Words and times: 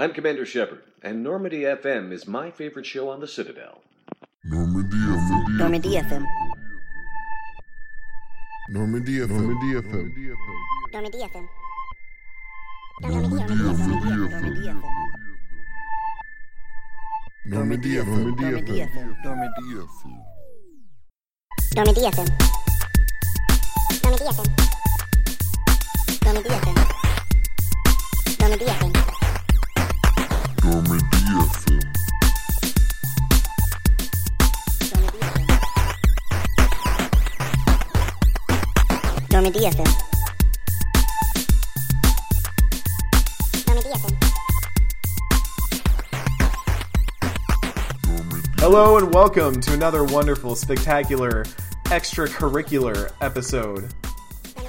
I'm 0.00 0.14
Commander 0.14 0.46
Shepard, 0.46 0.80
and 1.02 1.22
Normandy 1.22 1.60
FM 1.60 2.10
is 2.10 2.26
my 2.26 2.50
favorite 2.50 2.86
show 2.86 3.10
on 3.10 3.20
the 3.20 3.28
Citadel. 3.28 3.82
Normandy 4.46 4.96
FM. 4.96 5.58
Normandy 5.58 5.90
FM. 5.90 6.24
Normandy 8.70 9.18
FM. 9.18 10.10
Normandy 10.94 11.18
FM. 11.18 11.48
Normandy 13.02 13.28
FM. 13.28 13.44
Normandy 13.44 13.44
FM. 13.44 14.48
Normandy 17.44 17.90
FM. 17.90 18.16
Normandy 18.40 18.78
FM. 18.80 19.04
Normandy 19.26 19.50
FM. 19.52 19.68
Normandy 21.76 22.00
FM. 22.00 22.28
Normandy 24.02 24.24
FM. 24.24 24.48
Normandy 26.24 26.48
FM. 26.48 26.76
Normandy 28.40 28.64
FM. 28.64 28.99
FM. 30.70 30.86
FM. 39.64 39.86
Hello 48.60 48.96
and 48.98 49.12
welcome 49.12 49.60
to 49.60 49.72
another 49.72 50.04
wonderful, 50.04 50.54
spectacular, 50.54 51.44
extracurricular 51.86 53.12
episode. 53.20 53.92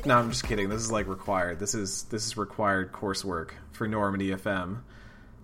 No, 0.05 0.17
I'm 0.17 0.31
just 0.31 0.45
kidding. 0.45 0.67
This 0.67 0.81
is 0.81 0.91
like 0.91 1.07
required. 1.07 1.59
This 1.59 1.75
is 1.75 2.03
this 2.05 2.25
is 2.25 2.37
required 2.37 2.91
coursework 2.91 3.51
for 3.71 3.87
Normandy 3.87 4.31
FM. 4.31 4.79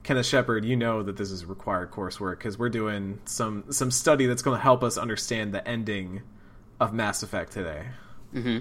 Kenneth 0.08 0.26
Shepard, 0.26 0.64
you 0.64 0.78
know 0.78 1.04
that 1.04 1.18
this 1.18 1.32
is 1.32 1.46
required 1.46 1.92
coursework 1.92 2.38
because 2.38 2.58
we're 2.58 2.70
doing 2.70 3.20
some 3.26 3.66
some 3.74 3.91
study 3.91 4.26
that's 4.26 4.41
going 4.41 4.55
to 4.55 4.64
help 4.64 4.82
us 4.82 4.98
understand 4.98 5.54
the 5.54 5.68
ending 5.68 6.22
of 6.80 6.94
Mass 6.94 7.24
Effect 7.24 7.52
today. 7.52 7.88
Mm-hmm. 8.34 8.60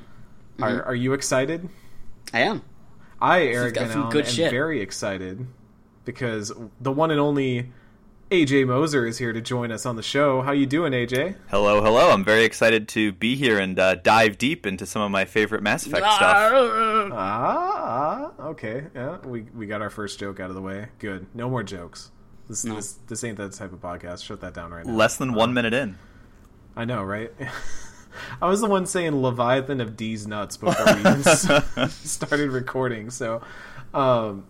Are 0.61 0.83
Are 0.83 0.95
you 0.97 1.13
excited? 1.13 1.69
I 2.35 2.41
am. 2.41 2.63
I, 3.21 3.43
Eric 3.45 3.75
got 3.75 3.83
Van 3.83 3.91
some 3.93 4.01
Allen, 4.01 4.13
good 4.13 4.25
am 4.25 4.33
shit. 4.33 4.51
very 4.51 4.81
excited 4.81 5.47
because 6.05 6.53
the 6.81 6.91
one 6.91 7.13
and 7.13 7.21
only 7.21 7.71
AJ 8.31 8.67
Moser 8.67 9.07
is 9.07 9.19
here 9.19 9.33
to 9.33 9.41
join 9.41 9.71
us 9.71 9.87
on 9.87 9.95
the 9.95 10.03
show. 10.03 10.43
How 10.43 10.51
you 10.51 10.67
doing, 10.67 10.93
AJ? 10.93 11.37
Hello, 11.49 11.81
hello. 11.81 12.11
I'm 12.11 12.25
very 12.25 12.45
excited 12.45 12.89
to 12.89 13.13
be 13.13 13.37
here 13.37 13.61
and 13.61 13.79
uh, 13.79 13.95
dive 13.95 14.37
deep 14.37 14.67
into 14.67 14.85
some 14.85 15.01
of 15.01 15.13
my 15.13 15.25
favorite 15.25 15.63
Mass 15.63 15.87
Effect 15.87 16.05
stuff. 16.05 16.21
Ah, 17.13 18.33
ah, 18.39 18.43
okay. 18.47 18.87
Yeah, 18.97 19.19
we 19.25 19.43
we 19.55 19.67
got 19.69 19.81
our 19.81 19.91
first 19.91 20.19
joke 20.19 20.41
out 20.41 20.49
of 20.51 20.57
the 20.57 20.63
way. 20.63 20.89
Good. 20.99 21.27
No 21.35 21.49
more 21.49 21.63
jokes. 21.63 22.11
This 22.49 22.65
No. 22.65 22.75
this, 22.75 22.95
this 23.07 23.23
ain't 23.23 23.37
that 23.39 23.53
type 23.53 23.73
of 23.73 23.81
podcast. 23.81 24.25
Shut 24.25 24.41
that 24.41 24.55
down 24.55 24.73
right 24.73 24.85
now. 24.85 24.93
Less 24.93 25.17
than 25.17 25.33
one 25.33 25.55
minute 25.55 25.73
in. 25.73 25.97
I 26.75 26.85
know, 26.85 27.05
right? 27.05 27.31
I 28.43 28.49
was 28.49 28.61
the 28.61 28.67
one 28.67 28.87
saying 28.87 29.23
Leviathan 29.23 29.81
of 29.81 29.97
D's 29.97 30.27
nuts 30.27 30.57
before 30.57 30.85
we 30.95 30.99
even 31.01 31.23
started 31.91 32.51
recording. 32.51 33.11
So, 33.11 33.43
um, 33.95 34.47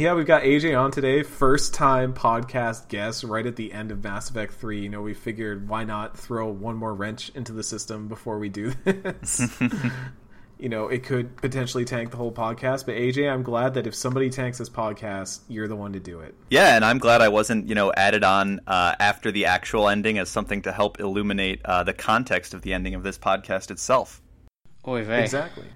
yeah, 0.00 0.14
we've 0.14 0.26
got 0.26 0.44
AJ 0.44 0.80
on 0.80 0.90
today, 0.90 1.22
first 1.22 1.74
time 1.74 2.14
podcast 2.14 2.88
guest 2.88 3.22
right 3.22 3.44
at 3.44 3.56
the 3.56 3.70
end 3.70 3.90
of 3.90 4.02
Mass 4.02 4.30
Effect 4.30 4.54
3. 4.54 4.80
You 4.80 4.88
know, 4.88 5.02
we 5.02 5.12
figured 5.12 5.68
why 5.68 5.84
not 5.84 6.16
throw 6.16 6.48
one 6.48 6.76
more 6.76 6.94
wrench 6.94 7.30
into 7.34 7.52
the 7.52 7.62
system 7.62 8.08
before 8.08 8.38
we 8.38 8.48
do 8.48 8.72
this. 8.84 9.46
you 10.58 10.70
know, 10.70 10.88
it 10.88 11.04
could 11.04 11.36
potentially 11.36 11.84
tank 11.84 12.12
the 12.12 12.16
whole 12.16 12.32
podcast, 12.32 12.86
but 12.86 12.94
AJ, 12.94 13.30
I'm 13.30 13.42
glad 13.42 13.74
that 13.74 13.86
if 13.86 13.94
somebody 13.94 14.30
tanks 14.30 14.56
this 14.56 14.70
podcast, 14.70 15.40
you're 15.48 15.68
the 15.68 15.76
one 15.76 15.92
to 15.92 16.00
do 16.00 16.20
it. 16.20 16.34
Yeah, 16.48 16.76
and 16.76 16.84
I'm 16.84 16.98
glad 16.98 17.20
I 17.20 17.28
wasn't, 17.28 17.68
you 17.68 17.74
know, 17.74 17.92
added 17.92 18.24
on 18.24 18.60
uh, 18.66 18.94
after 18.98 19.30
the 19.30 19.44
actual 19.44 19.86
ending 19.86 20.16
as 20.16 20.30
something 20.30 20.62
to 20.62 20.72
help 20.72 20.98
illuminate 20.98 21.60
uh, 21.66 21.84
the 21.84 21.92
context 21.92 22.54
of 22.54 22.62
the 22.62 22.72
ending 22.72 22.94
of 22.94 23.02
this 23.02 23.18
podcast 23.18 23.70
itself. 23.70 24.22
Oy 24.88 25.04
vey. 25.04 25.22
Exactly. 25.22 25.66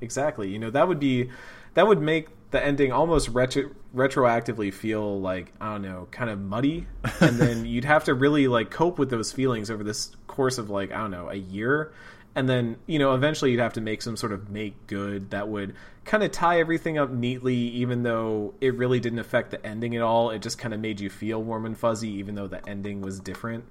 Exactly. 0.00 0.50
You 0.50 0.60
know, 0.60 0.70
that 0.70 0.86
would 0.86 1.00
be 1.00 1.30
that 1.74 1.86
would 1.86 2.00
make 2.00 2.28
the 2.50 2.64
ending 2.64 2.92
almost 2.92 3.28
retro- 3.28 3.70
retroactively 3.94 4.72
feel 4.72 5.20
like 5.20 5.52
I 5.60 5.72
don't 5.72 5.82
know, 5.82 6.08
kind 6.10 6.30
of 6.30 6.40
muddy, 6.40 6.86
and 7.20 7.38
then 7.40 7.66
you'd 7.66 7.84
have 7.84 8.04
to 8.04 8.14
really 8.14 8.48
like 8.48 8.70
cope 8.70 8.98
with 8.98 9.10
those 9.10 9.32
feelings 9.32 9.70
over 9.70 9.82
this 9.82 10.14
course 10.26 10.58
of 10.58 10.70
like 10.70 10.92
I 10.92 10.98
don't 10.98 11.10
know 11.10 11.28
a 11.28 11.34
year, 11.34 11.92
and 12.34 12.48
then 12.48 12.76
you 12.86 12.98
know 12.98 13.14
eventually 13.14 13.50
you'd 13.50 13.60
have 13.60 13.74
to 13.74 13.80
make 13.80 14.02
some 14.02 14.16
sort 14.16 14.32
of 14.32 14.50
make 14.50 14.86
good 14.86 15.30
that 15.30 15.48
would 15.48 15.74
kind 16.04 16.22
of 16.22 16.30
tie 16.30 16.60
everything 16.60 16.98
up 16.98 17.10
neatly, 17.10 17.56
even 17.56 18.04
though 18.04 18.54
it 18.60 18.74
really 18.76 19.00
didn't 19.00 19.18
affect 19.18 19.50
the 19.50 19.66
ending 19.66 19.96
at 19.96 20.02
all. 20.02 20.30
It 20.30 20.40
just 20.40 20.58
kind 20.58 20.72
of 20.72 20.78
made 20.80 21.00
you 21.00 21.10
feel 21.10 21.42
warm 21.42 21.66
and 21.66 21.76
fuzzy, 21.76 22.10
even 22.10 22.36
though 22.36 22.46
the 22.46 22.66
ending 22.68 23.00
was 23.00 23.18
different. 23.18 23.64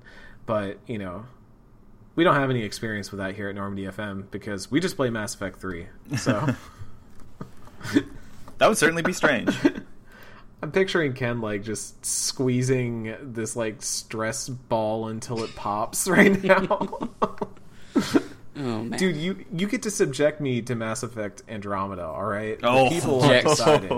But 0.45 0.79
you 0.85 0.97
know, 0.97 1.25
we 2.15 2.23
don't 2.23 2.35
have 2.35 2.49
any 2.49 2.63
experience 2.63 3.11
with 3.11 3.19
that 3.19 3.35
here 3.35 3.49
at 3.49 3.55
Normandy 3.55 3.83
FM 3.83 4.29
because 4.31 4.69
we 4.69 4.79
just 4.79 4.95
play 4.95 5.09
Mass 5.09 5.33
Effect 5.33 5.61
3. 5.61 5.87
So 6.17 6.45
That 8.57 8.69
would 8.69 8.77
certainly 8.77 9.01
be 9.01 9.13
strange. 9.13 9.55
I'm 10.61 10.71
picturing 10.71 11.13
Ken 11.13 11.41
like 11.41 11.63
just 11.63 12.05
squeezing 12.05 13.15
this 13.21 13.55
like 13.55 13.83
stress 13.83 14.49
ball 14.49 15.07
until 15.09 15.43
it 15.43 15.55
pops 15.55 16.07
right 16.07 16.41
now. 16.43 17.09
Oh 18.57 18.83
man. 18.83 18.97
Dude, 18.97 19.17
you 19.17 19.43
you 19.53 19.67
get 19.67 19.83
to 19.83 19.91
subject 19.91 20.39
me 20.39 20.61
to 20.61 20.75
Mass 20.75 21.03
Effect 21.03 21.43
Andromeda, 21.49 22.05
all 22.05 22.23
right? 22.23 22.57
The 22.57 22.69
Oh. 22.69 22.87
people 22.89 23.21
have 23.21 23.43
decided. 23.43 23.91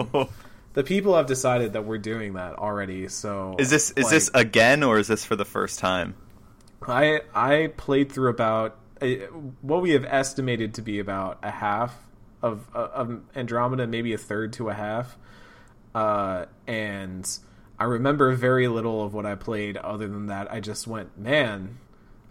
The 0.73 0.84
people 0.84 1.16
have 1.16 1.28
decided 1.28 1.73
that 1.73 1.85
we're 1.85 2.00
doing 2.00 2.34
that 2.34 2.56
already. 2.56 3.07
So 3.07 3.56
Is 3.59 3.69
this 3.69 3.91
is 3.91 4.06
like, 4.06 4.12
this 4.13 4.31
again 4.34 4.81
or 4.81 4.97
is 4.97 5.07
this 5.07 5.23
for 5.23 5.35
the 5.35 5.46
first 5.46 5.78
time? 5.78 6.16
I 6.88 7.22
I 7.35 7.72
played 7.78 8.12
through 8.12 8.31
about 8.31 8.78
uh, 9.00 9.07
what 9.62 9.84
we 9.84 9.91
have 9.91 10.06
estimated 10.06 10.73
to 10.75 10.81
be 10.81 10.97
about 10.97 11.38
a 11.44 11.51
half 11.51 11.96
of 12.42 12.68
of 12.74 13.22
Andromeda, 13.36 13.88
maybe 13.88 14.14
a 14.14 14.18
third 14.18 14.53
to 14.53 14.70
a 14.70 14.74
half, 14.74 15.18
uh, 15.96 16.46
and 16.68 17.28
I 17.80 17.86
remember 17.86 18.34
very 18.36 18.68
little 18.68 19.03
of 19.03 19.14
what 19.14 19.25
I 19.25 19.36
played. 19.36 19.78
Other 19.78 20.08
than 20.08 20.28
that, 20.28 20.52
I 20.52 20.59
just 20.59 20.88
went, 20.88 21.18
man, 21.18 21.78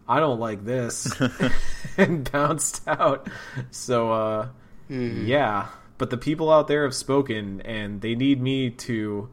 I 0.08 0.20
don't 0.20 0.40
like 0.40 0.64
this, 0.64 1.12
and 1.96 2.30
bounced 2.30 2.86
out. 2.86 3.28
So 3.70 4.12
uh, 4.12 4.48
yeah, 4.88 5.68
but 5.98 6.10
the 6.10 6.18
people 6.18 6.50
out 6.50 6.68
there 6.68 6.84
have 6.84 6.94
spoken, 6.94 7.60
and 7.62 8.00
they 8.00 8.14
need 8.14 8.40
me 8.40 8.70
to 8.70 9.28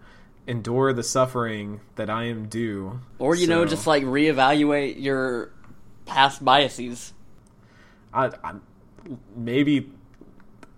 endure 0.46 0.92
the 0.92 1.04
suffering 1.04 1.80
that 1.96 2.10
I 2.10 2.26
am 2.26 2.48
due. 2.50 3.00
or 3.20 3.36
you 3.36 3.48
know, 3.48 3.66
just 3.66 3.88
like 3.88 4.04
reevaluate 4.04 5.02
your 5.02 5.52
past 6.06 6.44
biases. 6.44 7.14
I, 8.14 8.32
I 8.44 8.54
maybe 9.36 9.90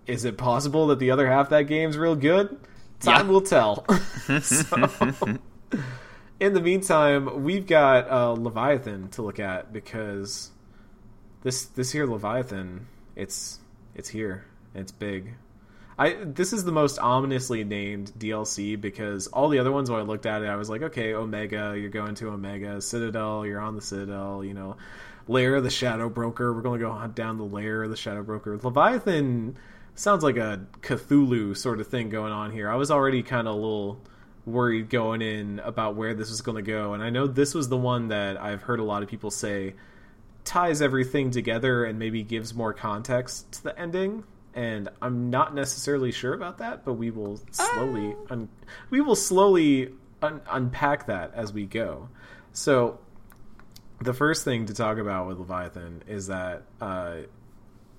is 0.06 0.24
it 0.24 0.38
possible 0.38 0.88
that 0.88 0.98
the 0.98 1.10
other 1.10 1.26
half 1.26 1.46
of 1.46 1.50
that 1.50 1.62
game's 1.64 1.96
real 1.96 2.16
good? 2.16 2.58
Time 3.00 3.26
Yeah. 3.26 3.32
will 3.32 3.40
tell. 3.42 3.84
so, 4.42 4.88
in 6.40 6.54
the 6.54 6.60
meantime, 6.60 7.42
we've 7.44 7.66
got 7.66 8.10
uh, 8.10 8.30
Leviathan 8.32 9.08
to 9.10 9.22
look 9.22 9.38
at 9.40 9.72
because 9.72 10.50
this 11.42 11.66
this 11.66 11.92
here 11.92 12.06
Leviathan, 12.06 12.86
it's 13.14 13.58
it's 13.94 14.08
here. 14.08 14.44
It's 14.74 14.92
big. 14.92 15.34
I 15.98 16.14
this 16.24 16.52
is 16.52 16.64
the 16.64 16.72
most 16.72 16.98
ominously 16.98 17.64
named 17.64 18.12
DLC 18.18 18.78
because 18.80 19.26
all 19.28 19.48
the 19.48 19.58
other 19.58 19.72
ones 19.72 19.90
when 19.90 20.00
I 20.00 20.02
looked 20.02 20.26
at 20.26 20.42
it, 20.42 20.46
I 20.46 20.56
was 20.56 20.68
like, 20.68 20.82
okay, 20.82 21.14
Omega, 21.14 21.74
you're 21.78 21.88
going 21.88 22.14
to 22.16 22.28
Omega, 22.28 22.80
Citadel, 22.82 23.46
you're 23.46 23.60
on 23.60 23.74
the 23.74 23.80
Citadel, 23.82 24.44
you 24.44 24.52
know, 24.52 24.76
Lair 25.28 25.54
of 25.56 25.64
the 25.64 25.70
Shadow 25.70 26.08
Broker, 26.10 26.52
we're 26.52 26.60
gonna 26.62 26.78
go 26.78 26.92
hunt 26.92 27.14
down 27.14 27.38
the 27.38 27.44
Lair 27.44 27.82
of 27.82 27.90
the 27.90 27.96
Shadow 27.96 28.22
Broker. 28.22 28.58
Leviathan 28.62 29.56
sounds 29.96 30.22
like 30.22 30.36
a 30.36 30.64
Cthulhu 30.82 31.56
sort 31.56 31.80
of 31.80 31.88
thing 31.88 32.08
going 32.08 32.32
on 32.32 32.52
here. 32.52 32.70
I 32.70 32.76
was 32.76 32.90
already 32.90 33.22
kind 33.22 33.48
of 33.48 33.54
a 33.54 33.56
little 33.56 34.00
worried 34.44 34.88
going 34.88 35.22
in 35.22 35.58
about 35.60 35.96
where 35.96 36.14
this 36.14 36.30
was 36.30 36.40
going 36.42 36.56
to 36.56 36.70
go, 36.70 36.94
and 36.94 37.02
I 37.02 37.10
know 37.10 37.26
this 37.26 37.54
was 37.54 37.68
the 37.68 37.76
one 37.76 38.08
that 38.08 38.40
I've 38.40 38.62
heard 38.62 38.78
a 38.78 38.84
lot 38.84 39.02
of 39.02 39.08
people 39.08 39.30
say 39.30 39.74
ties 40.44 40.80
everything 40.80 41.32
together 41.32 41.84
and 41.84 41.98
maybe 41.98 42.22
gives 42.22 42.54
more 42.54 42.72
context 42.72 43.50
to 43.52 43.64
the 43.64 43.78
ending. 43.78 44.22
And 44.54 44.88
I'm 45.02 45.28
not 45.28 45.54
necessarily 45.54 46.12
sure 46.12 46.32
about 46.32 46.58
that, 46.58 46.84
but 46.84 46.94
we 46.94 47.10
will 47.10 47.40
slowly 47.50 48.14
un- 48.30 48.48
we 48.88 49.02
will 49.02 49.16
slowly 49.16 49.92
un- 50.22 50.40
unpack 50.48 51.06
that 51.06 51.34
as 51.34 51.52
we 51.52 51.66
go. 51.66 52.08
So, 52.52 52.98
the 54.00 54.14
first 54.14 54.44
thing 54.44 54.66
to 54.66 54.74
talk 54.74 54.96
about 54.96 55.26
with 55.26 55.38
Leviathan 55.38 56.04
is 56.06 56.28
that 56.28 56.62
uh, 56.80 57.16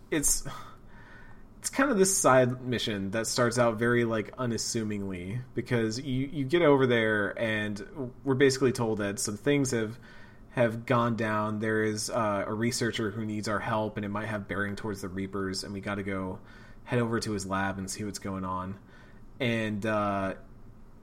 it's 0.10 0.48
it's 1.60 1.70
kind 1.70 1.90
of 1.90 1.98
this 1.98 2.16
side 2.16 2.62
mission 2.62 3.12
that 3.12 3.28
starts 3.28 3.58
out 3.58 3.78
very 3.78 4.06
like 4.06 4.34
unassumingly 4.38 5.42
because 5.56 6.00
you 6.00 6.30
you 6.32 6.46
get 6.46 6.62
over 6.62 6.86
there 6.86 7.40
and 7.40 8.12
we're 8.24 8.36
basically 8.36 8.72
told 8.72 9.00
that 9.00 9.20
some 9.20 9.38
things 9.38 9.72
have 9.72 9.98
have 10.58 10.88
gone 10.88 11.16
down. 11.16 11.60
There 11.60 11.84
is 11.84 12.10
uh, 12.10 12.44
a 12.48 12.54
researcher 12.54 13.12
who 13.12 13.26
needs 13.26 13.48
our 13.48 13.60
help, 13.60 13.96
and 13.96 14.04
it 14.04 14.10
might 14.10 14.26
have 14.26 14.48
bearing 14.48 14.76
towards 14.76 15.02
the 15.02 15.08
Reapers, 15.08 15.64
and 15.64 15.72
we 15.72 15.82
got 15.82 15.96
to 15.96 16.04
go 16.04 16.40
head 16.84 16.98
over 16.98 17.20
to 17.20 17.32
his 17.32 17.46
lab 17.46 17.78
and 17.78 17.88
see 17.88 18.04
what's 18.04 18.18
going 18.18 18.44
on. 18.44 18.76
And 19.40 19.86
uh, 19.86 20.34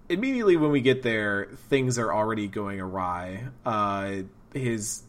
immediately 0.08 0.56
when 0.56 0.72
we 0.72 0.80
get 0.80 1.04
there, 1.04 1.50
things 1.68 1.98
are 1.98 2.12
already 2.12 2.48
going 2.48 2.80
awry. 2.80 3.44
Uh, 3.64 4.22
his 4.52 5.04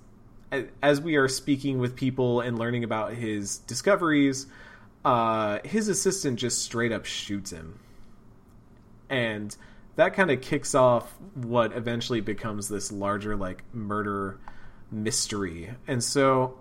as 0.82 1.02
we 1.02 1.16
are 1.16 1.28
speaking 1.28 1.80
with 1.80 1.96
people 1.96 2.40
and 2.40 2.60
learning 2.60 2.84
about 2.84 3.14
his 3.14 3.58
discoveries, 3.58 4.46
uh, 5.06 5.60
his 5.64 5.88
assistant 5.88 6.40
just 6.40 6.64
straight 6.64 6.92
up 6.92 7.06
shoots 7.06 7.52
him, 7.52 7.80
and 9.10 9.56
that 9.96 10.14
kind 10.14 10.32
of 10.32 10.42
kicks 10.42 10.76
off 10.76 11.14
what 11.36 11.72
eventually 11.74 12.20
becomes 12.20 12.68
this 12.68 12.92
larger 12.92 13.36
like 13.36 13.64
murder 13.74 14.40
mystery. 14.92 15.70
And 15.88 16.04
so 16.04 16.58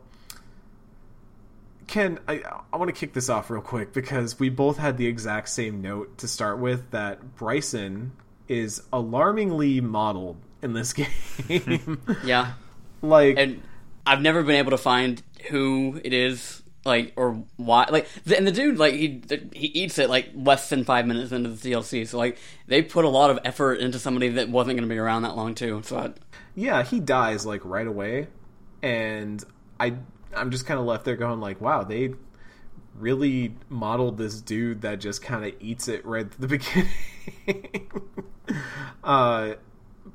Ken, 1.87 2.19
I, 2.27 2.43
I 2.73 2.77
want 2.77 2.89
to 2.89 2.99
kick 2.99 3.13
this 3.13 3.29
off 3.29 3.51
real 3.51 3.63
quick 3.63 3.93
because 3.93 4.39
we 4.39 4.49
both 4.49 4.79
had 4.79 4.97
the 4.97 5.07
exact 5.07 5.49
same 5.49 5.83
note 5.83 6.19
to 6.19 6.29
start 6.29 6.59
with 6.59 6.91
that 6.91 7.37
Bryson 7.37 8.13
is 8.49 8.83
alarmingly 8.93 9.81
modeled 9.81 10.37
in 10.63 10.73
this 10.73 10.93
game. 11.49 12.01
Yeah, 12.25 12.55
like, 13.03 13.37
and 13.39 13.63
I've 14.07 14.23
never 14.23 14.43
been 14.43 14.57
able 14.57 14.71
to 14.73 14.79
find 14.79 15.23
who 15.51 16.01
it 16.03 16.13
is, 16.13 16.63
like 16.85 17.13
or 17.17 17.45
why. 17.57 17.87
Like, 17.91 18.09
and 18.37 18.47
the 18.47 18.53
dude, 18.53 18.79
like 18.79 18.95
he 18.95 19.23
he 19.53 19.67
eats 19.69 19.99
it 19.99 20.11
like 20.11 20.31
less 20.35 20.69
than 20.69 20.85
five 20.85 21.07
minutes 21.07 21.33
into 21.33 21.51
the 21.51 21.71
DLC. 21.71 22.07
So 22.07 22.19
like 22.19 22.39
they 22.67 22.83
put 22.83 23.05
a 23.05 23.09
lot 23.09 23.31
of 23.31 23.39
effort 23.45 23.81
into 23.81 23.99
somebody 23.99 24.29
that 24.31 24.49
wasn't 24.49 24.77
going 24.77 24.89
to 24.89 24.95
be 24.95 24.99
around 24.99 25.23
that 25.23 25.37
long 25.37 25.55
too. 25.55 25.83
So 25.85 25.99
I, 25.99 26.13
yeah, 26.55 26.83
he 26.83 27.01
dies 27.01 27.45
like 27.47 27.65
right 27.65 27.87
away, 27.87 28.29
and 28.83 29.43
I 29.81 29.95
I'm 30.35 30.51
just 30.51 30.67
kind 30.67 30.79
of 30.81 30.87
left 30.87 31.05
there 31.05 31.17
going 31.17 31.41
like, 31.41 31.61
wow, 31.61 31.85
they 31.85 32.15
really 32.97 33.55
modeled 33.69 34.19
this 34.19 34.41
dude 34.41 34.83
that 34.83 35.01
just 35.01 35.23
kind 35.23 35.45
of 35.45 35.53
eats 35.61 35.89
it 35.89 36.05
right 36.05 36.27
at 36.27 36.41
the 36.41 36.49
beginning. 37.37 37.91
uh, 39.05 39.55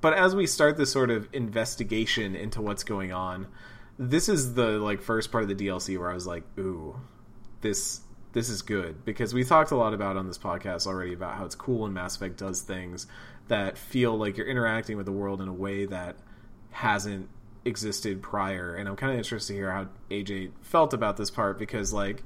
but 0.02 0.14
as 0.14 0.36
we 0.36 0.48
start 0.48 0.78
this 0.78 0.92
sort 0.92 1.10
of 1.10 1.28
investigation 1.34 2.36
into 2.36 2.62
what's 2.62 2.84
going 2.84 3.12
on, 3.12 3.48
this 4.00 4.30
is 4.30 4.54
the 4.54 4.80
like 4.80 5.02
first 5.02 5.30
part 5.32 5.44
of 5.44 5.50
the 5.56 5.68
DLC 5.68 6.00
where 6.00 6.10
I 6.10 6.14
was 6.14 6.26
like, 6.26 6.44
ooh, 6.58 7.00
this 7.62 8.02
this 8.32 8.50
is 8.50 8.62
good. 8.62 9.04
Because 9.06 9.34
we 9.34 9.44
talked 9.44 9.72
a 9.72 9.76
lot 9.76 9.94
about 9.94 10.16
on 10.16 10.26
this 10.26 10.38
podcast 10.38 10.88
already 10.88 11.14
about 11.14 11.36
how 11.36 11.46
it's 11.46 11.56
cool 11.56 11.80
when 11.80 11.94
Mass 11.94 12.16
Effect 12.16 12.38
does 12.38 12.62
things 12.62 13.06
that 13.50 13.78
feel 13.78 14.18
like 14.18 14.38
you're 14.38 14.48
interacting 14.48 14.96
with 14.96 15.06
the 15.06 15.12
world 15.12 15.42
in 15.42 15.48
a 15.48 15.54
way 15.54 15.86
that 15.86 16.16
hasn't 16.72 17.30
existed 17.66 18.22
prior. 18.22 18.74
And 18.74 18.88
i'm 18.88 18.96
kind 18.96 19.12
of 19.12 19.18
interested 19.18 19.54
to 19.54 19.60
hear 19.60 19.72
how 19.72 19.88
aj 20.10 20.52
felt 20.62 20.94
about 20.94 21.18
this 21.18 21.30
part 21.30 21.60
because 21.60 21.92
like 21.92 22.24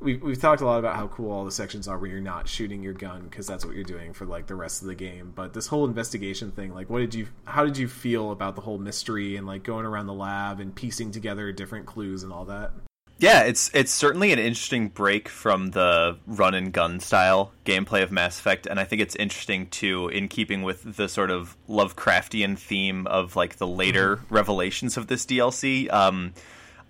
we've, 0.00 0.22
we've 0.22 0.40
talked 0.40 0.60
a 0.60 0.64
lot 0.64 0.78
about 0.78 0.96
how 0.96 1.08
cool 1.08 1.30
all 1.30 1.44
the 1.44 1.50
sections 1.50 1.88
are 1.88 1.98
where 1.98 2.10
you're 2.10 2.20
not 2.20 2.48
shooting 2.48 2.82
your 2.82 2.92
gun 2.92 3.22
because 3.22 3.46
that's 3.46 3.64
what 3.64 3.74
you're 3.74 3.84
doing 3.84 4.12
for 4.12 4.26
like 4.26 4.46
the 4.46 4.54
rest 4.54 4.82
of 4.82 4.88
the 4.88 4.94
game. 4.94 5.32
But 5.34 5.52
this 5.52 5.66
whole 5.66 5.84
investigation 5.84 6.50
thing 6.50 6.74
like 6.74 6.90
what 6.90 7.00
did 7.00 7.14
you 7.14 7.28
how 7.44 7.64
did 7.64 7.76
you 7.76 7.88
feel 7.88 8.30
about 8.30 8.56
the 8.56 8.62
whole 8.62 8.78
mystery 8.78 9.36
and 9.36 9.46
like 9.46 9.62
going 9.62 9.86
around 9.86 10.06
the 10.06 10.14
lab 10.14 10.60
and 10.60 10.74
piecing 10.74 11.10
together 11.10 11.52
different 11.52 11.86
clues 11.86 12.22
and 12.22 12.32
all 12.32 12.44
that? 12.46 12.72
Yeah, 13.18 13.42
it's 13.42 13.70
it's 13.72 13.92
certainly 13.92 14.32
an 14.32 14.38
interesting 14.38 14.88
break 14.88 15.28
from 15.28 15.70
the 15.70 16.18
run 16.26 16.54
and 16.54 16.72
gun 16.72 16.98
style 16.98 17.52
gameplay 17.64 18.02
of 18.02 18.10
Mass 18.10 18.40
Effect, 18.40 18.66
and 18.66 18.80
I 18.80 18.84
think 18.84 19.00
it's 19.02 19.14
interesting 19.14 19.68
too, 19.68 20.08
in 20.08 20.26
keeping 20.28 20.62
with 20.62 20.96
the 20.96 21.08
sort 21.08 21.30
of 21.30 21.56
Lovecraftian 21.68 22.58
theme 22.58 23.06
of 23.06 23.36
like 23.36 23.56
the 23.56 23.68
later 23.68 24.20
revelations 24.30 24.96
of 24.96 25.06
this 25.06 25.24
DLC. 25.24 25.92
Um, 25.92 26.34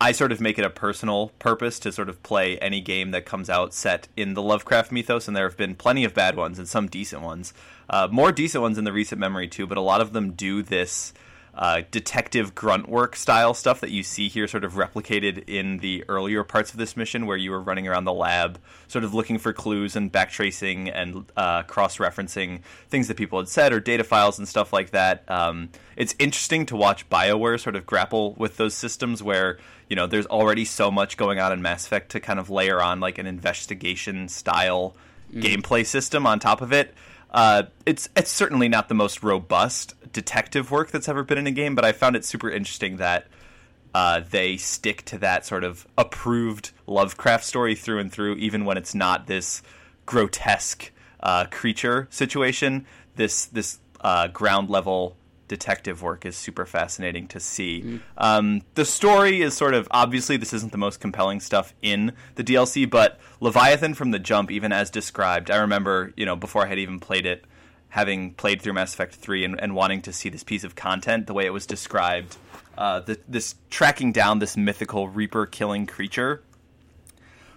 I 0.01 0.13
sort 0.13 0.33
of 0.33 0.41
make 0.41 0.59
it 0.59 0.65
a 0.65 0.71
personal 0.71 1.29
purpose 1.39 1.79
to 1.81 1.93
sort 1.93 2.09
of 2.09 2.23
play 2.23 2.59
any 2.59 2.81
game 2.81 3.13
that 3.13 3.25
comes 3.25 3.49
out 3.49 3.73
set 3.73 4.09
in 4.17 4.35
the 4.35 4.43
Lovecraft 4.43 4.93
mythos, 4.93 5.29
and 5.29 5.37
there 5.37 5.49
have 5.49 5.57
been 5.57 5.75
plenty 5.75 6.05
of 6.05 6.15
bad 6.15 6.37
ones 6.37 6.59
and 6.59 6.69
some 6.69 6.89
decent 6.89 7.23
ones. 7.23 7.55
Uh, 7.89 8.09
more 8.11 8.33
decent 8.33 8.63
ones 8.63 8.77
in 8.77 8.85
the 8.85 8.93
recent 8.93 9.21
memory 9.21 9.49
too, 9.49 9.67
but 9.67 9.79
a 9.79 9.83
lot 9.83 10.01
of 10.01 10.13
them 10.13 10.33
do 10.33 10.63
this 10.63 11.13
uh, 11.57 11.83
detective 11.91 12.55
grunt 12.55 12.89
work 12.89 13.15
style 13.15 13.55
stuff 13.55 13.81
that 13.81 13.91
you 13.91 14.03
see 14.03 14.29
here, 14.29 14.49
sort 14.49 14.65
of 14.65 14.75
replicated 14.75 15.49
in 15.49 15.79
the 15.79 16.05
earlier 16.09 16.43
parts 16.43 16.73
of 16.73 16.79
this 16.79 16.97
mission, 16.97 17.27
where 17.27 17.37
you 17.37 17.51
were 17.51 17.61
running 17.61 17.87
around 17.87 18.05
the 18.05 18.13
lab, 18.13 18.59
sort 18.89 19.05
of 19.05 19.15
looking 19.15 19.39
for 19.39 19.53
clues 19.53 19.95
and 19.95 20.13
backtracing 20.13 20.91
and 20.93 21.25
uh, 21.37 21.63
cross 21.63 21.99
referencing 21.99 22.61
things 22.89 23.09
that 23.09 23.17
people 23.17 23.39
had 23.39 23.49
said 23.49 23.73
or 23.73 23.79
data 23.79 24.03
files 24.03 24.39
and 24.39 24.49
stuff 24.49 24.73
like 24.73 24.91
that. 24.91 25.29
Um, 25.31 25.69
it's 25.97 26.15
interesting 26.19 26.67
to 26.67 26.77
watch 26.77 27.09
BioWare 27.09 27.61
sort 27.61 27.77
of 27.77 27.87
grapple 27.87 28.35
with 28.35 28.57
those 28.57 28.75
systems 28.75 29.23
where 29.23 29.59
you 29.89 29.95
know 29.95 30.07
there's 30.07 30.27
already 30.27 30.65
so 30.65 30.91
much 30.91 31.17
going 31.17 31.39
on 31.39 31.53
in 31.53 31.63
Mass 31.63 31.87
Effect 31.87 32.11
to 32.13 32.21
kind 32.21 32.41
of 32.41 32.51
layer 32.51 32.83
on 32.83 32.99
like 32.99 33.19
an 33.19 33.27
investigation 33.27 34.29
style 34.29 34.97
gameplay 35.33 35.85
system 35.87 36.27
on 36.27 36.39
top 36.39 36.61
of 36.61 36.73
it. 36.73 36.95
Uh, 37.31 37.65
it's 37.85 38.09
it's 38.17 38.31
certainly 38.31 38.69
not 38.69 38.89
the 38.89 38.95
most 38.95 39.23
robust 39.23 39.95
detective 40.15 40.71
work 40.71 40.91
that's 40.91 41.09
ever 41.09 41.23
been 41.23 41.37
in 41.37 41.47
a 41.47 41.51
game, 41.51 41.75
but 41.75 41.85
I 41.85 41.93
found 41.93 42.17
it 42.17 42.25
super 42.25 42.51
interesting 42.51 42.97
that 42.97 43.27
uh, 43.95 44.23
they 44.31 44.57
stick 44.57 45.05
to 45.05 45.19
that 45.19 45.45
sort 45.45 45.63
of 45.63 45.87
approved 45.99 46.71
Lovecraft 46.87 47.45
story 47.45 47.75
through 47.75 47.99
and 47.99 48.11
through, 48.11 48.37
even 48.37 48.65
when 48.65 48.79
it's 48.79 48.95
not 48.95 49.27
this 49.27 49.63
grotesque 50.07 50.91
uh, 51.21 51.47
creature 51.51 52.09
situation. 52.11 52.87
This 53.17 53.45
this 53.47 53.79
uh, 54.01 54.29
ground 54.29 54.71
level 54.71 55.17
detective 55.47 56.03
work 56.03 56.25
is 56.25 56.37
super 56.37 56.65
fascinating 56.65 57.29
to 57.29 57.39
see. 57.39 57.83
Um, 58.17 58.63
the 58.75 58.85
story 58.85 59.43
is 59.43 59.55
sort 59.55 59.75
of 59.75 59.87
obviously 59.91 60.37
this 60.37 60.53
isn't 60.53 60.73
the 60.73 60.79
most 60.79 61.01
compelling 61.01 61.39
stuff 61.39 61.75
in 61.83 62.13
the 62.35 62.43
DLC, 62.43 62.89
but 62.89 63.21
Leviathan 63.41 63.95
from 63.95 64.11
the 64.11 64.19
jump, 64.19 64.51
even 64.51 64.73
as 64.73 64.91
described, 64.91 65.51
I 65.51 65.57
remember 65.57 66.13
you 66.17 66.27
know 66.27 66.35
before 66.35 66.65
I 66.65 66.69
had 66.69 66.79
even 66.79 66.99
played 66.99 67.27
it, 67.27 67.45
having 67.95 68.35
played 68.35 68.61
through 68.61 68.73
Mass 68.73 68.93
Effect 68.93 69.15
three 69.15 69.45
and, 69.45 69.61
and 69.61 69.73
wanting 69.73 70.03
to 70.03 70.13
see 70.13 70.29
this 70.29 70.43
piece 70.43 70.65
of 70.65 70.75
content, 70.75 71.29
the 71.29 71.33
way 71.33 71.47
it 71.47 71.53
was 71.53 71.65
described, 71.65 72.37
uh, 72.77 72.99
the, 72.99 73.21
this 73.29 73.55
tracking 73.71 74.11
down 74.11 74.41
this 74.41 74.57
mythical 74.57 75.09
Reaper 75.09 75.47
killing 75.47 75.87
creature 75.87 76.43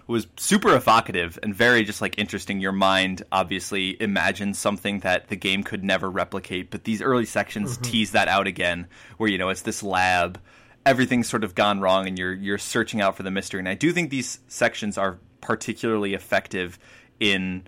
was 0.06 0.28
super 0.36 0.76
evocative 0.76 1.40
and 1.42 1.52
very 1.52 1.82
just 1.82 2.00
like 2.00 2.16
interesting. 2.20 2.60
Your 2.60 2.70
mind 2.70 3.24
obviously 3.32 4.00
imagines 4.00 4.60
something 4.60 5.00
that 5.00 5.26
the 5.26 5.34
game 5.34 5.64
could 5.64 5.82
never 5.82 6.08
replicate, 6.08 6.70
but 6.70 6.84
these 6.84 7.02
early 7.02 7.26
sections 7.26 7.76
tease 7.78 8.12
that 8.12 8.28
out 8.28 8.46
again, 8.46 8.86
where 9.16 9.28
you 9.28 9.38
know 9.38 9.48
it's 9.48 9.62
this 9.62 9.82
lab, 9.82 10.40
everything's 10.86 11.28
sort 11.28 11.42
of 11.42 11.56
gone 11.56 11.80
wrong, 11.80 12.06
and 12.06 12.16
you're 12.16 12.32
you're 12.32 12.58
searching 12.58 13.00
out 13.00 13.16
for 13.16 13.24
the 13.24 13.32
mystery. 13.32 13.58
And 13.58 13.68
I 13.68 13.74
do 13.74 13.92
think 13.92 14.10
these 14.10 14.38
sections 14.46 14.96
are 14.96 15.18
particularly 15.40 16.14
effective 16.14 16.78
in 17.18 17.64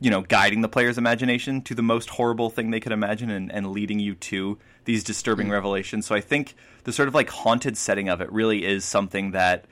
you 0.00 0.10
know 0.10 0.20
guiding 0.22 0.60
the 0.60 0.68
player's 0.68 0.98
imagination 0.98 1.62
to 1.62 1.74
the 1.74 1.82
most 1.82 2.10
horrible 2.10 2.50
thing 2.50 2.70
they 2.70 2.80
could 2.80 2.92
imagine 2.92 3.30
and, 3.30 3.50
and 3.50 3.70
leading 3.70 3.98
you 3.98 4.14
to 4.14 4.58
these 4.84 5.02
disturbing 5.02 5.50
revelations. 5.50 6.06
So 6.06 6.14
I 6.14 6.20
think 6.20 6.54
the 6.84 6.92
sort 6.92 7.08
of 7.08 7.14
like 7.14 7.30
haunted 7.30 7.76
setting 7.76 8.08
of 8.08 8.20
it 8.20 8.30
really 8.30 8.64
is 8.64 8.84
something 8.84 9.30
that 9.32 9.64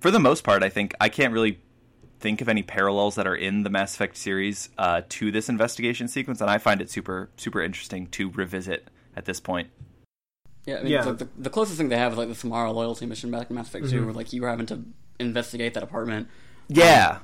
for 0.00 0.10
the 0.10 0.20
most 0.20 0.44
part, 0.44 0.62
I 0.62 0.68
think 0.68 0.94
I 1.00 1.08
can't 1.08 1.32
really 1.32 1.60
think 2.20 2.40
of 2.40 2.48
any 2.48 2.62
parallels 2.62 3.16
that 3.16 3.26
are 3.26 3.34
in 3.34 3.64
the 3.64 3.70
Mass 3.70 3.94
Effect 3.94 4.16
series 4.16 4.68
uh, 4.78 5.02
to 5.10 5.30
this 5.30 5.48
investigation 5.48 6.08
sequence, 6.08 6.40
and 6.40 6.48
I 6.48 6.58
find 6.58 6.80
it 6.80 6.90
super 6.90 7.28
super 7.36 7.60
interesting 7.62 8.06
to 8.08 8.30
revisit 8.30 8.88
at 9.16 9.24
this 9.24 9.40
point. 9.40 9.68
Yeah, 10.66 10.76
I 10.76 10.82
mean, 10.82 10.92
Yeah. 10.92 11.02
The, 11.04 11.12
the, 11.12 11.28
the 11.36 11.50
closest 11.50 11.76
thing 11.76 11.90
they 11.90 11.98
have 11.98 12.12
is 12.12 12.18
like 12.18 12.28
the 12.28 12.34
Samara 12.34 12.72
loyalty 12.72 13.04
mission 13.06 13.30
back 13.30 13.50
in 13.50 13.56
Mass 13.56 13.68
Effect 13.68 13.90
2, 13.90 14.00
Mhm. 14.00 14.04
where 14.06 14.14
like 14.14 14.32
you 14.32 14.40
were 14.40 14.48
having 14.48 14.66
to 14.66 14.82
investigate 15.20 15.74
that 15.74 15.82
apartment. 15.82 16.28
Yeah, 16.68 17.18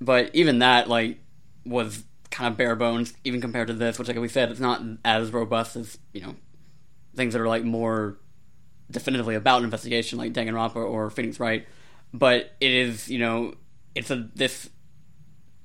But 0.00 0.30
even 0.34 0.60
that, 0.60 0.88
like, 0.88 1.18
was 1.66 2.04
kind 2.30 2.50
of 2.50 2.56
bare 2.56 2.76
bones, 2.76 3.14
even 3.24 3.40
compared 3.40 3.68
to 3.68 3.74
this, 3.74 3.98
which, 3.98 4.08
like 4.08 4.16
we 4.18 4.28
said, 4.28 4.50
it's 4.50 4.60
not 4.60 4.82
as 5.04 5.30
robust 5.32 5.76
as, 5.76 5.98
you 6.12 6.20
know, 6.20 6.34
things 7.14 7.32
that 7.32 7.40
are, 7.40 7.48
like, 7.48 7.64
more 7.64 8.18
definitively 8.90 9.34
about 9.34 9.58
an 9.58 9.64
investigation, 9.64 10.18
like 10.18 10.32
Danganronpa 10.32 10.76
or 10.76 11.10
Phoenix 11.10 11.40
Wright. 11.40 11.66
But 12.12 12.52
it 12.60 12.72
is, 12.72 13.08
you 13.08 13.18
know, 13.18 13.54
it's 13.94 14.10
a 14.10 14.28
this 14.34 14.70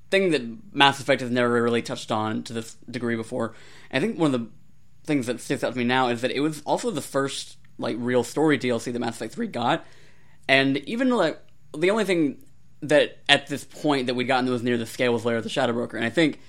thing 0.10 0.31
that 0.31 0.41
Mass 0.74 1.00
Effect 1.00 1.22
has 1.22 1.29
never 1.29 1.62
really 1.62 1.81
touched 1.81 2.12
on 2.12 2.43
to 2.43 2.53
this 2.53 2.75
degree 2.89 3.15
before. 3.15 3.53
And 3.89 4.03
I 4.03 4.05
think 4.05 4.20
one 4.20 4.34
of 4.34 4.41
the 4.41 4.48
things 5.05 5.27
that 5.27 5.39
sticks 5.39 5.63
out 5.63 5.74
to 5.74 5.77
me 5.77 5.84
now 5.84 6.10
is 6.10 6.22
that 6.22 6.31
it 6.31 6.41
was 6.41 6.62
also 6.65 6.91
the 6.91 7.01
first, 7.01 7.58
like, 7.77 7.96
real 8.00 8.24
story 8.24 8.58
DLC 8.58 8.91
that 8.91 9.00
Mass 9.00 9.15
Effect 9.15 9.34
3 9.34 9.48
got. 9.48 9.86
And 10.48 10.77
even, 10.77 11.10
like, 11.10 11.39
the 11.77 11.91
only 11.91 12.05
thing 12.05 12.43
that 12.81 13.17
at 13.29 13.47
this 13.47 13.63
point 13.63 14.07
that 14.07 14.13
we'd 14.15 14.25
gotten 14.25 14.45
that 14.45 14.51
was 14.51 14.63
near 14.63 14.77
the 14.77 14.85
scale 14.85 15.13
was 15.13 15.25
Lair 15.25 15.38
of 15.38 15.43
the 15.43 15.50
Shadow 15.50 15.73
Broker. 15.73 15.97
And 15.97 16.05
I 16.05 16.09
think 16.09 16.39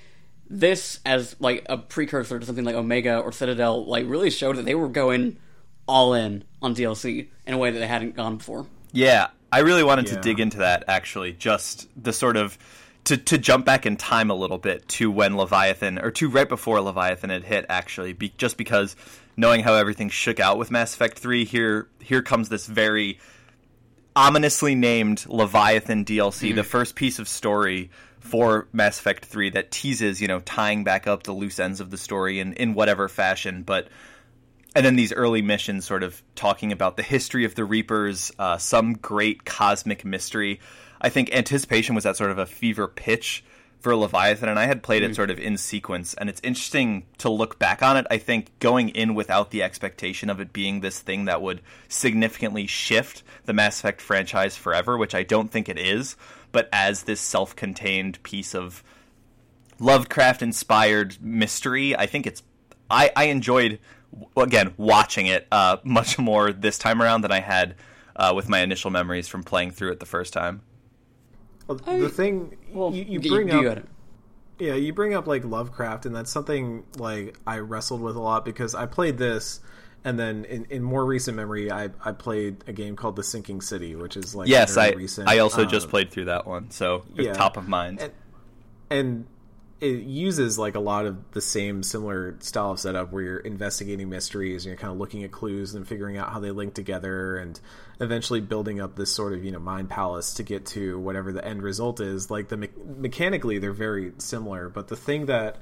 this, 0.49 1.01
as 1.05 1.37
like 1.41 1.67
a 1.69 1.79
precursor 1.79 2.39
to 2.39 2.47
something 2.47 2.65
like 2.65 2.75
Omega 2.75 3.19
or 3.19 3.33
Citadel, 3.33 3.85
like 3.87 4.07
really 4.09 4.31
showed 4.31 4.57
that 4.57 4.65
they 4.65 4.75
were 4.75 4.89
going 4.89 5.39
all 5.87 6.15
in 6.15 6.45
on 6.61 6.75
DLC 6.75 7.29
in 7.47 7.55
a 7.55 7.59
way 7.59 7.71
that 7.71 7.79
they 7.79 7.87
hadn't 7.87 8.15
gone 8.17 8.37
before. 8.37 8.67
yeah. 8.93 9.29
I 9.55 9.59
really 9.59 9.83
wanted 9.83 10.07
to 10.07 10.17
dig 10.17 10.41
into 10.41 10.57
that 10.59 10.85
actually. 10.89 11.35
Just 11.35 11.87
the 12.03 12.15
sort 12.15 12.39
of 12.39 12.57
to 13.05 13.19
to 13.19 13.37
jump 13.37 13.67
back 13.67 13.85
in 13.85 13.99
time 13.99 14.31
a 14.31 14.35
little 14.35 14.57
bit 14.57 14.89
to 14.89 15.11
when 15.11 15.37
Leviathan 15.37 15.99
or 15.99 16.11
to 16.13 16.31
right 16.31 16.49
before 16.49 16.81
Leviathan 16.81 17.29
had 17.29 17.45
hit 17.45 17.67
actually, 17.69 18.15
be, 18.15 18.33
just 18.39 18.57
because 18.57 18.97
knowing 19.37 19.63
how 19.63 19.75
everything 19.75 20.09
shook 20.09 20.41
out 20.41 20.57
with 20.57 20.71
Mass 20.71 20.95
Effect 20.95 21.19
three, 21.19 21.45
here 21.45 21.87
here 22.01 22.23
comes 22.23 22.49
this 22.49 22.67
very 22.67 23.19
ominously 24.15 24.75
named 24.75 25.25
Leviathan 25.29 26.05
DLC, 26.05 26.55
the 26.55 26.65
first 26.65 26.95
piece 26.95 27.19
of 27.19 27.29
story 27.29 27.91
for 28.21 28.69
Mass 28.73 28.99
Effect 28.99 29.25
3 29.25 29.51
that 29.51 29.71
teases, 29.71 30.21
you 30.21 30.29
know, 30.29 30.41
tying 30.41 30.85
back 30.85 31.07
up 31.07 31.25
the 31.25 31.33
loose 31.33 31.59
ends 31.59 31.81
of 31.81 31.91
the 31.91 31.99
story 31.99 32.41
in, 32.41 32.53
in 32.55 32.75
whatever 32.75 33.09
fashion. 33.09 33.63
But 33.63 33.89
and 34.75 34.87
then 34.87 34.97
these 34.97 35.13
early 35.13 35.43
missions 35.43 35.85
sort 35.85 36.03
of 36.03 36.23
talking 36.35 36.73
about 36.73 36.97
the 36.97 37.03
history 37.03 37.45
of 37.45 37.55
the 37.55 37.65
Reapers, 37.65 38.33
uh, 38.39 38.57
some 38.57 38.95
great 38.95 39.45
cosmic 39.45 40.05
mystery. 40.05 40.61
I 41.01 41.11
think 41.11 41.35
anticipation 41.35 41.95
was 41.95 42.07
at 42.07 42.17
sort 42.17 42.31
of 42.31 42.39
a 42.39 42.47
fever 42.47 42.89
pitch 42.89 43.45
for 43.83 43.97
Leviathan, 43.97 44.49
and 44.49 44.61
I 44.61 44.67
had 44.67 44.83
played 44.83 45.03
it 45.03 45.17
sort 45.17 45.29
of 45.31 45.41
in 45.41 45.57
sequence, 45.57 46.15
and 46.15 46.29
it's 46.29 46.41
interesting 46.45 47.05
to 47.19 47.29
look 47.29 47.59
back 47.59 47.83
on 47.83 47.97
it. 47.97 48.07
I 48.11 48.19
think 48.19 48.57
going 48.61 48.91
in 48.91 49.15
without 49.15 49.51
the 49.51 49.65
expectation 49.65 50.31
of 50.31 50.39
it 50.39 50.53
being 50.53 50.81
this 50.81 51.01
thing 51.01 51.25
that 51.25 51.43
would 51.43 51.61
significantly 51.89 52.69
shift 52.69 53.25
the 53.45 53.53
Mass 53.53 53.81
Effect 53.81 54.01
franchise 54.01 54.57
forever, 54.57 54.97
which 54.97 55.17
I 55.17 55.25
don't 55.25 55.51
think 55.51 55.69
it 55.69 55.79
is, 55.79 56.17
but 56.53 56.69
as 56.73 57.03
this 57.03 57.21
self 57.21 57.57
contained 57.57 58.23
piece 58.23 58.55
of 58.55 58.85
Lovecraft 59.81 60.43
inspired 60.43 61.21
mystery, 61.21 61.97
I 61.97 62.07
think 62.07 62.29
it's. 62.29 62.45
I, 62.89 63.11
I 63.17 63.25
enjoyed, 63.25 63.81
again, 64.37 64.75
watching 64.77 65.27
it 65.27 65.49
uh, 65.51 65.79
much 65.85 66.21
more 66.21 66.53
this 66.53 66.79
time 66.79 67.03
around 67.03 67.23
than 67.23 67.33
I 67.33 67.41
had 67.41 67.75
uh, 68.15 68.33
with 68.37 68.49
my 68.49 68.61
initial 68.61 68.93
memories 68.93 69.27
from 69.27 69.43
playing 69.43 69.73
through 69.73 69.91
it 69.91 69.99
the 69.99 70.07
first 70.07 70.33
time. 70.33 70.63
Well, 71.67 71.79
the 71.79 72.09
thing 72.09 72.57
Well, 72.73 72.93
you, 72.93 73.05
you 73.05 73.21
bring 73.21 73.49
you 73.49 73.71
up, 73.71 73.79
yeah, 74.59 74.75
you 74.75 74.93
bring 74.93 75.15
up 75.15 75.27
like 75.27 75.45
Lovecraft, 75.45 76.07
and 76.07 76.15
that's 76.15 76.31
something 76.31 76.85
like 76.97 77.37
I 77.47 77.59
wrestled 77.59 78.01
with 78.01 78.17
a 78.17 78.21
lot 78.21 78.45
because 78.45 78.75
I 78.75 78.87
played 78.87 79.19
this, 79.19 79.61
and 80.05 80.19
then 80.19 80.45
in, 80.45 80.67
in 80.71 80.83
more 80.83 81.05
recent 81.05 81.37
memory, 81.37 81.71
I 81.71 81.91
I 82.05 82.13
played 82.13 82.65
a 82.67 82.73
game 82.73 82.97
called 82.97 83.17
The 83.17 83.25
Sinking 83.25 83.61
City, 83.61 83.97
which 83.97 84.17
is 84.17 84.35
like 84.35 84.49
Yes, 84.49 84.75
very 84.75 84.93
I 84.93 84.97
recent. 84.97 85.29
I 85.29 85.39
also 85.39 85.63
um, 85.63 85.69
just 85.69 85.89
played 85.89 86.11
through 86.11 86.27
that 86.27 86.47
one, 86.47 86.71
so 86.71 87.05
yeah. 87.15 87.33
top 87.33 87.57
of 87.57 87.69
mind. 87.69 88.01
And- 88.01 88.13
and 88.91 89.27
it 89.83 90.05
uses 90.05 90.61
like 90.61 90.77
a 90.77 90.81
lot 90.81 91.07
of 91.07 91.33
the 91.33 91.41
same 91.41 91.83
similar 91.83 92.37
style 92.39 92.71
of 92.71 92.79
setup 92.79 93.11
where 93.11 93.23
you're 93.25 93.39
investigating 93.39 94.09
mysteries 94.09 94.65
and 94.65 94.71
you're 94.71 94.79
kind 94.79 94.93
of 94.93 94.99
looking 94.99 95.25
at 95.25 95.33
clues 95.33 95.75
and 95.75 95.89
figuring 95.89 96.17
out 96.17 96.33
how 96.33 96.39
they 96.39 96.53
link 96.53 96.73
together 96.73 97.37
and 97.37 97.59
eventually 97.99 98.41
building 98.41 98.81
up 98.81 98.95
this 98.95 99.11
sort 99.11 99.33
of 99.33 99.45
you 99.45 99.51
know 99.51 99.59
mind 99.59 99.91
palace 99.91 100.35
to 100.35 100.45
get 100.45 100.65
to 100.65 101.01
whatever 101.01 101.33
the 101.33 101.45
end 101.45 101.65
result 101.65 101.99
is. 101.99 102.31
Like 102.31 102.47
the 102.47 102.59
me- 102.59 102.69
mechanically 102.97 103.59
they're 103.59 103.73
very 103.73 104.13
similar 104.19 104.69
but 104.69 104.87
the 104.87 104.97
thing 104.97 105.27
that 105.27 105.57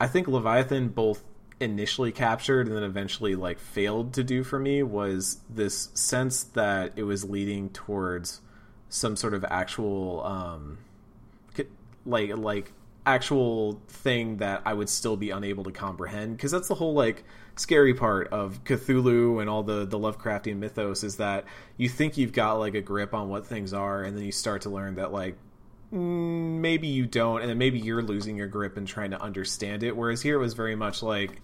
i 0.00 0.08
think 0.08 0.26
leviathan 0.26 0.88
both 0.88 1.22
initially 1.60 2.10
captured 2.10 2.66
and 2.66 2.74
then 2.74 2.82
eventually 2.82 3.36
like 3.36 3.60
failed 3.60 4.12
to 4.14 4.24
do 4.24 4.42
for 4.42 4.58
me 4.58 4.82
was 4.82 5.38
this 5.48 5.90
sense 5.94 6.42
that 6.42 6.92
it 6.96 7.04
was 7.04 7.24
leading 7.24 7.68
towards 7.70 8.40
some 8.88 9.14
sort 9.14 9.32
of 9.32 9.44
actual 9.44 10.24
um 10.24 10.78
like 12.04 12.36
like 12.36 12.72
actual 13.04 13.80
thing 13.88 14.36
that 14.36 14.62
I 14.64 14.74
would 14.74 14.88
still 14.88 15.16
be 15.16 15.30
unable 15.30 15.64
to 15.64 15.72
comprehend 15.72 16.36
because 16.36 16.52
that's 16.52 16.68
the 16.68 16.74
whole 16.74 16.94
like 16.94 17.24
scary 17.56 17.94
part 17.94 18.28
of 18.28 18.62
Cthulhu 18.64 19.40
and 19.40 19.50
all 19.50 19.62
the 19.62 19.84
the 19.84 19.98
Lovecraftian 19.98 20.56
mythos 20.56 21.02
is 21.02 21.16
that 21.16 21.44
you 21.76 21.88
think 21.88 22.16
you've 22.16 22.32
got 22.32 22.54
like 22.54 22.74
a 22.74 22.80
grip 22.80 23.12
on 23.12 23.28
what 23.28 23.46
things 23.46 23.72
are 23.72 24.02
and 24.02 24.16
then 24.16 24.24
you 24.24 24.32
start 24.32 24.62
to 24.62 24.70
learn 24.70 24.94
that 24.96 25.12
like 25.12 25.36
mm, 25.92 26.60
maybe 26.60 26.86
you 26.86 27.06
don't 27.06 27.40
and 27.40 27.50
then 27.50 27.58
maybe 27.58 27.78
you're 27.78 28.02
losing 28.02 28.36
your 28.36 28.46
grip 28.46 28.76
and 28.76 28.86
trying 28.86 29.10
to 29.10 29.20
understand 29.20 29.82
it. 29.82 29.96
Whereas 29.96 30.22
here 30.22 30.36
it 30.36 30.40
was 30.40 30.54
very 30.54 30.76
much 30.76 31.02
like 31.02 31.40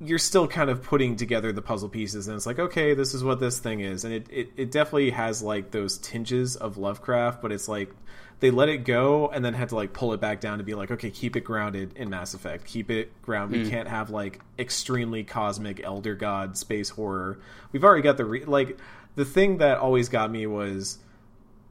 you're 0.00 0.18
still 0.18 0.48
kind 0.48 0.70
of 0.70 0.82
putting 0.82 1.14
together 1.14 1.52
the 1.52 1.62
puzzle 1.62 1.88
pieces 1.88 2.26
and 2.26 2.36
it's 2.36 2.46
like 2.46 2.58
okay 2.58 2.94
this 2.94 3.14
is 3.14 3.22
what 3.22 3.38
this 3.38 3.60
thing 3.60 3.78
is 3.78 4.04
and 4.04 4.12
it, 4.12 4.26
it, 4.28 4.50
it 4.56 4.70
definitely 4.72 5.10
has 5.10 5.40
like 5.40 5.70
those 5.70 5.98
tinges 5.98 6.56
of 6.56 6.78
lovecraft 6.78 7.40
but 7.40 7.52
it's 7.52 7.68
like 7.68 7.92
they 8.40 8.50
let 8.50 8.68
it 8.68 8.78
go 8.78 9.28
and 9.28 9.44
then 9.44 9.54
had 9.54 9.70
to 9.70 9.74
like 9.74 9.92
pull 9.92 10.12
it 10.12 10.20
back 10.20 10.40
down 10.40 10.58
to 10.58 10.64
be 10.64 10.74
like 10.74 10.90
okay 10.90 11.10
keep 11.10 11.36
it 11.36 11.40
grounded 11.40 11.92
in 11.96 12.10
mass 12.10 12.34
effect. 12.34 12.64
Keep 12.64 12.90
it 12.90 13.22
ground 13.22 13.50
we 13.50 13.64
mm. 13.64 13.70
can't 13.70 13.88
have 13.88 14.10
like 14.10 14.40
extremely 14.58 15.24
cosmic 15.24 15.82
elder 15.82 16.14
god 16.14 16.56
space 16.56 16.90
horror. 16.90 17.38
We've 17.72 17.84
already 17.84 18.02
got 18.02 18.16
the 18.16 18.24
re- 18.24 18.44
like 18.44 18.78
the 19.16 19.24
thing 19.24 19.58
that 19.58 19.78
always 19.78 20.08
got 20.08 20.30
me 20.30 20.46
was 20.46 20.98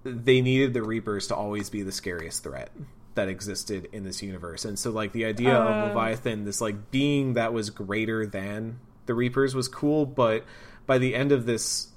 they 0.04 0.42
needed 0.42 0.74
the 0.74 0.84
reapers 0.84 1.28
to 1.28 1.36
always 1.36 1.70
be 1.70 1.84
the 1.84 1.92
scariest 1.92 2.44
threat 2.44 2.72
that 3.16 3.30
existed 3.30 3.90
in 3.94 4.04
this 4.04 4.22
universe. 4.22 4.66
And 4.66 4.78
so 4.78 4.92
like 4.92 5.12
the 5.12 5.26
idea 5.26 5.56
of 5.56 5.68
oh. 5.68 5.88
leviathan 5.88 6.44
this 6.44 6.60
like 6.60 6.92
being 6.92 7.34
that 7.34 7.54
was 7.54 7.70
greater 7.70 8.26
than 8.26 8.80
the 9.06 9.14
reapers 9.14 9.56
was 9.56 9.70
cool 9.70 10.06
but 10.06 10.44
by 10.86 10.98
the 10.98 11.16
end 11.16 11.32
of 11.32 11.46
this 11.46 11.88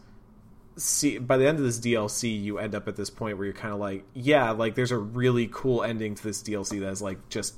see 0.81 1.19
by 1.19 1.37
the 1.37 1.47
end 1.47 1.59
of 1.59 1.65
this 1.65 1.79
DLC 1.79 2.43
you 2.43 2.59
end 2.59 2.75
up 2.75 2.89
at 2.89 2.97
this 2.97 3.11
point 3.11 3.37
where 3.37 3.45
you're 3.45 3.55
kind 3.55 3.75
of 3.75 3.81
like 3.81 4.05
yeah 4.15 4.51
like 4.51 4.75
there's 4.75 4.91
a 4.91 4.99
really 4.99 5.49
cool 5.53 5.83
ending 5.83 6.15
to 6.15 6.23
this 6.23 6.43
DLC 6.43 6.81
that's 6.81 7.03
like 7.03 7.29
just 7.29 7.55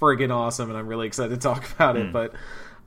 friggin' 0.00 0.30
awesome 0.30 0.68
and 0.68 0.78
I'm 0.78 0.86
really 0.86 1.06
excited 1.06 1.34
to 1.34 1.40
talk 1.40 1.72
about 1.74 1.96
it 1.96 2.12
but 2.12 2.34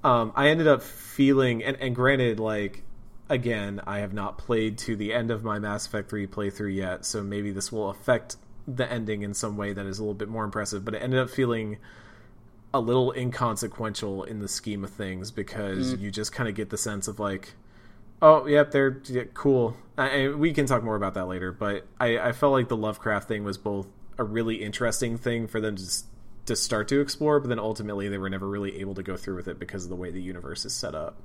um 0.04 0.32
I 0.36 0.50
ended 0.50 0.68
up 0.68 0.84
feeling 0.84 1.64
and, 1.64 1.78
and 1.78 1.96
granted 1.96 2.40
like 2.40 2.84
again 3.30 3.82
I 3.88 4.00
have 4.00 4.14
not 4.14 4.38
played 4.38 4.78
to 4.80 4.96
the 4.96 5.14
end 5.14 5.32
of 5.32 5.44
my 5.44 5.60
Mass 5.60 5.88
Effect 5.88 6.10
3 6.10 6.28
playthrough 6.28 6.76
yet 6.76 7.06
so 7.06 7.24
maybe 7.24 7.52
this 7.52 7.72
will 7.72 7.90
affect 7.90 8.38
the 8.68 8.90
ending 8.90 9.24
in 9.24 9.34
some 9.34 9.58
way 9.58 9.74
that 9.74 9.86
is 9.86 10.00
a 10.00 10.04
little 10.04 10.14
bit 10.14 10.30
more 10.30 10.46
impressive 10.46 10.86
but 10.86 10.94
it 10.94 11.02
ended 11.02 11.20
up 11.20 11.30
feeling 11.30 11.78
a 12.74 12.80
little 12.80 13.12
inconsequential 13.12 14.24
in 14.24 14.40
the 14.40 14.48
scheme 14.48 14.84
of 14.84 14.90
things 14.90 15.30
because 15.30 15.94
you 15.96 16.10
just 16.10 16.32
kind 16.32 16.50
of 16.50 16.56
get 16.56 16.72
the 16.72 16.78
sense 16.78 17.08
of 17.08 17.20
like 17.20 17.54
Oh, 18.26 18.48
yep, 18.48 18.72
they're 18.72 19.02
yeah, 19.08 19.24
cool. 19.34 19.76
I, 19.98 20.24
I- 20.28 20.30
we 20.30 20.54
can 20.54 20.66
talk 20.66 20.82
more 20.82 20.96
about 20.96 21.14
that 21.16 21.26
later, 21.28 21.52
but 21.52 21.86
I, 22.00 22.18
I 22.18 22.32
felt 22.32 22.54
like 22.54 22.70
the 22.70 22.78
Lovecraft 22.78 23.28
thing 23.28 23.44
was 23.44 23.58
both 23.58 23.86
a 24.18 24.24
really 24.24 24.64
interesting 24.64 25.18
thing 25.18 25.46
for 25.48 25.60
them 25.60 25.76
to 25.76 25.84
to 26.46 26.56
start 26.56 26.88
to 26.90 27.00
explore, 27.02 27.40
but 27.42 27.48
then 27.50 27.60
ultimately 27.60 28.08
they 28.10 28.18
were 28.18 28.30
never 28.30 28.48
really 28.48 28.80
able 28.80 28.96
to 28.96 29.04
go 29.04 29.16
through 29.18 29.36
with 29.36 29.48
it 29.48 29.60
because 29.60 29.84
of 29.84 29.90
the 29.90 29.96
way 29.96 30.10
the 30.12 30.22
universe 30.22 30.66
is 30.66 30.74
set 30.74 30.96
up. 30.96 31.22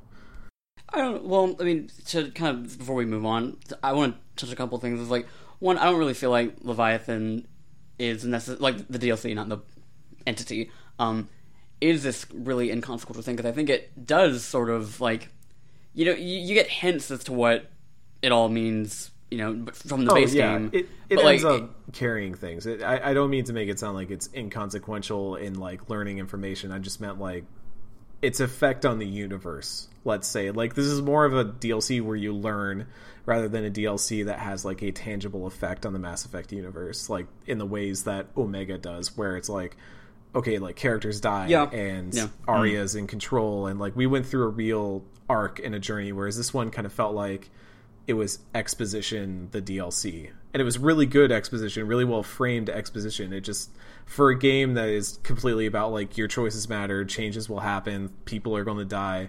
I 0.93 0.99
don't. 0.99 1.25
Well, 1.25 1.55
I 1.61 1.63
mean, 1.65 1.89
to 2.07 2.31
kind 2.33 2.57
of 2.67 2.79
before 2.79 2.95
we 2.97 3.05
move 3.05 3.25
on, 3.25 3.59
I 3.83 3.93
want 3.93 4.17
to 4.37 4.45
touch 4.47 4.53
a 4.53 4.57
couple 4.57 4.79
things. 4.79 5.01
It's 5.01 5.11
like 5.11 5.27
one, 5.61 5.79
I 5.79 5.85
don't 5.85 5.99
really 5.99 6.15
feel 6.15 6.31
like 6.31 6.57
Leviathan 6.63 7.47
is 7.99 8.25
necessary. 8.25 8.59
Like 8.61 8.89
the 8.89 8.99
DLC, 8.99 9.35
not 9.37 9.49
the 9.49 9.59
entity. 10.27 10.71
Um, 10.99 11.29
is 11.81 12.03
this 12.03 12.27
really 12.33 12.71
inconsequential 12.71 13.23
thing? 13.23 13.37
Because 13.37 13.51
I 13.51 13.55
think 13.55 13.71
it 13.71 14.05
does 14.07 14.45
sort 14.45 14.69
of 14.71 15.01
like, 15.01 15.29
you 15.99 16.05
know, 16.05 16.13
you, 16.13 16.39
you 16.39 16.55
get 16.55 16.69
hints 16.69 17.11
as 17.11 17.25
to 17.25 17.33
what 17.33 17.67
it 18.23 18.31
all 18.31 18.49
means. 18.49 19.11
You 19.33 19.39
know, 19.39 19.67
from 19.73 20.05
the 20.05 20.13
oh, 20.13 20.15
base 20.15 20.33
game. 20.33 20.71
Oh, 20.73 20.79
it, 20.79 20.89
it 21.11 21.17
But, 21.17 21.25
ends 21.27 21.45
like, 21.45 21.63
up 21.63 21.93
carrying 21.93 22.35
things. 22.35 22.67
It, 22.67 22.83
I, 22.83 23.11
I 23.11 23.15
don't 23.15 23.31
mean 23.31 23.45
to 23.45 23.53
make 23.53 23.69
it 23.69 23.81
sound 23.81 23.97
like 23.97 24.11
it's 24.11 24.31
inconsequential 24.33 25.35
in 25.35 25.59
like 25.59 25.91
learning 25.91 26.19
information. 26.19 26.71
I 26.71 26.79
just 26.79 27.01
meant 27.01 27.19
like 27.19 27.45
its 28.23 28.39
effect 28.39 28.87
on 28.87 29.01
the 29.01 29.07
universe. 29.07 29.89
Let's 30.05 30.29
say 30.29 30.53
like 30.53 30.77
this 30.77 30.87
is 30.87 31.03
more 31.03 31.25
of 31.25 31.35
a 31.35 31.45
DLC 31.45 32.01
where 32.01 32.17
you 32.17 32.33
learn 32.33 32.87
rather 33.27 33.49
than 33.49 33.65
a 33.65 33.71
DLC 33.71 34.25
that 34.27 34.39
has 34.39 34.65
like 34.65 34.83
a 34.83 34.93
tangible 34.93 35.47
effect 35.47 35.85
on 35.85 35.93
the 35.93 35.99
Mass 35.99 36.25
Effect 36.25 36.53
universe, 36.53 37.11
like 37.11 37.27
in 37.47 37.59
the 37.59 37.67
ways 37.67 38.05
that 38.05 38.29
Omega 38.37 38.79
does, 38.79 39.17
where 39.17 39.37
it's 39.37 39.49
like 39.49 39.77
okay, 40.35 40.59
like 40.59 40.77
characters 40.77 41.21
die 41.21 41.47
Yeah. 41.49 41.69
and 41.71 42.15
Yeah. 42.15 42.29
Aria's 42.47 42.95
in 42.95 43.07
control, 43.07 43.67
and 43.67 43.79
like 43.81 43.97
we 43.97 44.07
went 44.07 44.27
through 44.27 44.45
a 44.45 44.49
real 44.49 45.05
arc 45.29 45.59
in 45.61 45.75
a 45.75 45.79
journey, 45.79 46.13
whereas 46.13 46.37
this 46.37 46.53
one 46.55 46.71
kind 46.71 46.87
of 46.87 46.93
felt 46.93 47.15
like 47.15 47.51
it 48.07 48.15
was 48.15 48.39
exposition 48.55 49.49
the 49.53 49.61
DLC. 49.61 50.31
And 50.55 50.63
it 50.63 50.65
was 50.65 50.79
really 50.79 51.05
good 51.05 51.31
exposition, 51.31 51.87
really 51.87 52.07
well 52.07 52.23
framed 52.23 52.71
exposition. 52.71 53.35
It 53.35 53.41
just 53.43 53.71
for 54.07 54.31
a 54.31 54.39
game 54.39 54.73
that 54.75 54.89
is 54.89 55.19
completely 55.23 55.67
about 55.67 55.93
like 55.93 56.17
your 56.17 56.27
choices 56.29 56.69
matter, 56.71 57.05
changes 57.05 57.51
will 57.51 57.61
happen, 57.61 58.11
people 58.25 58.57
are 58.57 58.65
going 58.65 58.79
to 58.79 58.85
die. 58.87 59.29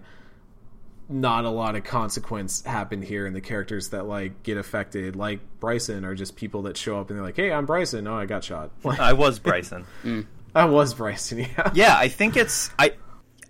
Not 1.12 1.44
a 1.44 1.50
lot 1.50 1.76
of 1.76 1.84
consequence 1.84 2.62
happened 2.64 3.04
here, 3.04 3.26
and 3.26 3.36
the 3.36 3.42
characters 3.42 3.90
that 3.90 4.06
like 4.06 4.44
get 4.44 4.58
affected, 4.58 5.16
like 5.16 5.40
Bryson, 5.60 6.06
are 6.06 6.14
just 6.14 6.36
people 6.36 6.62
that 6.64 6.78
show 6.78 7.00
up 7.00 7.10
and 7.10 7.18
they're 7.18 7.26
like, 7.26 7.36
"Hey, 7.36 7.52
I'm 7.52 7.66
Bryson. 7.66 8.06
Oh, 8.08 8.14
I 8.14 8.28
got 8.28 8.44
shot." 8.44 8.70
Like, 8.84 9.00
I 9.02 9.14
was 9.14 9.40
Bryson. 9.40 9.86
Mm. 10.04 10.28
I 10.56 10.66
was 10.66 10.94
Bryson. 10.94 11.40
Yeah. 11.40 11.72
yeah, 11.74 11.98
I 11.98 12.08
think 12.08 12.38
it's 12.38 12.72
I, 12.78 12.94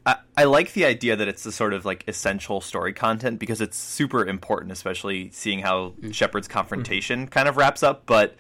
I 0.06 0.18
I 0.38 0.44
like 0.46 0.74
the 0.74 0.86
idea 0.86 1.16
that 1.16 1.28
it's 1.28 1.44
the 1.44 1.52
sort 1.52 1.74
of 1.74 1.86
like 1.86 2.04
essential 2.08 2.62
story 2.62 2.94
content 2.94 3.40
because 3.40 3.62
it's 3.62 3.78
super 3.78 4.26
important, 4.26 4.72
especially 4.72 5.30
seeing 5.32 5.60
how 5.60 5.94
mm. 6.02 6.14
Shepard's 6.14 6.48
confrontation 6.48 7.28
kind 7.28 7.48
of 7.48 7.58
wraps 7.58 7.84
up. 7.84 8.06
But 8.06 8.36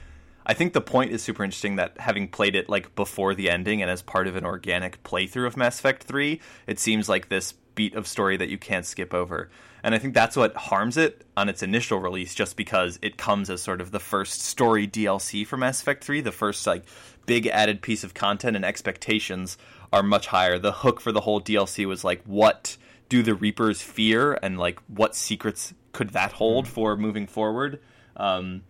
I 0.45 0.53
think 0.53 0.73
the 0.73 0.81
point 0.81 1.11
is 1.11 1.21
super 1.21 1.43
interesting 1.43 1.75
that 1.75 1.99
having 1.99 2.27
played 2.27 2.55
it 2.55 2.69
like 2.69 2.95
before 2.95 3.35
the 3.35 3.49
ending 3.49 3.81
and 3.81 3.91
as 3.91 4.01
part 4.01 4.27
of 4.27 4.35
an 4.35 4.45
organic 4.45 5.03
playthrough 5.03 5.47
of 5.47 5.57
Mass 5.57 5.79
Effect 5.79 6.03
Three, 6.03 6.41
it 6.65 6.79
seems 6.79 7.07
like 7.07 7.29
this 7.29 7.53
beat 7.75 7.95
of 7.95 8.07
story 8.07 8.35
that 8.37 8.49
you 8.49 8.57
can't 8.57 8.85
skip 8.85 9.13
over. 9.13 9.49
And 9.83 9.95
I 9.95 9.99
think 9.99 10.13
that's 10.13 10.35
what 10.35 10.55
harms 10.55 10.97
it 10.97 11.25
on 11.37 11.47
its 11.47 11.63
initial 11.63 11.99
release, 11.99 12.35
just 12.35 12.57
because 12.57 12.99
it 13.01 13.15
comes 13.15 13.49
as 13.49 13.61
sort 13.61 13.79
of 13.79 13.91
the 13.91 13.99
first 13.99 14.41
story 14.41 14.87
DLC 14.87 15.47
for 15.47 15.55
Mass 15.55 15.81
Effect 15.81 16.03
3, 16.03 16.21
the 16.21 16.31
first 16.31 16.67
like 16.67 16.83
big 17.25 17.47
added 17.47 17.81
piece 17.81 18.03
of 18.03 18.13
content 18.13 18.55
and 18.55 18.65
expectations 18.65 19.57
are 19.93 20.03
much 20.03 20.27
higher. 20.27 20.59
The 20.59 20.71
hook 20.71 20.99
for 20.99 21.11
the 21.11 21.21
whole 21.21 21.39
DLC 21.39 21.85
was 21.85 22.03
like 22.03 22.21
what 22.25 22.75
do 23.07 23.23
the 23.23 23.33
Reapers 23.33 23.81
fear 23.81 24.37
and 24.43 24.59
like 24.59 24.79
what 24.87 25.15
secrets 25.15 25.73
could 25.93 26.09
that 26.11 26.33
hold 26.33 26.67
for 26.67 26.97
moving 26.97 27.27
forward? 27.27 27.79
Um, 28.17 28.63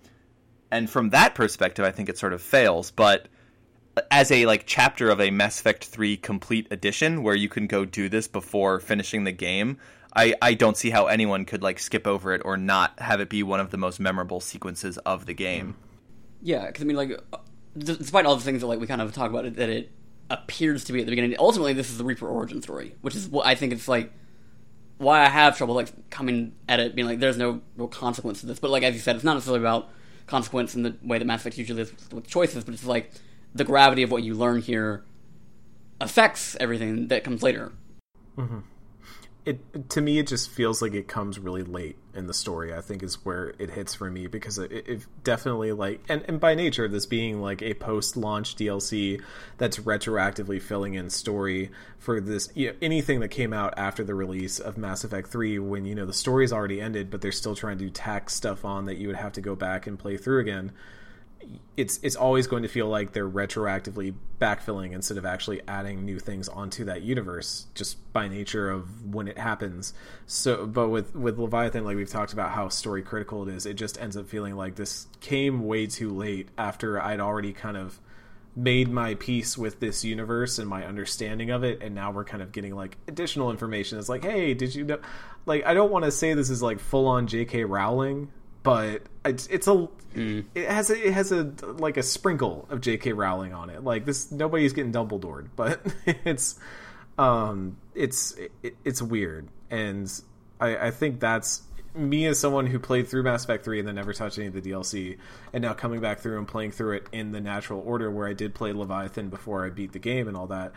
and 0.71 0.89
from 0.89 1.09
that 1.11 1.35
perspective, 1.35 1.85
I 1.85 1.91
think 1.91 2.09
it 2.09 2.17
sort 2.17 2.33
of 2.33 2.41
fails. 2.41 2.91
But 2.91 3.27
as 4.11 4.31
a 4.31 4.45
like 4.45 4.65
chapter 4.65 5.09
of 5.09 5.19
a 5.19 5.31
Mass 5.31 5.59
Effect 5.59 5.85
3 5.85 6.17
complete 6.17 6.67
edition 6.71 7.23
where 7.23 7.35
you 7.35 7.49
can 7.49 7.67
go 7.67 7.85
do 7.85 8.09
this 8.09 8.27
before 8.27 8.79
finishing 8.79 9.23
the 9.23 9.31
game, 9.31 9.77
I, 10.15 10.35
I 10.41 10.53
don't 10.53 10.77
see 10.77 10.89
how 10.89 11.07
anyone 11.07 11.45
could 11.45 11.61
like 11.61 11.79
skip 11.79 12.07
over 12.07 12.33
it 12.33 12.41
or 12.45 12.57
not 12.57 12.99
have 12.99 13.19
it 13.19 13.29
be 13.29 13.43
one 13.43 13.59
of 13.59 13.71
the 13.71 13.77
most 13.77 13.99
memorable 13.99 14.39
sequences 14.39 14.97
of 14.99 15.25
the 15.25 15.33
game. 15.33 15.75
Yeah, 16.41 16.67
because 16.67 16.83
I 16.83 16.85
mean, 16.85 16.97
like, 16.97 17.11
uh, 17.33 17.37
despite 17.77 18.25
all 18.25 18.35
the 18.35 18.43
things 18.43 18.61
that 18.61 18.67
like 18.67 18.79
we 18.79 18.87
kind 18.87 19.01
of 19.01 19.13
talk 19.13 19.29
about 19.29 19.45
it, 19.45 19.55
that 19.57 19.69
it 19.69 19.91
appears 20.29 20.83
to 20.85 20.93
be 20.93 20.99
at 20.99 21.05
the 21.05 21.11
beginning. 21.11 21.35
Ultimately, 21.37 21.73
this 21.73 21.89
is 21.89 21.97
the 21.97 22.03
Reaper 22.03 22.27
origin 22.27 22.61
story, 22.61 22.95
which 23.01 23.15
is 23.15 23.27
what 23.27 23.45
I 23.45 23.55
think 23.55 23.73
it's 23.73 23.87
like. 23.87 24.11
Why 24.97 25.21
I 25.21 25.29
have 25.29 25.57
trouble 25.57 25.75
like 25.75 26.09
coming 26.09 26.55
at 26.67 26.81
it, 26.81 26.93
being 26.93 27.07
like, 27.07 27.19
there's 27.19 27.37
no 27.37 27.61
real 27.77 27.87
consequence 27.87 28.41
to 28.41 28.47
this. 28.47 28.59
But 28.59 28.69
like 28.69 28.83
as 28.83 28.93
you 28.95 28.99
said, 28.99 29.15
it's 29.15 29.23
not 29.23 29.35
necessarily 29.35 29.61
about 29.61 29.89
consequence 30.29 30.75
in 30.75 30.83
the 30.83 30.95
way 31.03 31.17
that 31.17 31.25
Mass 31.25 31.41
Effect 31.41 31.57
usually 31.57 31.81
is 31.81 31.91
with 32.11 32.27
choices, 32.27 32.63
but 32.63 32.73
it's 32.73 32.85
like 32.85 33.11
the 33.53 33.63
gravity 33.63 34.03
of 34.03 34.11
what 34.11 34.23
you 34.23 34.35
learn 34.35 34.61
here 34.61 35.03
affects 35.99 36.55
everything 36.59 37.07
that 37.07 37.23
comes 37.23 37.43
later. 37.43 37.71
Mm-hmm. 38.37 38.59
it 39.45 39.89
to 39.89 39.99
me 39.99 40.19
it 40.19 40.27
just 40.27 40.49
feels 40.49 40.81
like 40.81 40.93
it 40.93 41.09
comes 41.09 41.37
really 41.37 41.63
late 41.63 41.97
in 42.19 42.27
the 42.27 42.33
story 42.33 42.73
i 42.73 42.81
think 42.81 43.01
is 43.01 43.25
where 43.25 43.53
it 43.57 43.71
hits 43.71 43.95
for 43.95 44.11
me 44.11 44.27
because 44.27 44.59
it, 44.59 44.71
it 44.71 45.01
definitely 45.23 45.71
like 45.71 46.01
and, 46.07 46.23
and 46.27 46.39
by 46.39 46.53
nature 46.53 46.87
this 46.87 47.07
being 47.07 47.41
like 47.41 47.63
a 47.63 47.73
post-launch 47.73 48.55
dlc 48.55 49.21
that's 49.57 49.79
retroactively 49.79 50.61
filling 50.61 50.93
in 50.93 51.09
story 51.09 51.71
for 51.97 52.21
this 52.21 52.49
you 52.53 52.67
know, 52.67 52.75
anything 52.81 53.21
that 53.21 53.29
came 53.29 53.53
out 53.53 53.73
after 53.77 54.03
the 54.03 54.13
release 54.13 54.59
of 54.59 54.77
mass 54.77 55.03
effect 55.03 55.29
3 55.29 55.57
when 55.57 55.85
you 55.85 55.95
know 55.95 56.05
the 56.05 56.13
story's 56.13 56.53
already 56.53 56.79
ended 56.79 57.09
but 57.09 57.21
they're 57.21 57.31
still 57.31 57.55
trying 57.55 57.79
to 57.79 57.89
tack 57.89 58.29
stuff 58.29 58.63
on 58.63 58.85
that 58.85 58.97
you 58.97 59.07
would 59.07 59.15
have 59.15 59.33
to 59.33 59.41
go 59.41 59.55
back 59.55 59.87
and 59.87 59.97
play 59.97 60.17
through 60.17 60.39
again 60.39 60.71
it's 61.77 61.99
it's 62.03 62.15
always 62.15 62.47
going 62.47 62.63
to 62.63 62.69
feel 62.69 62.87
like 62.87 63.13
they're 63.13 63.29
retroactively 63.29 64.13
backfilling 64.39 64.91
instead 64.91 65.17
of 65.17 65.25
actually 65.25 65.61
adding 65.67 66.05
new 66.05 66.19
things 66.19 66.49
onto 66.49 66.85
that 66.85 67.01
universe 67.01 67.67
just 67.73 67.97
by 68.11 68.27
nature 68.27 68.69
of 68.69 69.13
when 69.13 69.27
it 69.27 69.37
happens. 69.37 69.93
So 70.25 70.65
but 70.65 70.89
with 70.89 71.15
with 71.15 71.39
leviathan 71.39 71.85
like 71.85 71.95
we've 71.95 72.09
talked 72.09 72.33
about 72.33 72.51
how 72.51 72.69
story 72.69 73.01
critical 73.01 73.47
it 73.47 73.53
is 73.53 73.65
it 73.65 73.75
just 73.75 73.99
ends 74.01 74.17
up 74.17 74.27
feeling 74.27 74.55
like 74.55 74.75
this 74.75 75.07
came 75.21 75.65
way 75.65 75.87
too 75.87 76.09
late 76.09 76.49
after 76.57 77.01
i'd 77.01 77.19
already 77.19 77.53
kind 77.53 77.77
of 77.77 77.99
made 78.55 78.89
my 78.89 79.15
peace 79.15 79.57
with 79.57 79.79
this 79.79 80.03
universe 80.03 80.59
and 80.59 80.67
my 80.67 80.85
understanding 80.85 81.49
of 81.49 81.63
it. 81.63 81.81
And 81.81 81.95
now 81.95 82.11
we're 82.11 82.25
kind 82.25 82.43
of 82.43 82.51
getting 82.51 82.75
like 82.75 82.97
additional 83.07 83.51
information. 83.51 83.99
It's 83.99 84.09
like 84.09 84.23
hey 84.23 84.53
did 84.53 84.75
you 84.75 84.83
know 84.83 84.99
like 85.45 85.65
i 85.65 85.73
don't 85.73 85.91
want 85.91 86.05
to 86.05 86.11
say 86.11 86.33
this 86.33 86.49
is 86.49 86.61
like 86.61 86.79
full 86.79 87.07
on 87.07 87.27
jk 87.27 87.67
rowling 87.67 88.31
but 88.63 89.03
it's, 89.25 89.47
it's 89.47 89.67
a 89.67 89.87
it 90.15 90.69
has 90.69 90.89
a, 90.89 91.07
it 91.07 91.13
has 91.13 91.31
a 91.31 91.53
like 91.77 91.97
a 91.97 92.03
sprinkle 92.03 92.67
of 92.69 92.81
J.K. 92.81 93.13
Rowling 93.13 93.53
on 93.53 93.69
it. 93.69 93.83
Like 93.83 94.05
this, 94.05 94.31
nobody's 94.31 94.73
getting 94.73 94.91
Dumbledore, 94.91 95.47
but 95.55 95.81
it's 96.05 96.59
um 97.17 97.77
it's 97.93 98.35
it, 98.63 98.75
it's 98.83 99.01
weird, 99.01 99.47
and 99.69 100.11
I, 100.59 100.87
I 100.87 100.91
think 100.91 101.19
that's 101.19 101.63
me 101.95 102.25
as 102.27 102.39
someone 102.39 102.67
who 102.67 102.79
played 102.79 103.07
through 103.07 103.23
Mass 103.23 103.43
Effect 103.43 103.65
3 103.65 103.79
and 103.79 103.87
then 103.87 103.95
never 103.95 104.13
touched 104.13 104.37
any 104.37 104.47
of 104.47 104.53
the 104.53 104.61
DLC, 104.61 105.17
and 105.53 105.61
now 105.61 105.73
coming 105.73 105.99
back 106.01 106.19
through 106.19 106.37
and 106.37 106.47
playing 106.47 106.71
through 106.71 106.97
it 106.97 107.07
in 107.11 107.31
the 107.31 107.41
natural 107.41 107.81
order 107.85 108.09
where 108.11 108.27
I 108.27 108.33
did 108.33 108.53
play 108.53 108.73
Leviathan 108.73 109.29
before 109.29 109.65
I 109.65 109.69
beat 109.69 109.91
the 109.91 109.99
game 109.99 110.27
and 110.27 110.37
all 110.37 110.47
that. 110.47 110.73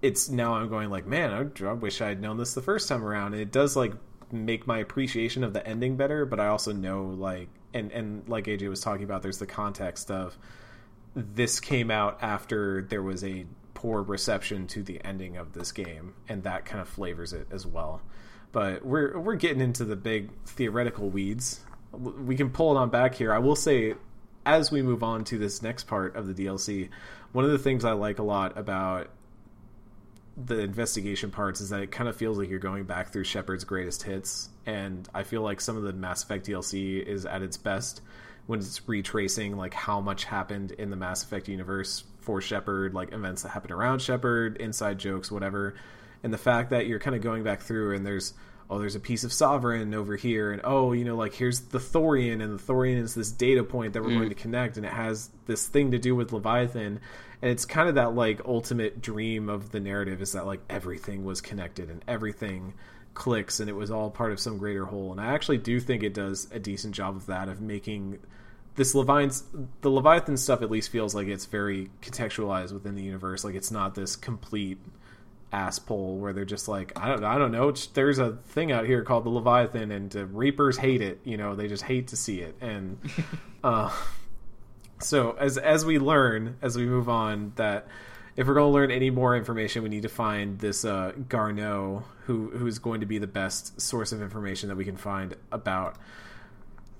It's 0.00 0.28
now 0.28 0.54
I'm 0.54 0.68
going 0.68 0.90
like, 0.90 1.06
man, 1.06 1.32
I, 1.32 1.66
I 1.66 1.72
wish 1.72 2.02
I 2.02 2.08
had 2.08 2.20
known 2.20 2.36
this 2.36 2.52
the 2.52 2.60
first 2.60 2.88
time 2.88 3.02
around. 3.02 3.32
And 3.32 3.40
it 3.40 3.50
does 3.50 3.74
like 3.74 3.94
make 4.34 4.66
my 4.66 4.78
appreciation 4.78 5.44
of 5.44 5.52
the 5.52 5.66
ending 5.66 5.96
better, 5.96 6.26
but 6.26 6.40
I 6.40 6.48
also 6.48 6.72
know 6.72 7.04
like 7.04 7.48
and 7.72 7.90
and 7.92 8.28
like 8.28 8.44
AJ 8.44 8.68
was 8.68 8.80
talking 8.80 9.04
about, 9.04 9.22
there's 9.22 9.38
the 9.38 9.46
context 9.46 10.10
of 10.10 10.36
this 11.14 11.60
came 11.60 11.90
out 11.90 12.18
after 12.22 12.82
there 12.82 13.02
was 13.02 13.22
a 13.24 13.46
poor 13.74 14.02
reception 14.02 14.66
to 14.68 14.82
the 14.82 15.04
ending 15.04 15.36
of 15.36 15.52
this 15.52 15.72
game, 15.72 16.14
and 16.28 16.42
that 16.44 16.64
kind 16.64 16.80
of 16.80 16.88
flavors 16.88 17.32
it 17.32 17.46
as 17.50 17.66
well. 17.66 18.00
But 18.52 18.84
we're 18.84 19.18
we're 19.18 19.34
getting 19.34 19.60
into 19.60 19.84
the 19.84 19.96
big 19.96 20.30
theoretical 20.46 21.10
weeds. 21.10 21.60
We 21.92 22.36
can 22.36 22.50
pull 22.50 22.76
it 22.76 22.78
on 22.78 22.90
back 22.90 23.14
here. 23.14 23.32
I 23.32 23.38
will 23.38 23.56
say, 23.56 23.94
as 24.46 24.70
we 24.70 24.82
move 24.82 25.02
on 25.02 25.24
to 25.24 25.38
this 25.38 25.62
next 25.62 25.84
part 25.84 26.16
of 26.16 26.26
the 26.26 26.34
DLC, 26.34 26.88
one 27.32 27.44
of 27.44 27.50
the 27.50 27.58
things 27.58 27.84
I 27.84 27.92
like 27.92 28.18
a 28.18 28.22
lot 28.22 28.56
about 28.56 29.08
the 30.36 30.60
investigation 30.60 31.30
parts 31.30 31.60
is 31.60 31.70
that 31.70 31.80
it 31.80 31.90
kind 31.90 32.08
of 32.08 32.16
feels 32.16 32.38
like 32.38 32.48
you're 32.48 32.58
going 32.58 32.84
back 32.84 33.12
through 33.12 33.24
Shepard's 33.24 33.64
greatest 33.64 34.02
hits, 34.02 34.48
and 34.66 35.08
I 35.14 35.22
feel 35.22 35.42
like 35.42 35.60
some 35.60 35.76
of 35.76 35.84
the 35.84 35.92
Mass 35.92 36.24
Effect 36.24 36.46
DLC 36.46 37.02
is 37.02 37.24
at 37.26 37.42
its 37.42 37.56
best 37.56 38.00
when 38.46 38.58
it's 38.58 38.86
retracing 38.86 39.56
like 39.56 39.72
how 39.72 40.00
much 40.00 40.24
happened 40.24 40.72
in 40.72 40.90
the 40.90 40.96
Mass 40.96 41.22
Effect 41.22 41.48
universe 41.48 42.04
for 42.20 42.40
Shepard, 42.40 42.94
like 42.94 43.12
events 43.12 43.42
that 43.42 43.50
happened 43.50 43.72
around 43.72 44.00
Shepard, 44.00 44.56
inside 44.56 44.98
jokes, 44.98 45.30
whatever, 45.30 45.74
and 46.22 46.32
the 46.32 46.38
fact 46.38 46.70
that 46.70 46.86
you're 46.86 46.98
kind 46.98 47.14
of 47.14 47.22
going 47.22 47.44
back 47.44 47.60
through 47.60 47.94
and 47.94 48.04
there's 48.04 48.34
oh 48.70 48.78
there's 48.78 48.96
a 48.96 49.00
piece 49.00 49.24
of 49.24 49.32
sovereign 49.32 49.94
over 49.94 50.16
here 50.16 50.50
and 50.50 50.62
oh 50.64 50.92
you 50.92 51.04
know 51.04 51.16
like 51.16 51.34
here's 51.34 51.60
the 51.60 51.78
thorian 51.78 52.42
and 52.42 52.58
the 52.58 52.62
thorian 52.62 52.96
is 52.96 53.14
this 53.14 53.30
data 53.30 53.62
point 53.62 53.92
that 53.92 54.02
we're 54.02 54.08
mm. 54.08 54.16
going 54.16 54.28
to 54.30 54.34
connect 54.34 54.78
and 54.78 54.86
it 54.86 54.92
has 54.92 55.30
this 55.46 55.68
thing 55.68 55.90
to 55.90 55.98
do 55.98 56.14
with 56.16 56.32
leviathan 56.32 56.98
and 57.42 57.50
it's 57.50 57.64
kind 57.64 57.88
of 57.88 57.96
that 57.96 58.14
like 58.14 58.40
ultimate 58.44 59.00
dream 59.00 59.48
of 59.48 59.70
the 59.72 59.80
narrative 59.80 60.22
is 60.22 60.32
that 60.32 60.46
like 60.46 60.60
everything 60.68 61.24
was 61.24 61.40
connected 61.40 61.90
and 61.90 62.04
everything 62.08 62.74
clicks 63.14 63.60
and 63.60 63.70
it 63.70 63.74
was 63.74 63.90
all 63.90 64.10
part 64.10 64.32
of 64.32 64.40
some 64.40 64.58
greater 64.58 64.84
whole. 64.86 65.12
And 65.12 65.20
i 65.20 65.32
actually 65.32 65.58
do 65.58 65.80
think 65.80 66.02
it 66.02 66.14
does 66.14 66.48
a 66.50 66.58
decent 66.58 66.94
job 66.94 67.16
of 67.16 67.26
that 67.26 67.48
of 67.48 67.60
making 67.60 68.18
this 68.76 68.94
leviathan 68.94 69.68
the 69.82 69.90
leviathan 69.90 70.36
stuff 70.36 70.62
at 70.62 70.70
least 70.70 70.90
feels 70.90 71.14
like 71.14 71.28
it's 71.28 71.46
very 71.46 71.90
contextualized 72.02 72.72
within 72.72 72.94
the 72.94 73.02
universe. 73.02 73.44
Like 73.44 73.54
it's 73.54 73.70
not 73.70 73.94
this 73.94 74.16
complete 74.16 74.78
ass 75.52 75.78
pull 75.78 76.18
where 76.18 76.32
they're 76.32 76.44
just 76.44 76.66
like 76.66 76.92
I 76.96 77.08
don't 77.08 77.24
I 77.24 77.38
don't 77.38 77.52
know. 77.52 77.68
It's, 77.68 77.86
there's 77.88 78.18
a 78.18 78.32
thing 78.48 78.72
out 78.72 78.86
here 78.86 79.02
called 79.02 79.24
the 79.24 79.30
Leviathan 79.30 79.92
and 79.92 80.14
uh, 80.14 80.26
Reapers 80.26 80.76
hate 80.76 81.00
it. 81.00 81.20
You 81.24 81.36
know 81.36 81.54
they 81.54 81.68
just 81.68 81.84
hate 81.84 82.08
to 82.08 82.16
see 82.16 82.40
it. 82.40 82.56
And 82.60 82.98
uh 83.64 83.94
so 85.04 85.32
as 85.32 85.58
as 85.58 85.84
we 85.84 85.98
learn 85.98 86.56
as 86.62 86.76
we 86.76 86.84
move 86.84 87.08
on 87.08 87.52
that 87.56 87.86
if 88.36 88.46
we're 88.46 88.54
going 88.54 88.68
to 88.68 88.74
learn 88.74 88.90
any 88.90 89.10
more 89.10 89.36
information 89.36 89.82
we 89.82 89.88
need 89.88 90.02
to 90.02 90.08
find 90.08 90.58
this 90.58 90.84
uh 90.84 91.12
Garneau 91.28 92.04
who 92.26 92.50
who's 92.50 92.78
going 92.78 93.00
to 93.00 93.06
be 93.06 93.18
the 93.18 93.26
best 93.26 93.80
source 93.80 94.12
of 94.12 94.22
information 94.22 94.68
that 94.68 94.76
we 94.76 94.84
can 94.84 94.96
find 94.96 95.36
about 95.52 95.96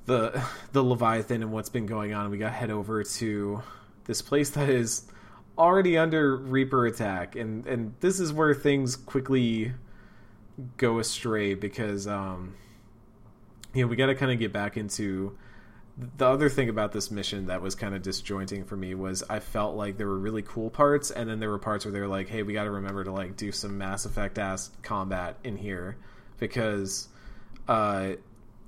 the 0.06 0.42
the 0.72 0.82
Leviathan 0.82 1.42
and 1.42 1.52
what's 1.52 1.70
been 1.70 1.86
going 1.86 2.12
on. 2.12 2.30
We 2.30 2.38
got 2.38 2.48
to 2.48 2.54
head 2.54 2.70
over 2.70 3.02
to 3.02 3.62
this 4.04 4.22
place 4.22 4.50
that 4.50 4.68
is 4.68 5.04
already 5.56 5.96
under 5.96 6.36
Reaper 6.36 6.86
attack, 6.86 7.36
and 7.36 7.66
and 7.66 7.94
this 8.00 8.20
is 8.20 8.32
where 8.32 8.54
things 8.54 8.96
quickly 8.96 9.72
go 10.76 10.98
astray 10.98 11.54
because 11.54 12.06
um, 12.06 12.54
you 13.72 13.82
know 13.82 13.88
we 13.88 13.96
got 13.96 14.06
to 14.06 14.14
kind 14.14 14.30
of 14.30 14.38
get 14.38 14.52
back 14.52 14.76
into 14.76 15.36
the 15.96 16.26
other 16.26 16.48
thing 16.48 16.68
about 16.68 16.92
this 16.92 17.10
mission 17.10 17.46
that 17.46 17.62
was 17.62 17.74
kind 17.74 17.94
of 17.94 18.02
disjointing 18.02 18.64
for 18.64 18.76
me 18.76 18.94
was 18.94 19.22
I 19.30 19.38
felt 19.38 19.76
like 19.76 19.96
there 19.96 20.08
were 20.08 20.18
really 20.18 20.42
cool 20.42 20.70
parts, 20.70 21.10
and 21.10 21.28
then 21.28 21.38
there 21.38 21.50
were 21.50 21.58
parts 21.58 21.84
where 21.84 21.92
they 21.92 22.00
were 22.00 22.08
like, 22.08 22.28
"Hey, 22.28 22.42
we 22.42 22.52
got 22.52 22.64
to 22.64 22.70
remember 22.70 23.04
to 23.04 23.12
like 23.12 23.36
do 23.36 23.52
some 23.52 23.78
Mass 23.78 24.04
Effect 24.04 24.38
ass 24.38 24.70
combat 24.82 25.36
in 25.44 25.56
here," 25.56 25.96
because 26.38 27.08
uh, 27.68 28.12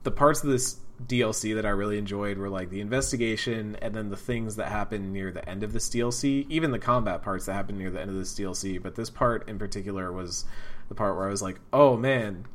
the 0.04 0.10
parts 0.12 0.44
of 0.44 0.50
this 0.50 0.76
DLC 1.04 1.54
that 1.56 1.66
I 1.66 1.70
really 1.70 1.98
enjoyed 1.98 2.38
were 2.38 2.48
like 2.48 2.70
the 2.70 2.80
investigation 2.80 3.76
and 3.82 3.94
then 3.94 4.08
the 4.08 4.16
things 4.16 4.56
that 4.56 4.68
happen 4.68 5.12
near 5.12 5.30
the 5.30 5.46
end 5.48 5.62
of 5.62 5.72
this 5.72 5.90
DLC, 5.90 6.46
even 6.48 6.70
the 6.70 6.78
combat 6.78 7.22
parts 7.22 7.46
that 7.46 7.54
happen 7.54 7.76
near 7.76 7.90
the 7.90 8.00
end 8.00 8.10
of 8.10 8.16
this 8.16 8.34
DLC. 8.34 8.80
But 8.80 8.94
this 8.94 9.10
part 9.10 9.48
in 9.48 9.58
particular 9.58 10.12
was 10.12 10.44
the 10.88 10.94
part 10.94 11.16
where 11.16 11.26
I 11.26 11.30
was 11.30 11.42
like, 11.42 11.60
oh 11.72 11.96
man, 11.96 12.46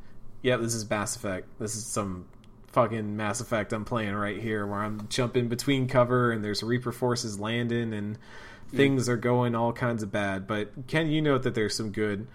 yeah, 0.42 0.58
this 0.58 0.74
is 0.74 0.90
Mass 0.90 1.16
Effect. 1.16 1.48
This 1.60 1.76
is 1.76 1.86
some 1.86 2.26
fucking 2.72 3.18
Mass 3.18 3.42
Effect 3.42 3.74
I'm 3.74 3.86
playing 3.86 4.16
right 4.16 4.40
here 4.40 4.66
where 4.66 4.80
I'm 4.80 5.08
jumping 5.10 5.48
between 5.48 5.88
cover 5.88 6.32
and 6.32 6.44
there's 6.44 6.64
Reaper 6.64 6.92
forces 6.92 7.40
landing 7.40 7.94
and 7.94 8.18
mm. 8.18 8.76
things 8.76 9.10
are 9.10 9.18
going 9.18 9.56
all 9.56 9.74
kinds 9.74 10.04
of 10.04 10.12
bad. 10.12 10.48
But 10.48 10.88
Ken, 10.88 11.10
you 11.10 11.22
note 11.22 11.44
that 11.44 11.56
there's 11.56 11.76
some 11.76 11.92
good 11.92 12.28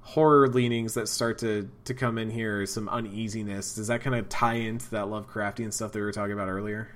horror 0.00 0.48
leanings 0.48 0.94
that 0.94 1.08
start 1.08 1.38
to 1.38 1.70
to 1.84 1.94
come 1.94 2.18
in 2.18 2.30
here 2.30 2.66
some 2.66 2.88
uneasiness. 2.88 3.74
Does 3.74 3.86
that 3.86 4.02
kind 4.02 4.14
of 4.14 4.28
tie 4.28 4.54
into 4.54 4.90
that 4.90 5.06
lovecraftian 5.06 5.72
stuff 5.72 5.92
that 5.92 5.98
we 5.98 6.04
were 6.04 6.12
talking 6.12 6.34
about 6.34 6.48
earlier? 6.48 6.88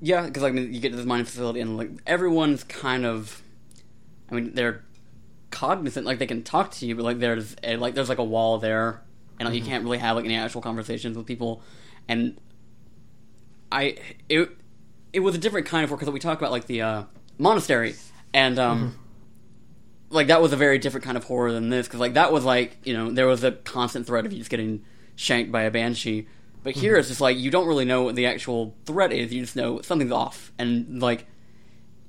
Yeah, 0.00 0.26
because 0.26 0.42
like 0.42 0.52
I 0.52 0.56
mean, 0.56 0.74
you 0.74 0.80
get 0.80 0.90
to 0.90 0.96
this 0.96 1.06
mining 1.06 1.26
facility 1.26 1.60
and 1.60 1.76
like 1.76 1.90
everyone's 2.06 2.64
kind 2.64 3.06
of, 3.06 3.40
I 4.30 4.34
mean, 4.34 4.52
they're 4.54 4.84
cognizant, 5.50 6.04
like 6.04 6.18
they 6.18 6.26
can 6.26 6.42
talk 6.42 6.72
to 6.72 6.86
you, 6.86 6.96
but 6.96 7.04
like 7.04 7.20
there's 7.20 7.54
a, 7.62 7.76
like 7.76 7.94
there's 7.94 8.08
like 8.08 8.18
a 8.18 8.24
wall 8.24 8.58
there, 8.58 9.00
and 9.46 9.54
like 9.54 9.62
you 9.62 9.68
can't 9.68 9.84
really 9.84 9.98
have 9.98 10.16
like 10.16 10.24
any 10.24 10.36
actual 10.36 10.60
conversations 10.60 11.16
with 11.16 11.26
people, 11.26 11.62
and 12.08 12.38
I 13.70 13.96
it 14.28 14.50
it 15.12 15.20
was 15.20 15.34
a 15.34 15.38
different 15.38 15.66
kind 15.66 15.84
of 15.84 15.90
work 15.90 16.00
because 16.00 16.12
we 16.12 16.20
talked 16.20 16.40
about 16.40 16.52
like 16.52 16.66
the 16.66 16.82
uh, 16.82 17.02
monastery, 17.38 17.94
and 18.32 18.58
um. 18.58 18.98
Like 20.10 20.26
that 20.26 20.42
was 20.42 20.52
a 20.52 20.56
very 20.56 20.78
different 20.78 21.06
kind 21.06 21.16
of 21.16 21.24
horror 21.24 21.52
than 21.52 21.70
this 21.70 21.86
because 21.86 21.98
like 21.98 22.12
that 22.14 22.30
was 22.34 22.44
like 22.44 22.76
you 22.84 22.92
know 22.92 23.10
there 23.10 23.26
was 23.26 23.42
a 23.44 23.52
constant 23.52 24.06
threat 24.06 24.26
of 24.26 24.32
you 24.32 24.40
just 24.40 24.50
getting 24.50 24.84
shanked 25.16 25.50
by 25.50 25.62
a 25.62 25.70
banshee, 25.70 26.26
But 26.62 26.74
here 26.74 26.96
it's 26.96 27.08
just 27.08 27.22
like 27.22 27.38
you 27.38 27.50
don't 27.50 27.66
really 27.66 27.86
know 27.86 28.02
what 28.02 28.14
the 28.14 28.26
actual 28.26 28.74
threat 28.84 29.10
is. 29.10 29.32
You 29.32 29.40
just 29.40 29.56
know 29.56 29.80
something's 29.80 30.12
off, 30.12 30.52
and 30.58 31.00
like 31.00 31.24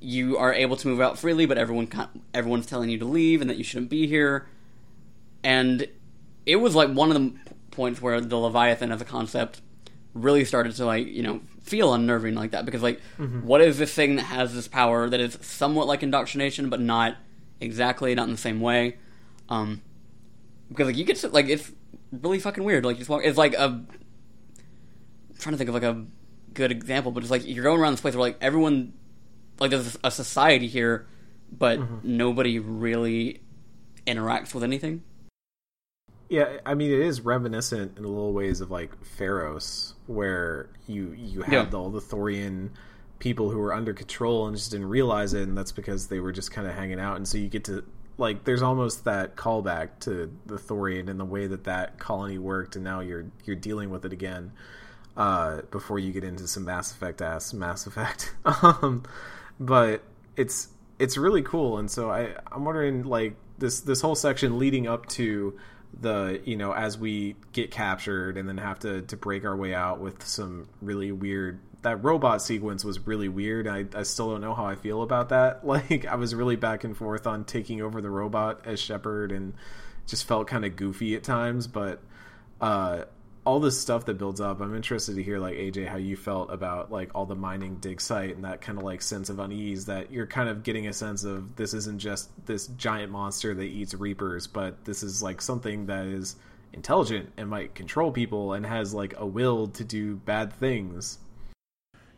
you 0.02 0.38
are 0.38 0.54
able 0.54 0.76
to 0.76 0.88
move 0.90 1.00
out 1.00 1.18
freely, 1.18 1.46
but 1.46 1.58
everyone 1.58 1.88
everyone's 2.34 2.66
telling 2.66 2.90
you 2.90 2.98
to 3.00 3.06
leave 3.06 3.40
and 3.40 3.50
that 3.50 3.56
you 3.58 3.64
shouldn't 3.64 3.90
be 3.90 4.06
here. 4.06 4.48
And 5.44 5.88
it 6.46 6.58
was 6.58 6.76
like 6.76 6.90
one 6.90 7.12
of 7.12 7.22
the 7.22 7.34
points 7.72 8.02
where 8.02 8.22
the 8.22 8.38
Leviathan 8.38 8.92
as 8.92 9.02
a 9.02 9.06
concept 9.06 9.62
really 10.14 10.46
started 10.46 10.76
to 10.76 10.86
like 10.86 11.08
you 11.08 11.24
know 11.24 11.42
feel 11.62 11.94
unnerving 11.94 12.36
like 12.36 12.52
that. 12.52 12.66
Because 12.66 12.84
like 12.84 13.02
what 13.44 13.62
is 13.62 13.78
this 13.78 13.94
thing 13.94 14.16
that 14.18 14.24
has 14.24 14.54
this 14.54 14.68
power 14.68 15.10
that 15.10 15.20
is 15.20 15.38
somewhat 15.42 15.88
like 15.88 16.04
indoctrination 16.04 16.70
but 16.70 16.80
not 16.80 17.18
exactly 17.60 18.14
not 18.16 18.26
in 18.26 18.32
the 18.32 18.38
same 18.38 18.62
way? 18.62 18.98
Um 19.50 19.82
because 20.70 20.88
like 20.88 20.98
you 20.98 21.04
get 21.04 21.18
to, 21.18 21.30
like 21.30 21.48
it's 21.48 21.72
really 22.12 22.40
fucking 22.40 22.64
weird. 22.64 22.86
Like 22.86 22.96
you 22.96 23.00
just 23.00 23.10
walk 23.10 23.22
it's 23.24 23.38
like 23.38 23.54
a 23.54 23.64
I'm 23.64 23.88
trying 25.40 25.54
to 25.54 25.58
think 25.58 25.70
of 25.70 25.74
like 25.74 25.84
a 25.84 26.06
good 26.54 26.72
example 26.72 27.12
but 27.12 27.24
it's 27.24 27.32
like 27.32 27.46
you're 27.48 27.64
going 27.64 27.80
around 27.80 27.94
this 27.94 28.02
place 28.02 28.14
where 28.14 28.22
like 28.22 28.38
everyone 28.40 28.94
like 29.60 29.72
there's 29.72 29.98
a 30.04 30.12
society 30.12 30.68
here 30.68 31.08
but 31.52 31.80
nobody 32.04 32.60
really 32.60 33.42
interacts 34.06 34.54
with 34.54 34.64
anything 34.64 35.02
Yeah, 36.30 36.58
I 36.66 36.74
mean 36.74 36.92
it 36.92 37.00
is 37.00 37.22
reminiscent 37.22 37.98
in 37.98 38.06
a 38.06 38.08
little 38.08 38.34
ways 38.34 38.62
of 38.62 38.72
like 38.72 38.92
Feros, 39.04 39.94
where 40.08 40.70
you 40.88 41.14
you 41.18 41.42
had 41.44 41.72
Yeah. 41.72 41.78
all 41.78 41.90
the 41.90 42.00
Thorian 42.02 42.70
people 43.20 43.50
who 43.52 43.60
were 43.60 43.74
under 43.74 43.94
control 43.94 44.48
and 44.48 44.56
just 44.58 44.72
didn't 44.72 44.88
realize 44.90 45.34
it, 45.34 45.44
and 45.44 45.58
that's 45.58 45.72
because 45.72 46.08
they 46.08 46.20
were 46.20 46.32
just 46.32 46.52
kind 46.52 46.68
of 46.68 46.74
hanging 46.74 47.00
out, 47.00 47.18
and 47.18 47.28
so 47.28 47.38
you 47.38 47.48
get 47.50 47.64
to 47.66 47.84
like 48.18 48.44
there's 48.46 48.62
almost 48.62 49.06
that 49.06 49.36
callback 49.36 49.90
to 50.02 50.32
the 50.46 50.56
Thorian 50.58 51.10
and 51.10 51.20
the 51.20 51.26
way 51.26 51.48
that 51.48 51.64
that 51.66 52.00
colony 52.00 52.38
worked, 52.38 52.76
and 52.76 52.84
now 52.84 53.00
you're 53.00 53.26
you're 53.46 53.56
dealing 53.56 53.90
with 53.90 54.06
it 54.06 54.14
again 54.14 54.52
uh, 55.18 55.62
before 55.72 56.00
you 56.00 56.12
get 56.12 56.24
into 56.24 56.48
some 56.48 56.66
Mass 56.66 56.92
Effect 56.92 57.22
ass 57.22 57.54
Mass 57.54 57.86
Effect. 57.86 58.34
um, 58.46 59.04
but 59.60 60.02
it's 60.36 60.70
it's 61.00 61.18
really 61.18 61.42
cool, 61.42 61.78
and 61.78 61.92
so 61.92 62.10
I 62.10 62.30
I'm 62.52 62.66
wondering 62.66 63.04
like 63.04 63.36
this 63.60 63.82
this 63.82 64.02
whole 64.02 64.16
section 64.16 64.58
leading 64.58 64.88
up 64.88 65.06
to 65.10 65.58
the 66.00 66.42
you 66.44 66.58
know 66.58 66.74
as 66.74 66.98
we 66.98 67.36
get 67.52 67.72
captured 67.72 68.38
and 68.38 68.48
then 68.50 68.58
have 68.58 68.80
to 68.80 69.02
to 69.04 69.16
break 69.16 69.46
our 69.46 69.56
way 69.56 69.74
out 69.74 70.00
with 70.00 70.26
some 70.26 70.68
really 70.82 71.12
weird 71.12 71.60
that 71.84 72.02
robot 72.02 72.42
sequence 72.42 72.86
was 72.86 73.06
really 73.06 73.28
weird. 73.28 73.68
I, 73.68 73.86
I 73.94 74.04
still 74.04 74.32
don't 74.32 74.40
know 74.40 74.54
how 74.54 74.66
i 74.66 74.76
feel 74.76 75.02
about 75.02 75.30
that. 75.30 75.66
Like 75.74 76.06
i 76.06 76.16
was 76.16 76.34
really 76.34 76.56
back 76.56 76.84
and 76.84 76.96
forth 76.96 77.28
on 77.28 77.46
taking 77.46 77.82
over 77.82 78.02
the 78.02 78.10
robot 78.10 78.62
as 78.66 78.80
shepard 78.80 79.32
and 79.32 79.54
just 80.08 80.26
felt 80.26 80.48
kind 80.48 80.66
of 80.66 80.76
goofy 80.76 81.16
at 81.16 81.24
times 81.24 81.68
but 81.68 82.02
uh 82.60 83.04
all 83.46 83.60
this 83.60 83.80
stuff 83.80 84.06
that 84.06 84.18
builds 84.18 84.40
up 84.40 84.62
i'm 84.62 84.76
interested 84.76 85.16
to 85.16 85.24
hear 85.24 85.40
like 85.40 85.56
aj 85.56 85.88
how 85.88 85.98
you 85.98 86.16
felt 86.16 86.52
about 86.52 86.92
like 86.92 87.10
all 87.14 87.26
the 87.26 87.36
mining 87.36 87.76
dig 87.76 88.00
site 88.00 88.36
and 88.36 88.44
that 88.44 88.62
kind 88.62 88.78
of 88.78 88.84
like 88.84 89.02
sense 89.02 89.30
of 89.30 89.40
unease 89.40 89.86
that 89.86 90.12
you're 90.12 90.28
kind 90.28 90.50
of 90.50 90.64
getting 90.64 90.88
a 90.88 90.94
sense 90.94 91.24
of 91.24 91.56
this 91.56 91.74
isn't 91.74 92.00
just 92.00 92.30
this 92.46 92.68
giant 92.68 93.12
monster 93.12 93.54
that 93.54 93.64
eats 93.64 93.94
reapers 93.94 94.48
but 94.48 94.84
this 94.86 95.04
is 95.04 95.22
like 95.22 95.42
something 95.42 95.86
that 95.86 96.06
is 96.06 96.36
intelligent 96.74 97.32
and 97.38 97.50
might 97.50 97.76
control 97.76 98.12
people 98.12 98.54
and 98.54 98.66
has 98.66 98.94
like 98.94 99.14
a 99.18 99.26
will 99.26 99.68
to 99.68 99.84
do 99.84 100.16
bad 100.16 100.52
things 100.54 101.20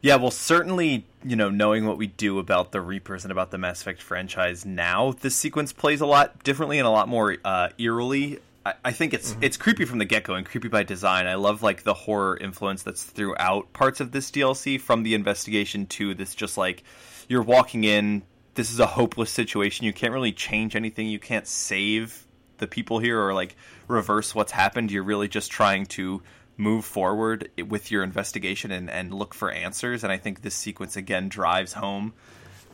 Yeah, 0.02 0.18
well, 0.18 0.30
certainly, 0.30 1.08
you 1.24 1.36
know, 1.36 1.50
knowing 1.50 1.88
what 1.88 1.98
we 1.98 2.06
do 2.06 2.38
about 2.38 2.72
the 2.72 2.80
Reapers 2.80 3.26
and 3.26 3.32
about 3.32 3.50
the 3.50 3.58
Mass 3.58 3.82
Effect 3.82 4.04
franchise 4.04 4.64
now, 4.64 5.14
this 5.14 5.36
sequence 5.36 5.74
plays 5.74 6.00
a 6.00 6.06
lot 6.06 6.44
differently 6.44 6.78
and 6.78 6.86
a 6.86 6.92
lot 6.92 7.08
more 7.08 7.38
uh, 7.44 7.70
eerily. 7.80 8.38
I, 8.66 8.74
I 8.86 8.92
think 8.92 9.14
it's 9.14 9.36
it's 9.42 9.58
creepy 9.58 9.86
from 9.86 10.00
the 10.00 10.06
get 10.06 10.24
go 10.24 10.34
and 10.34 10.46
creepy 10.46 10.68
by 10.68 10.84
design. 10.84 11.28
I 11.28 11.36
love 11.36 11.64
like 11.64 11.84
the 11.84 11.94
horror 11.94 12.38
influence 12.38 12.84
that's 12.84 13.04
throughout 13.04 13.72
parts 13.74 14.00
of 14.00 14.12
this 14.12 14.32
DLC, 14.32 14.80
from 14.80 15.04
the 15.04 15.14
investigation 15.14 15.86
to 15.88 16.14
this 16.14 16.36
just 16.36 16.58
like 16.58 16.84
you're 17.28 17.44
walking 17.44 17.84
in. 17.84 18.24
This 18.56 18.72
is 18.72 18.80
a 18.80 18.86
hopeless 18.86 19.32
situation. 19.32 19.86
You 19.86 19.94
can't 19.94 20.14
really 20.14 20.32
change 20.32 20.76
anything. 20.76 21.08
You 21.08 21.20
can't 21.20 21.46
save 21.46 22.26
the 22.58 22.68
people 22.68 23.00
here 23.00 23.20
or 23.22 23.34
like 23.34 23.56
reverse 23.88 24.34
what's 24.34 24.52
happened. 24.52 24.92
You're 24.92 25.04
really 25.04 25.28
just 25.28 25.52
trying 25.52 25.86
to 25.88 26.22
move 26.58 26.86
forward 26.86 27.50
with 27.68 27.92
your 27.92 28.02
investigation 28.02 28.72
and, 28.72 28.90
and 28.90 29.14
look 29.14 29.34
for 29.34 29.52
answers. 29.52 30.06
And 30.06 30.14
I 30.14 30.18
think 30.18 30.42
this 30.42 30.56
sequence 30.56 30.96
again 30.96 31.28
drives 31.28 31.74
home 31.74 32.14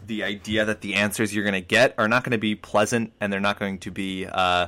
the 0.06 0.23
idea 0.23 0.65
that 0.65 0.82
the 0.82 0.95
answers 0.95 1.34
you're 1.34 1.43
going 1.43 1.54
to 1.54 1.62
get 1.62 1.93
are 1.97 2.08
not 2.08 2.23
going 2.23 2.32
to 2.32 2.38
be 2.38 2.56
pleasant 2.56 3.13
and 3.19 3.32
they're 3.32 3.39
not 3.39 3.60
going 3.60 3.77
to 3.80 3.91
be 3.91 4.25
uh, 4.25 4.67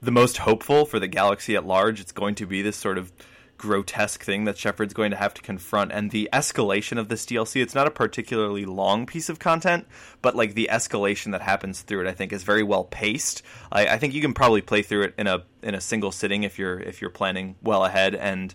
the 0.00 0.10
most 0.10 0.38
hopeful 0.38 0.84
for 0.84 0.98
the 0.98 1.08
galaxy 1.08 1.56
at 1.56 1.66
large. 1.66 2.00
It's 2.00 2.12
going 2.12 2.34
to 2.36 2.46
be 2.46 2.62
this 2.62 2.76
sort 2.76 2.98
of 2.98 3.12
grotesque 3.58 4.22
thing 4.22 4.44
that 4.44 4.56
Shepard's 4.56 4.94
going 4.94 5.10
to 5.10 5.16
have 5.16 5.34
to 5.34 5.42
confront. 5.42 5.92
And 5.92 6.10
the 6.10 6.28
escalation 6.32 6.98
of 6.98 7.08
this 7.08 7.26
DLC, 7.26 7.60
it's 7.60 7.74
not 7.74 7.88
a 7.88 7.90
particularly 7.90 8.64
long 8.64 9.04
piece 9.04 9.28
of 9.28 9.38
content, 9.38 9.86
but 10.22 10.36
like 10.36 10.54
the 10.54 10.70
escalation 10.72 11.32
that 11.32 11.42
happens 11.42 11.82
through 11.82 12.02
it, 12.02 12.08
I 12.08 12.12
think 12.12 12.32
is 12.32 12.44
very 12.44 12.62
well 12.62 12.84
paced. 12.84 13.42
I, 13.70 13.88
I 13.88 13.98
think 13.98 14.14
you 14.14 14.22
can 14.22 14.32
probably 14.32 14.62
play 14.62 14.82
through 14.82 15.02
it 15.02 15.14
in 15.18 15.26
a 15.26 15.42
in 15.62 15.74
a 15.74 15.80
single 15.80 16.12
sitting 16.12 16.44
if 16.44 16.58
you're 16.58 16.78
if 16.78 17.00
you're 17.00 17.10
planning 17.10 17.56
well 17.60 17.84
ahead 17.84 18.14
and 18.14 18.54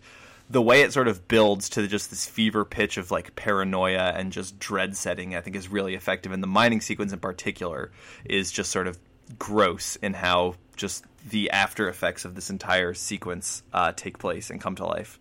the 0.49 0.61
way 0.61 0.81
it 0.81 0.93
sort 0.93 1.07
of 1.07 1.27
builds 1.27 1.69
to 1.69 1.87
just 1.87 2.09
this 2.09 2.25
fever 2.25 2.65
pitch 2.65 2.97
of 2.97 3.11
like 3.11 3.35
paranoia 3.35 4.13
and 4.15 4.31
just 4.31 4.59
dread 4.59 4.95
setting, 4.95 5.35
I 5.35 5.41
think 5.41 5.55
is 5.55 5.69
really 5.69 5.95
effective. 5.95 6.31
And 6.31 6.43
the 6.43 6.47
mining 6.47 6.81
sequence 6.81 7.13
in 7.13 7.19
particular 7.19 7.91
is 8.25 8.51
just 8.51 8.71
sort 8.71 8.87
of 8.87 8.99
gross 9.39 9.95
in 9.97 10.13
how 10.13 10.55
just 10.75 11.05
the 11.29 11.49
after 11.51 11.87
effects 11.89 12.25
of 12.25 12.35
this 12.35 12.49
entire 12.49 12.93
sequence 12.93 13.63
uh, 13.73 13.91
take 13.95 14.17
place 14.19 14.49
and 14.49 14.59
come 14.61 14.75
to 14.75 14.85
life. 14.85 15.19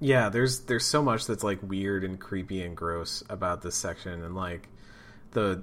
yeah 0.00 0.28
there's 0.28 0.60
there's 0.60 0.86
so 0.86 1.02
much 1.02 1.26
that's 1.26 1.42
like 1.42 1.58
weird 1.62 2.04
and 2.04 2.20
creepy 2.20 2.62
and 2.62 2.76
gross 2.76 3.22
about 3.28 3.62
this 3.62 3.74
section 3.74 4.22
and 4.22 4.34
like 4.36 4.68
the 5.32 5.62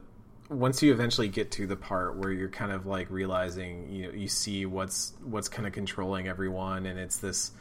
once 0.50 0.84
you 0.84 0.92
eventually 0.92 1.28
get 1.28 1.52
to 1.52 1.66
the 1.66 1.76
part 1.76 2.18
where 2.18 2.32
you're 2.32 2.50
kind 2.50 2.72
of 2.72 2.86
like 2.86 3.10
realizing 3.10 3.90
you 3.92 4.04
know 4.08 4.14
you 4.14 4.28
see 4.28 4.66
what's 4.66 5.14
what's 5.24 5.48
kind 5.48 5.66
of 5.66 5.74
controlling 5.74 6.28
everyone 6.28 6.86
and 6.86 7.00
it's 7.00 7.18
this 7.18 7.52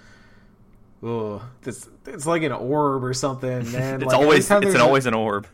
oh 1.03 1.43
this 1.63 1.89
it's 2.07 2.27
like 2.27 2.43
an 2.43 2.53
orb 2.53 3.05
or 3.05 3.15
something 3.15 3.71
man 3.73 4.03
It's 4.03 4.13
Like, 4.13 4.21
always 4.21 4.51
it's 4.51 4.75
an 4.75 4.81
always 4.81 5.07
an 5.07 5.15
orb. 5.15 5.47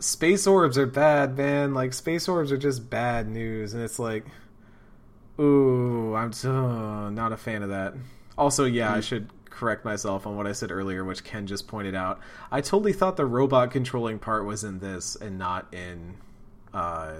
space 0.00 0.46
orbs 0.46 0.76
are 0.78 0.86
bad, 0.86 1.36
man. 1.36 1.74
Like 1.74 1.92
space 1.92 2.28
orbs 2.28 2.52
are 2.52 2.56
just 2.58 2.88
bad 2.90 3.28
news, 3.28 3.74
and 3.74 3.82
it's 3.82 3.98
like, 3.98 4.26
ooh, 5.40 6.14
I'm 6.14 6.32
so 6.32 7.08
not 7.10 7.32
a 7.32 7.36
fan 7.36 7.62
of 7.62 7.70
that. 7.70 7.94
Also, 8.36 8.64
yeah, 8.64 8.92
I 8.92 9.00
should 9.00 9.28
correct 9.50 9.84
myself 9.84 10.26
on 10.26 10.36
what 10.36 10.46
I 10.46 10.52
said 10.52 10.70
earlier, 10.70 11.04
which 11.04 11.24
Ken 11.24 11.46
just 11.46 11.68
pointed 11.68 11.94
out. 11.94 12.20
I 12.50 12.60
totally 12.60 12.92
thought 12.92 13.16
the 13.16 13.26
robot 13.26 13.70
controlling 13.70 14.18
part 14.18 14.44
was 14.44 14.64
in 14.64 14.78
this 14.78 15.16
and 15.16 15.38
not 15.38 15.72
in, 15.72 16.16
uh, 16.72 17.16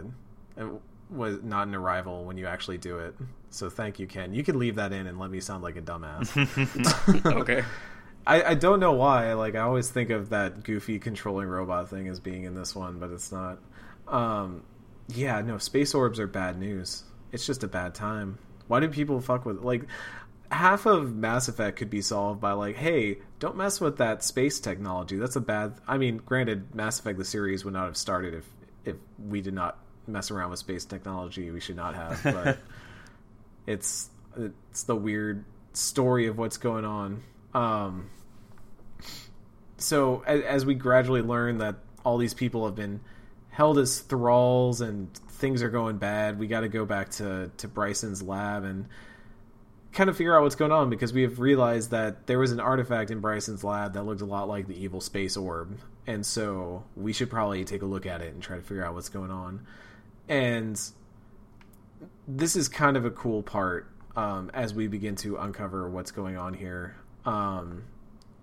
it 0.57 0.66
was 1.11 1.42
not 1.42 1.68
in 1.68 1.75
Arrival 1.75 2.25
when 2.25 2.38
you 2.38 2.46
actually 2.46 2.79
do 2.79 2.98
it. 2.98 3.14
So 3.51 3.68
thank 3.68 3.98
you, 3.98 4.07
Ken. 4.07 4.33
You 4.33 4.42
can 4.42 4.59
leave 4.59 4.77
that 4.77 4.92
in 4.92 5.07
and 5.07 5.18
let 5.18 5.31
me 5.31 5.40
sound 5.40 5.62
like 5.62 5.77
a 5.77 5.83
dumbass. 5.83 7.27
okay 7.40 7.62
I, 8.27 8.42
I 8.42 8.55
don't 8.55 8.81
know 8.81 8.92
why. 8.92 9.33
Like 9.35 9.55
I 9.55 9.61
always 9.61 9.90
think 9.90 10.11
of 10.11 10.31
that 10.31 10.62
goofy 10.62 10.98
controlling 10.98 11.48
robot 11.48 11.90
thing 11.90 12.09
as 12.09 12.20
being 12.20 12.44
in 12.44 12.55
this 12.55 12.75
one, 12.75 12.98
but 12.98 13.11
it's 13.11 13.33
not. 13.33 13.59
Um, 14.07 14.62
yeah, 15.09 15.40
no, 15.40 15.59
space 15.59 15.94
orbs 15.94 16.20
are 16.20 16.27
bad 16.27 16.59
news. 16.59 17.05
It's 17.33 17.47
just 17.47 17.64
a 17.64 17.68
bad 17.68 17.95
time. 17.95 18.38
Why 18.68 18.81
do 18.81 18.88
people 18.88 19.21
fuck 19.21 19.45
with 19.45 19.62
like 19.62 19.85
half 20.53 20.87
of 20.87 21.14
Mass 21.14 21.49
Effect 21.49 21.79
could 21.79 21.90
be 21.90 22.03
solved 22.03 22.40
by 22.40 22.53
like, 22.53 22.77
hey, 22.77 23.18
don't 23.38 23.57
mess 23.57 23.81
with 23.81 23.97
that 23.99 24.23
space 24.23 24.61
technology. 24.61 25.16
That's 25.16 25.37
a 25.37 25.40
bad. 25.40 25.75
I 25.88 25.99
mean, 25.99 26.18
granted, 26.18 26.75
Mass 26.75 27.01
Effect 27.01 27.18
the 27.18 27.25
series 27.25 27.64
would 27.64 27.75
not 27.75 27.87
have 27.87 27.97
started 27.97 28.35
if 28.35 28.47
if 28.85 28.97
we 29.18 29.40
did 29.40 29.55
not 29.55 29.79
mess 30.07 30.31
around 30.31 30.51
with 30.51 30.59
space 30.59 30.85
technology. 30.85 31.51
We 31.51 31.61
should 31.61 31.77
not 31.77 31.95
have, 31.95 32.21
but 32.23 32.59
it's 33.66 34.11
it's 34.37 34.85
the 34.85 34.97
weird 34.97 35.45
story 35.73 36.27
of 36.27 36.38
what's 36.38 36.59
going 36.59 36.85
on. 36.85 37.23
Um, 37.55 38.11
so 39.79 40.23
as, 40.27 40.42
as 40.42 40.66
we 40.66 40.75
gradually 40.75 41.23
learn 41.23 41.59
that 41.59 41.77
all 42.05 42.18
these 42.18 42.35
people 42.35 42.66
have 42.66 42.75
been 42.75 43.01
held 43.53 43.79
as 43.79 44.01
thralls 44.01 44.81
and 44.81 45.12
things 45.29 45.62
are 45.62 45.69
going 45.69 45.99
bad, 45.99 46.38
we 46.38 46.47
got 46.47 46.61
to 46.61 46.69
go 46.69 46.85
back 46.85 47.11
to 47.11 47.51
to 47.59 47.69
Bryson's 47.69 48.23
lab 48.23 48.65
and 48.65 48.87
kind 49.93 50.09
of 50.09 50.17
figure 50.17 50.35
out 50.35 50.43
what's 50.43 50.55
going 50.55 50.73
on 50.73 50.88
because 50.88 51.12
we 51.12 51.23
have 51.23 51.38
realized 51.38 51.91
that 51.91 52.27
there 52.27 52.38
was 52.38 52.51
an 52.51 52.61
artifact 52.61 53.11
in 53.11 53.21
Bryson's 53.21 53.62
lab 53.62 53.93
that 53.93 54.05
looked 54.05 54.23
a 54.23 54.27
lot 54.27 54.49
like 54.49 54.67
the 54.67 54.83
evil 54.83 55.01
space 55.01 55.37
orb, 55.37 55.79
and 56.07 56.25
so 56.25 56.85
we 56.97 57.12
should 57.12 57.31
probably 57.31 57.65
take 57.65 57.83
a 57.83 57.87
look 57.87 58.07
at 58.07 58.23
it 58.23 58.33
and 58.33 58.43
try 58.43 58.57
to 58.57 58.62
figure 58.62 58.85
out 58.85 58.95
what's 58.95 59.11
going 59.11 59.31
on. 59.31 59.67
And 60.29 60.81
this 62.27 62.57
is 62.57 62.69
kind 62.69 62.97
of 62.97 63.05
a 63.05 63.11
cool 63.11 63.43
part 63.43 63.87
um, 64.17 64.51
as 64.55 64.73
we 64.73 64.88
begin 64.88 65.15
to 65.17 65.37
uncover 65.37 65.91
what's 65.91 66.11
going 66.11 66.38
on 66.38 66.55
here. 66.55 66.97
Um, 67.27 67.85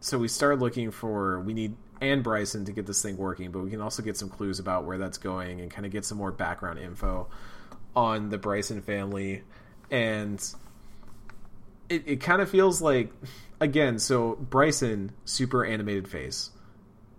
so 0.02 0.19
we 0.19 0.28
start 0.28 0.60
looking 0.60 0.91
for 0.91 1.39
we 1.41 1.54
need 1.54 1.76
and 2.01 2.23
Bryson 2.23 2.65
to 2.65 2.71
get 2.71 2.85
this 2.85 3.01
thing 3.01 3.17
working, 3.17 3.51
but 3.51 3.59
we 3.59 3.69
can 3.69 3.81
also 3.81 4.01
get 4.01 4.17
some 4.17 4.29
clues 4.29 4.59
about 4.59 4.85
where 4.85 4.97
that's 4.97 5.17
going 5.17 5.62
and 5.62 5.69
kind 5.69 5.85
of 5.85 5.91
get 5.91 6.05
some 6.05 6.17
more 6.17 6.31
background 6.31 6.79
info 6.79 7.27
on 7.95 8.29
the 8.29 8.38
Bryson 8.38 8.81
family. 8.81 9.43
And 9.91 10.41
it, 11.89 12.03
it 12.05 12.21
kind 12.21 12.41
of 12.41 12.49
feels 12.49 12.81
like 12.81 13.12
again 13.59 13.99
so 13.99 14.35
bryson 14.35 15.12
super 15.25 15.65
animated 15.65 16.07
face 16.07 16.51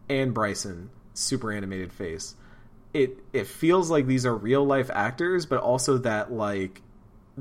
and 0.08 0.32
bryson 0.32 0.90
super 1.20 1.52
animated 1.52 1.92
face. 1.92 2.34
It 2.92 3.18
it 3.32 3.46
feels 3.46 3.90
like 3.90 4.06
these 4.06 4.26
are 4.26 4.34
real 4.34 4.64
life 4.64 4.90
actors 4.92 5.46
but 5.46 5.60
also 5.60 5.98
that 5.98 6.32
like 6.32 6.82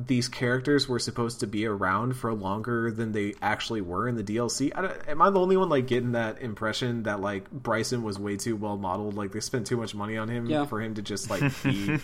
these 0.08 0.30
characters 0.30 0.88
were 0.88 1.00
supposed 1.00 1.42
to 1.42 1.48
be 1.48 1.66
around 1.66 2.14
for 2.16 2.34
longer 2.34 2.90
than 2.90 3.12
they 3.12 3.34
actually 3.42 3.82
were 3.82 4.08
in 4.08 4.16
the 4.16 4.24
DLC. 4.24 4.72
I 4.74 4.82
don't, 4.82 5.10
am 5.10 5.22
I 5.22 5.30
the 5.30 5.40
only 5.40 5.58
one 5.58 5.68
like 5.68 5.88
getting 5.88 6.14
that 6.14 6.42
impression 6.42 7.04
that 7.04 7.20
like 7.20 7.52
Bryson 7.52 8.02
was 8.04 8.18
way 8.18 8.38
too 8.38 8.56
well 8.56 8.78
modeled? 8.78 9.16
Like 9.16 9.32
they 9.34 9.42
spent 9.42 9.68
too 9.68 9.76
much 9.78 9.94
money 9.94 10.16
on 10.18 10.30
him 10.30 10.46
Yeah. 10.46 10.66
for 10.66 10.82
him 10.82 10.94
to 10.96 11.02
just 11.02 11.30
like 11.30 11.42
be 11.64 11.98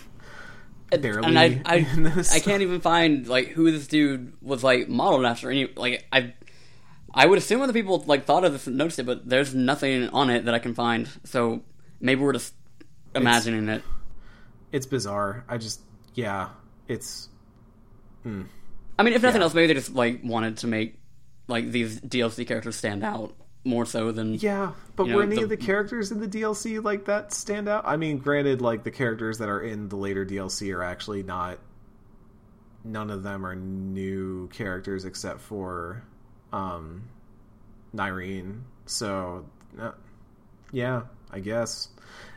barely 0.92 1.28
and 1.28 1.40
I, 1.40 1.62
I, 1.66 1.76
in 1.78 2.04
this. 2.04 2.34
I 2.36 2.40
can't 2.40 2.62
even 2.64 2.82
find 2.82 3.28
like 3.28 3.48
who 3.50 3.72
this 3.72 3.88
dude 3.88 4.34
was 4.42 4.64
like 4.64 4.90
modeled 4.90 5.26
after. 5.26 5.50
Any 5.50 5.68
like 5.76 6.06
I, 6.12 6.34
I 7.14 7.26
would 7.26 7.38
assume 7.38 7.62
other 7.62 7.72
people 7.74 8.04
like 8.08 8.26
thought 8.26 8.44
of 8.44 8.52
this 8.52 8.68
and 8.68 8.78
noticed 8.78 9.00
it, 9.00 9.06
but 9.06 9.28
there's 9.30 9.56
nothing 9.56 10.10
on 10.10 10.30
it 10.30 10.46
that 10.46 10.54
I 10.54 10.60
can 10.60 10.74
find. 10.74 11.08
So 11.24 11.62
maybe 12.02 12.22
we're 12.22 12.34
just 12.34 12.54
imagining 13.14 13.70
it. 13.70 13.84
It's 14.74 14.86
bizarre. 14.86 15.46
I 15.48 15.58
just 15.58 15.80
yeah, 16.14 16.50
it's 16.90 17.30
I 18.26 19.04
mean, 19.04 19.14
if 19.14 19.22
nothing 19.22 19.42
Yeah. 19.42 19.46
else, 19.46 19.54
maybe 19.54 19.68
they 19.68 19.74
just 19.76 19.94
like 19.94 20.22
wanted 20.24 20.58
to 20.58 20.68
make 20.68 21.00
like 21.48 21.72
these 21.72 22.00
DLC 22.02 22.46
characters 22.48 22.76
stand 22.76 23.04
out 23.04 23.36
more 23.64 23.86
so 23.86 24.12
than 24.12 24.36
Yeah, 24.36 24.72
but 24.96 25.06
You 25.06 25.12
know, 25.12 25.18
were 25.18 25.24
any 25.24 25.36
the- 25.38 25.44
of 25.44 25.50
the 25.50 25.58
characters 25.58 26.12
in 26.12 26.20
the 26.20 26.28
DLC 26.28 26.80
like 26.84 27.06
that 27.06 27.34
stand 27.34 27.68
out? 27.68 27.84
I 27.86 27.98
mean, 27.98 28.18
granted, 28.20 28.62
like 28.62 28.84
the 28.84 28.92
characters 28.92 29.38
that 29.40 29.50
are 29.50 29.62
in 29.62 29.90
the 29.90 29.96
later 29.96 30.26
DLC 30.26 30.72
are 30.76 30.84
actually 30.84 31.24
not. 31.24 31.60
None 32.84 33.10
of 33.10 33.24
them 33.24 33.46
are 33.46 33.56
new 33.56 34.48
characters 34.50 35.06
except 35.06 35.42
for, 35.42 36.04
um, 36.54 37.04
Nyreen. 37.96 38.62
So, 38.86 39.46
uh, 39.80 39.92
yeah, 40.72 41.04
I 41.32 41.40
guess 41.40 41.90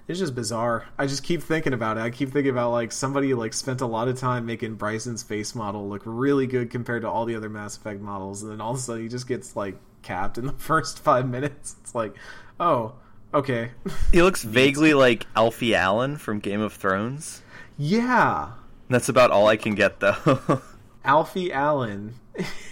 it's 0.09 0.19
just 0.19 0.35
bizarre. 0.35 0.87
I 0.99 1.07
just 1.07 1.23
keep 1.23 1.43
thinking 1.43 1.73
about 1.75 1.99
it. 1.99 2.01
I 2.01 2.11
keep 2.11 2.33
thinking 2.33 2.51
about 2.51 2.73
like 2.73 2.91
somebody 2.93 3.35
like 3.35 3.53
spent 3.53 3.81
a 3.83 3.87
lot 3.87 4.09
of 4.09 4.19
time 4.19 4.47
making 4.47 4.75
Bryson's 4.77 5.23
face 5.23 5.55
model 5.55 5.89
look 5.89 6.03
really 6.05 6.47
good 6.47 6.71
compared 6.71 7.03
to 7.03 7.09
all 7.11 7.25
the 7.27 7.37
other 7.37 7.49
Mass 7.51 7.77
Effect 7.77 8.01
models, 8.01 8.43
and 8.43 8.51
then 8.51 8.61
all 8.61 8.73
of 8.73 8.79
a 8.79 8.81
sudden 8.81 9.03
he 9.03 9.09
just 9.09 9.29
gets 9.29 9.55
like 9.55 9.77
capped 10.03 10.39
in 10.39 10.47
the 10.47 10.53
first 10.59 10.99
five 10.99 11.29
minutes. 11.29 11.77
It's 11.83 11.95
like, 11.95 12.15
oh, 12.59 12.95
okay, 13.35 13.71
He 14.13 14.23
looks 14.23 14.43
vaguely 14.43 14.95
like 14.95 15.27
Alfie 15.37 15.75
Allen 15.75 16.17
from 16.17 16.39
Game 16.39 16.61
of 16.61 16.73
Thrones. 16.73 17.43
yeah. 17.77 18.53
That's 18.91 19.11
about 19.11 19.31
all 19.31 19.47
I 19.49 19.59
can 19.59 19.75
get 19.75 20.01
though. 20.01 20.63
Alfie 21.05 21.53
Allen 21.53 22.15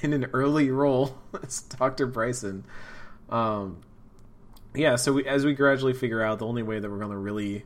in 0.00 0.14
an 0.14 0.24
early 0.32 0.70
role 0.70 1.18
as 1.42 1.60
Dr. 1.60 2.06
Bryson. 2.06 2.64
Um, 3.28 3.82
yeah, 4.76 4.96
so 4.96 5.14
we, 5.14 5.26
as 5.26 5.44
we 5.44 5.54
gradually 5.54 5.92
figure 5.92 6.22
out, 6.22 6.38
the 6.38 6.46
only 6.46 6.62
way 6.62 6.78
that 6.78 6.90
we're 6.90 6.98
going 6.98 7.10
to 7.10 7.16
really 7.16 7.64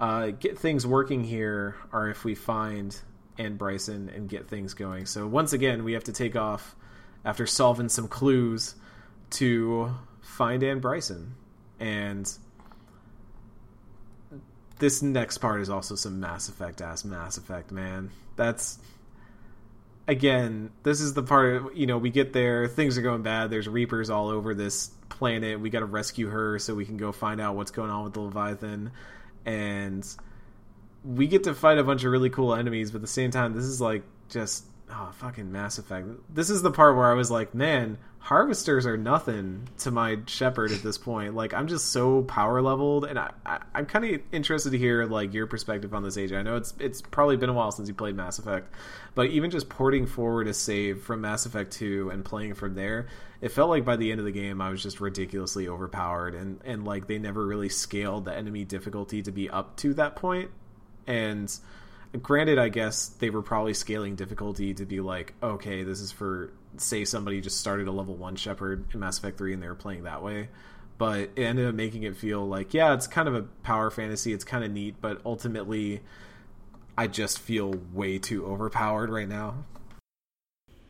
uh, 0.00 0.28
get 0.28 0.58
things 0.58 0.86
working 0.86 1.24
here 1.24 1.76
are 1.92 2.08
if 2.08 2.24
we 2.24 2.34
find 2.34 2.98
Ann 3.38 3.56
Bryson 3.56 4.08
and 4.08 4.28
get 4.28 4.48
things 4.48 4.74
going. 4.74 5.06
So 5.06 5.26
once 5.26 5.52
again, 5.52 5.84
we 5.84 5.92
have 5.92 6.04
to 6.04 6.12
take 6.12 6.36
off 6.36 6.74
after 7.24 7.46
solving 7.46 7.88
some 7.88 8.08
clues 8.08 8.74
to 9.30 9.94
find 10.20 10.62
Ann 10.62 10.80
Bryson. 10.80 11.34
And 11.78 12.30
this 14.78 15.02
next 15.02 15.38
part 15.38 15.60
is 15.60 15.70
also 15.70 15.94
some 15.94 16.20
Mass 16.20 16.48
Effect 16.48 16.80
ass 16.80 17.04
Mass 17.04 17.36
Effect, 17.36 17.70
man. 17.70 18.10
That's 18.36 18.78
again, 20.08 20.70
this 20.82 21.00
is 21.00 21.14
the 21.14 21.22
part 21.22 21.74
you 21.74 21.86
know, 21.86 21.98
we 21.98 22.10
get 22.10 22.32
there, 22.32 22.68
things 22.68 22.96
are 22.98 23.02
going 23.02 23.22
bad, 23.22 23.50
there's 23.50 23.68
reapers 23.68 24.10
all 24.10 24.28
over 24.28 24.54
this 24.54 24.90
planet. 25.08 25.60
We 25.60 25.70
got 25.70 25.80
to 25.80 25.86
rescue 25.86 26.28
her 26.28 26.58
so 26.58 26.74
we 26.74 26.84
can 26.84 26.96
go 26.96 27.12
find 27.12 27.40
out 27.40 27.56
what's 27.56 27.70
going 27.70 27.90
on 27.90 28.04
with 28.04 28.14
the 28.14 28.20
Leviathan 28.20 28.92
and 29.44 30.06
we 31.04 31.26
get 31.26 31.44
to 31.44 31.54
fight 31.54 31.78
a 31.78 31.84
bunch 31.84 32.04
of 32.04 32.10
really 32.10 32.30
cool 32.30 32.54
enemies, 32.54 32.90
but 32.90 32.96
at 32.96 33.02
the 33.02 33.08
same 33.08 33.30
time 33.30 33.54
this 33.54 33.64
is 33.64 33.80
like 33.80 34.02
just 34.28 34.64
oh 34.90 35.10
fucking 35.14 35.50
Mass 35.50 35.78
Effect. 35.78 36.06
This 36.32 36.50
is 36.50 36.62
the 36.62 36.70
part 36.70 36.96
where 36.96 37.10
I 37.10 37.14
was 37.14 37.30
like, 37.30 37.54
man, 37.54 37.98
harvesters 38.18 38.86
are 38.86 38.96
nothing 38.96 39.68
to 39.78 39.90
my 39.92 40.18
Shepard 40.26 40.72
at 40.72 40.82
this 40.82 40.98
point. 40.98 41.34
Like 41.34 41.54
I'm 41.54 41.68
just 41.68 41.92
so 41.92 42.22
power 42.22 42.60
leveled, 42.60 43.04
and 43.04 43.18
I, 43.18 43.30
I 43.44 43.58
I'm 43.74 43.86
kind 43.86 44.04
of 44.04 44.20
interested 44.32 44.70
to 44.70 44.78
hear 44.78 45.04
like 45.04 45.32
your 45.32 45.46
perspective 45.46 45.94
on 45.94 46.02
this, 46.02 46.16
AJ. 46.16 46.36
I 46.38 46.42
know 46.42 46.56
it's 46.56 46.74
it's 46.78 47.02
probably 47.02 47.36
been 47.36 47.48
a 47.48 47.52
while 47.52 47.70
since 47.72 47.88
you 47.88 47.94
played 47.94 48.16
Mass 48.16 48.38
Effect, 48.38 48.72
but 49.14 49.26
even 49.30 49.50
just 49.50 49.68
porting 49.68 50.06
forward 50.06 50.48
a 50.48 50.54
save 50.54 51.02
from 51.02 51.20
Mass 51.20 51.46
Effect 51.46 51.72
2 51.72 52.10
and 52.10 52.24
playing 52.24 52.54
from 52.54 52.74
there, 52.74 53.06
it 53.40 53.50
felt 53.50 53.70
like 53.70 53.84
by 53.84 53.96
the 53.96 54.10
end 54.10 54.20
of 54.20 54.26
the 54.26 54.32
game 54.32 54.60
I 54.60 54.70
was 54.70 54.82
just 54.82 55.00
ridiculously 55.00 55.68
overpowered, 55.68 56.34
and 56.34 56.60
and 56.64 56.84
like 56.84 57.06
they 57.06 57.18
never 57.18 57.46
really 57.46 57.68
scaled 57.68 58.24
the 58.24 58.34
enemy 58.34 58.64
difficulty 58.64 59.22
to 59.22 59.30
be 59.30 59.48
up 59.50 59.76
to 59.78 59.94
that 59.94 60.16
point, 60.16 60.50
and 61.06 61.56
granted 62.22 62.58
i 62.58 62.68
guess 62.68 63.08
they 63.08 63.30
were 63.30 63.42
probably 63.42 63.74
scaling 63.74 64.16
difficulty 64.16 64.72
to 64.72 64.86
be 64.86 65.00
like 65.00 65.34
okay 65.42 65.82
this 65.82 66.00
is 66.00 66.10
for 66.10 66.50
say 66.80 67.04
somebody 67.04 67.40
just 67.40 67.58
started 67.58 67.88
a 67.88 67.92
level 67.92 68.14
1 68.14 68.36
Shepard 68.36 68.86
in 68.92 69.00
mass 69.00 69.18
effect 69.18 69.38
3 69.38 69.54
and 69.54 69.62
they 69.62 69.68
were 69.68 69.74
playing 69.74 70.04
that 70.04 70.22
way. 70.22 70.48
But 70.98 71.30
it 71.36 71.42
ended 71.42 71.66
up 71.66 71.74
making 71.74 72.04
it 72.04 72.16
feel 72.16 72.46
like 72.46 72.74
yeah 72.74 72.94
it's 72.94 73.06
kind 73.06 73.28
of 73.28 73.34
a 73.34 73.42
power 73.42 73.90
fantasy. 73.90 74.32
It's 74.32 74.44
kind 74.44 74.64
of 74.64 74.70
neat 74.70 74.96
but 75.00 75.20
ultimately 75.24 76.00
i 76.96 77.06
just 77.06 77.38
feel 77.38 77.74
way 77.92 78.18
too 78.18 78.46
overpowered 78.46 79.10
right 79.10 79.28
now. 79.28 79.64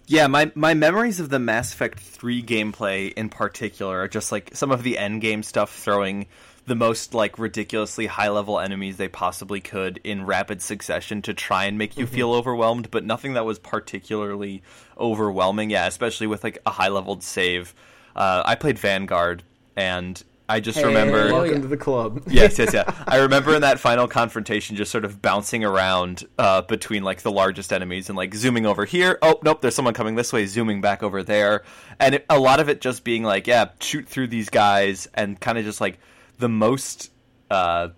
Yeah, 0.08 0.28
my 0.28 0.52
my 0.54 0.74
memories 0.74 1.18
of 1.18 1.30
the 1.30 1.40
Mass 1.40 1.72
Effect 1.72 1.98
3 1.98 2.40
gameplay 2.44 3.12
in 3.12 3.28
particular 3.28 4.02
are 4.02 4.08
just 4.08 4.30
like 4.30 4.50
some 4.54 4.70
of 4.70 4.84
the 4.84 4.98
end 4.98 5.20
game 5.20 5.42
stuff 5.42 5.76
throwing 5.76 6.26
the 6.66 6.74
most 6.74 7.14
like 7.14 7.38
ridiculously 7.38 8.06
high 8.06 8.28
level 8.28 8.58
enemies 8.58 8.96
they 8.96 9.08
possibly 9.08 9.60
could 9.60 10.00
in 10.04 10.26
rapid 10.26 10.60
succession 10.60 11.22
to 11.22 11.32
try 11.34 11.64
and 11.64 11.78
make 11.78 11.96
you 11.96 12.06
feel 12.06 12.32
overwhelmed, 12.32 12.90
but 12.90 13.04
nothing 13.04 13.34
that 13.34 13.44
was 13.44 13.58
particularly 13.58 14.62
overwhelming. 14.98 15.70
Yeah, 15.70 15.86
especially 15.86 16.26
with 16.26 16.42
like 16.44 16.58
a 16.66 16.70
high 16.70 16.88
leveled 16.88 17.22
save. 17.22 17.74
Uh, 18.14 18.42
I 18.44 18.54
played 18.56 18.78
Vanguard 18.78 19.42
and 19.76 20.20
I 20.48 20.60
just 20.60 20.78
Hey, 20.78 20.86
remember 20.86 21.28
Oh, 21.28 21.32
welcome 21.34 21.54
yeah. 21.56 21.60
to 21.62 21.66
the 21.68 21.76
club 21.76 22.22
yes, 22.28 22.58
yes, 22.58 22.72
yeah. 22.72 22.84
I 23.06 23.18
remember 23.18 23.54
in 23.54 23.62
that 23.62 23.78
final 23.80 24.06
confrontation 24.08 24.76
just 24.76 24.90
sort 24.92 25.04
of 25.04 25.20
bouncing 25.20 25.64
around 25.64 26.24
uh, 26.38 26.62
between 26.62 27.02
like 27.02 27.22
the 27.22 27.32
largest 27.32 27.72
enemies 27.72 28.08
and 28.08 28.16
like 28.16 28.34
zooming 28.34 28.64
over 28.64 28.84
here. 28.84 29.18
Oh, 29.22 29.38
nope, 29.44 29.60
there's 29.60 29.74
someone 29.74 29.94
coming 29.94 30.14
this 30.14 30.32
way, 30.32 30.46
zooming 30.46 30.80
back 30.80 31.02
over 31.02 31.22
there. 31.22 31.62
And 32.00 32.14
it, 32.16 32.26
a 32.30 32.38
lot 32.38 32.58
of 32.60 32.68
it 32.68 32.80
just 32.80 33.04
being 33.04 33.22
like, 33.22 33.46
yeah, 33.46 33.70
shoot 33.80 34.08
through 34.08 34.28
these 34.28 34.48
guys 34.48 35.08
and 35.14 35.38
kind 35.40 35.58
of 35.58 35.64
just 35.64 35.80
like 35.80 35.98
the 36.38 36.48
most 36.48 37.10
uh, 37.50 37.88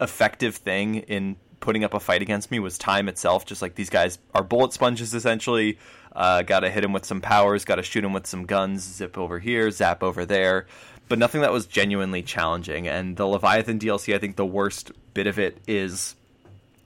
effective 0.00 0.56
thing 0.56 0.96
in 0.96 1.36
putting 1.60 1.84
up 1.84 1.94
a 1.94 2.00
fight 2.00 2.22
against 2.22 2.50
me 2.50 2.58
was 2.58 2.78
time 2.78 3.08
itself. 3.08 3.46
Just 3.46 3.62
like 3.62 3.74
these 3.74 3.90
guys 3.90 4.18
are 4.34 4.42
bullet 4.42 4.72
sponges 4.72 5.14
essentially. 5.14 5.78
Uh, 6.12 6.42
got 6.42 6.60
to 6.60 6.70
hit 6.70 6.82
him 6.82 6.92
with 6.92 7.04
some 7.04 7.20
powers. 7.20 7.64
Got 7.64 7.76
to 7.76 7.82
shoot 7.82 8.04
him 8.04 8.12
with 8.12 8.26
some 8.26 8.46
guns. 8.46 8.82
Zip 8.82 9.16
over 9.16 9.38
here, 9.38 9.70
zap 9.70 10.02
over 10.02 10.24
there. 10.24 10.66
But 11.08 11.18
nothing 11.18 11.42
that 11.42 11.52
was 11.52 11.66
genuinely 11.66 12.22
challenging. 12.22 12.88
And 12.88 13.16
the 13.16 13.26
Leviathan 13.26 13.78
DLC, 13.78 14.14
I 14.14 14.18
think 14.18 14.36
the 14.36 14.46
worst 14.46 14.92
bit 15.14 15.26
of 15.26 15.38
it 15.38 15.58
is 15.66 16.14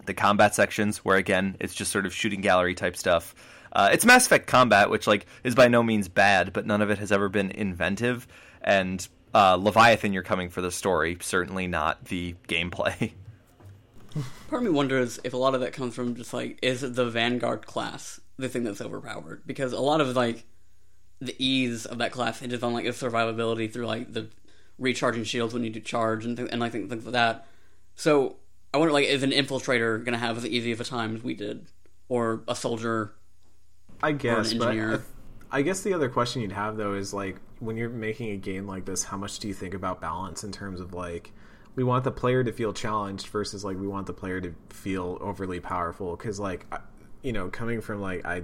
the 0.06 0.14
combat 0.14 0.54
sections, 0.54 0.98
where 0.98 1.16
again 1.16 1.56
it's 1.60 1.74
just 1.74 1.90
sort 1.90 2.06
of 2.06 2.14
shooting 2.14 2.40
gallery 2.40 2.74
type 2.74 2.96
stuff. 2.96 3.34
Uh, 3.72 3.90
it's 3.92 4.04
Mass 4.04 4.26
Effect 4.26 4.46
combat, 4.46 4.88
which 4.90 5.06
like 5.06 5.26
is 5.42 5.54
by 5.54 5.68
no 5.68 5.82
means 5.82 6.08
bad, 6.08 6.52
but 6.52 6.66
none 6.66 6.80
of 6.80 6.90
it 6.90 6.98
has 6.98 7.10
ever 7.10 7.28
been 7.28 7.50
inventive. 7.50 8.26
And 8.62 9.06
uh, 9.34 9.56
Leviathan, 9.56 10.12
you're 10.12 10.22
coming 10.22 10.48
for 10.48 10.60
the 10.60 10.70
story, 10.70 11.18
certainly 11.20 11.66
not 11.66 12.04
the 12.06 12.34
gameplay. 12.48 13.12
Part 14.48 14.62
of 14.62 14.62
me 14.62 14.70
wonders 14.70 15.18
if 15.24 15.34
a 15.34 15.36
lot 15.36 15.56
of 15.56 15.60
that 15.62 15.72
comes 15.72 15.94
from 15.94 16.14
just 16.14 16.32
like 16.32 16.58
is 16.62 16.82
the 16.82 17.10
Vanguard 17.10 17.66
class 17.66 18.20
the 18.36 18.48
thing 18.48 18.62
that's 18.64 18.80
overpowered 18.80 19.42
because 19.46 19.72
a 19.72 19.80
lot 19.80 20.00
of 20.00 20.14
like 20.14 20.44
the 21.20 21.34
ease 21.38 21.86
of 21.86 21.98
that 21.98 22.12
class 22.12 22.40
hinges 22.40 22.62
on 22.62 22.72
like 22.72 22.84
its 22.84 23.00
survivability 23.00 23.72
through 23.72 23.86
like 23.86 24.12
the 24.12 24.28
recharging 24.78 25.24
shields 25.24 25.54
when 25.54 25.64
you 25.64 25.70
do 25.70 25.80
charge 25.80 26.24
and 26.24 26.36
th- 26.36 26.48
and 26.50 26.60
like 26.60 26.72
things 26.72 26.90
like 26.90 27.12
that. 27.12 27.46
So 27.96 28.36
I 28.72 28.78
wonder 28.78 28.92
like 28.92 29.06
is 29.06 29.22
an 29.24 29.30
infiltrator 29.30 30.04
gonna 30.04 30.18
have 30.18 30.36
as 30.36 30.46
easy 30.46 30.70
of 30.72 30.80
a 30.80 30.84
time 30.84 31.16
as 31.16 31.22
we 31.22 31.34
did, 31.34 31.66
or 32.08 32.42
a 32.46 32.54
soldier? 32.54 33.14
I 34.02 34.12
guess, 34.12 34.52
but 34.52 34.68
engineer. 34.68 35.02
I, 35.50 35.58
I 35.58 35.62
guess 35.62 35.82
the 35.82 35.94
other 35.94 36.08
question 36.08 36.42
you'd 36.42 36.52
have 36.52 36.76
though 36.76 36.94
is 36.94 37.14
like 37.14 37.36
when 37.64 37.76
you're 37.76 37.88
making 37.88 38.30
a 38.30 38.36
game 38.36 38.66
like 38.66 38.84
this, 38.84 39.04
how 39.04 39.16
much 39.16 39.38
do 39.38 39.48
you 39.48 39.54
think 39.54 39.74
about 39.74 40.00
balance 40.00 40.44
in 40.44 40.52
terms 40.52 40.80
of 40.80 40.92
like 40.92 41.32
we 41.76 41.84
want 41.84 42.04
the 42.04 42.12
player 42.12 42.44
to 42.44 42.52
feel 42.52 42.72
challenged 42.72 43.26
versus 43.28 43.64
like 43.64 43.78
we 43.78 43.86
want 43.86 44.06
the 44.06 44.12
player 44.12 44.40
to 44.40 44.54
feel 44.70 45.18
overly 45.20 45.60
powerful? 45.60 46.16
Because 46.16 46.38
like 46.38 46.66
you 47.22 47.32
know, 47.32 47.48
coming 47.48 47.80
from 47.80 48.00
like 48.00 48.24
I 48.24 48.42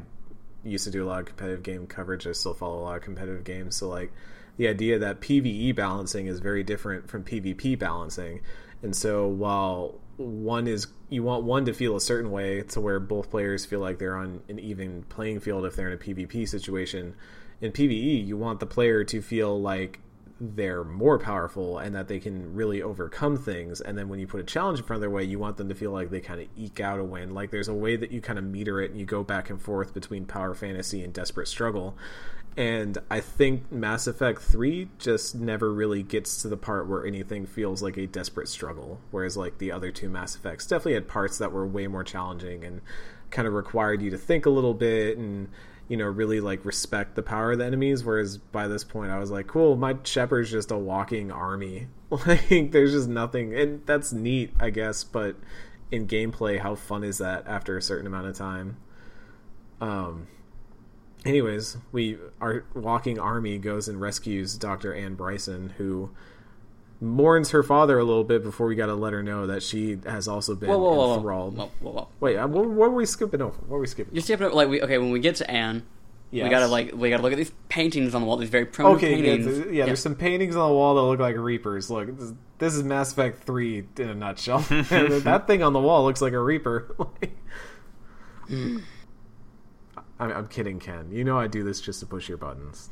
used 0.65 0.85
to 0.85 0.91
do 0.91 1.05
a 1.05 1.07
lot 1.07 1.21
of 1.21 1.27
competitive 1.27 1.63
game 1.63 1.87
coverage, 1.87 2.27
I 2.27 2.33
still 2.33 2.55
follow 2.55 2.81
a 2.81 2.83
lot 2.83 2.97
of 2.97 3.03
competitive 3.03 3.45
games, 3.45 3.77
so 3.77 3.89
like 3.89 4.13
the 4.57 4.69
idea 4.69 4.99
that 4.99 5.21
PVE 5.21 5.75
balancing 5.75 6.27
is 6.27 6.41
very 6.41 6.63
different 6.63 7.09
from 7.09 7.25
PvP 7.25 7.79
balancing. 7.79 8.43
And 8.83 8.95
so 8.95 9.27
while 9.27 10.01
one 10.17 10.67
is 10.67 10.87
you 11.09 11.23
want 11.23 11.45
one 11.45 11.65
to 11.65 11.73
feel 11.73 11.97
a 11.97 12.01
certain 12.01 12.31
way 12.31 12.63
to 12.63 12.81
where 12.81 13.01
both 13.01 13.31
players 13.31 13.65
feel 13.65 13.81
like 13.81 13.99
they're 13.99 14.17
on 14.17 14.43
an 14.49 14.59
even 14.59 15.03
playing 15.05 15.41
field 15.41 15.65
if 15.65 15.77
they're 15.77 15.89
in 15.89 15.95
a 15.95 15.97
PvP 15.97 16.49
situation. 16.49 17.15
In 17.61 17.73
PvE, 17.73 18.27
you 18.27 18.37
want 18.37 18.61
the 18.61 18.67
player 18.67 19.05
to 19.05 19.21
feel 19.21 19.61
like 19.61 20.01
they're 20.41 20.85
more 20.85 21.19
powerful 21.19 21.79
and 21.79 21.95
that 21.95 22.09
they 22.09 22.19
can 22.19 22.55
really 22.55 22.81
overcome 22.81 23.37
things. 23.37 23.83
And 23.83 23.99
then 23.99 24.09
when 24.09 24.19
you 24.19 24.27
put 24.27 24.41
a 24.41 24.45
challenge 24.45 24.79
in 24.79 24.85
front 24.87 24.99
of 24.99 25.01
their 25.03 25.11
way, 25.11 25.23
you 25.25 25.39
want 25.39 25.59
them 25.59 25.69
to 25.69 25.75
feel 25.75 25.91
like 25.91 26.09
they 26.09 26.21
kind 26.21 26.41
of 26.41 26.49
eke 26.57 26.81
out 26.81 26.99
a 26.99 27.05
win. 27.05 27.35
Like 27.35 27.51
there's 27.51 27.69
a 27.69 27.75
way 27.75 27.97
that 27.97 28.11
you 28.11 28.23
kind 28.23 28.39
of 28.39 28.45
meter 28.47 28.81
it 28.81 28.91
and 28.91 28.99
you 28.99 29.05
go 29.05 29.23
back 29.23 29.51
and 29.51 29.61
forth 29.61 29.93
between 29.93 30.25
power 30.25 30.55
fantasy 30.55 31.05
and 31.05 31.13
desperate 31.13 31.49
struggle. 31.49 31.95
And 32.57 32.99
I 33.11 33.21
think 33.21 33.71
Mass 33.71 34.07
Effect 34.07 34.43
3 34.43 34.89
just 34.99 35.35
never 35.35 35.73
really 35.73 36.03
gets 36.03 36.43
to 36.43 36.49
the 36.49 36.57
part 36.57 36.89
where 36.89 37.07
anything 37.07 37.47
feels 37.47 37.83
like 37.83 37.97
a 37.97 38.07
desperate 38.07 38.49
struggle. 38.49 39.01
Whereas, 39.11 39.37
like, 39.37 39.59
the 39.59 39.71
other 39.71 39.93
two 39.93 40.09
Mass 40.09 40.35
Effects 40.35 40.67
definitely 40.67 40.95
had 40.95 41.07
parts 41.07 41.39
that 41.39 41.53
were 41.53 41.67
way 41.67 41.87
more 41.87 42.03
challenging 42.03 42.65
and 42.65 42.81
kind 43.31 43.47
of 43.47 43.55
required 43.55 44.03
you 44.03 44.11
to 44.11 44.19
think 44.19 44.47
a 44.47 44.51
little 44.51 44.75
bit 44.75 45.17
and, 45.17 45.49
you 45.91 45.97
know, 45.97 46.07
really, 46.07 46.41
like, 46.41 46.65
respect 46.65 47.17
the 47.17 47.23
power 47.23 47.51
of 47.51 47.59
the 47.59 47.65
enemies. 47.67 48.05
Whereas 48.05 48.39
by 48.39 48.69
this 48.69 48.85
point, 48.85 49.11
I 49.11 49.19
was 49.19 49.33
like, 49.33 49.49
cool, 49.49 49.75
my 49.75 49.97
Shepard's 50.05 50.49
just 50.49 50.71
a 50.71 50.79
walking 50.79 51.31
army. 51.31 51.89
Like, 52.27 52.73
there's 52.73 52.91
just 52.91 53.09
nothing. 53.09 53.55
And 53.55 53.87
that's 53.87 54.13
neat, 54.13 54.53
I 54.59 54.71
guess, 54.71 55.05
but 55.05 55.37
in 55.93 56.09
gameplay, 56.09 56.59
how 56.59 56.75
fun 56.75 57.05
is 57.05 57.19
that 57.19 57.47
after 57.47 57.77
a 57.77 57.83
certain 57.83 58.07
amount 58.07 58.27
of 58.27 58.37
time? 58.37 58.79
Um, 59.81 60.27
anyways, 61.25 61.77
we 61.93 62.19
our 62.41 62.65
walking 62.75 63.21
army 63.21 63.59
goes 63.59 63.87
and 63.87 64.01
rescues 64.01 64.57
Dr. 64.57 64.93
Ann 64.93 65.15
Bryson, 65.15 65.75
who 65.79 66.11
mourns 67.01 67.51
her 67.53 67.63
father 67.63 67.99
a 67.99 68.05
little 68.05 68.25
bit 68.25 68.43
before 68.43 68.67
we 68.67 68.75
got 68.75 68.87
to 68.87 68.95
let 68.95 69.13
her 69.13 69.23
know 69.23 69.47
that 69.47 69.63
she 69.63 69.99
has 70.05 70.29
also 70.29 70.55
been 70.55 70.69
Whoa, 70.69 70.79
whoa, 70.79 70.95
whoa, 70.95 71.15
enthralled. 71.17 71.57
whoa, 71.57 71.71
whoa, 71.81 71.91
whoa. 71.93 72.09
Wait, 72.21 72.37
uh, 72.37 72.47
what, 72.47 72.67
what 72.69 72.91
were 72.91 72.97
we 72.97 73.07
skipping 73.07 73.41
over? 73.41 73.59
What 73.61 73.71
were 73.71 73.79
we 73.81 73.87
skipping? 73.87 74.15
You're 74.15 74.23
skipping 74.23 74.47
over, 74.47 74.55
like 74.55 74.69
we 74.69 74.83
okay 74.83 74.99
when 74.99 75.11
we 75.11 75.21
get 75.21 75.37
to 75.37 75.51
Ann, 75.51 75.85
Yes. 76.33 76.45
we 76.45 76.51
gotta 76.51 76.67
like 76.69 76.93
we 76.95 77.11
gotta 77.11 77.23
look 77.23 77.33
at 77.33 77.39
these 77.39 77.53
paintings 77.69 78.15
on 78.15 78.21
the 78.21 78.27
wall. 78.29 78.37
These 78.37 78.51
very 78.51 78.67
primitive 78.67 78.99
Okay, 78.99 79.17
yeah, 79.17 79.23
paintings. 79.37 79.59
th- 79.65 79.75
yeah, 79.75 79.87
there's 79.87 80.01
some 80.01 80.15
paintings 80.15 80.55
on 80.57 80.69
the 80.69 80.75
wall 80.75 80.95
that 80.95 81.03
look 81.03 81.19
like 81.21 81.37
Reapers. 81.37 81.91
Look, 81.91 82.17
this, 82.19 82.33
this 82.59 82.75
is 82.75 82.85
Mass 82.85 83.11
Effect 83.13 83.43
3 83.45 83.85
in 83.99 84.09
a 84.11 84.15
nutshell. 84.15 84.59
that 84.69 85.45
thing 85.49 85.63
on 85.65 85.73
the 85.73 85.81
wall 85.81 86.05
looks 86.05 86.21
like 86.23 86.33
a 86.35 86.39
Reaper. 86.39 86.95
I'm, 88.49 88.83
I'm 90.19 90.49
kidding, 90.49 90.79
Ken. 90.79 91.11
You 91.11 91.25
know 91.25 91.39
I 91.39 91.47
do 91.47 91.63
this 91.65 91.81
just 91.81 92.01
to 92.01 92.07
push 92.07 92.29
your 92.29 92.39
buttons. 92.39 92.91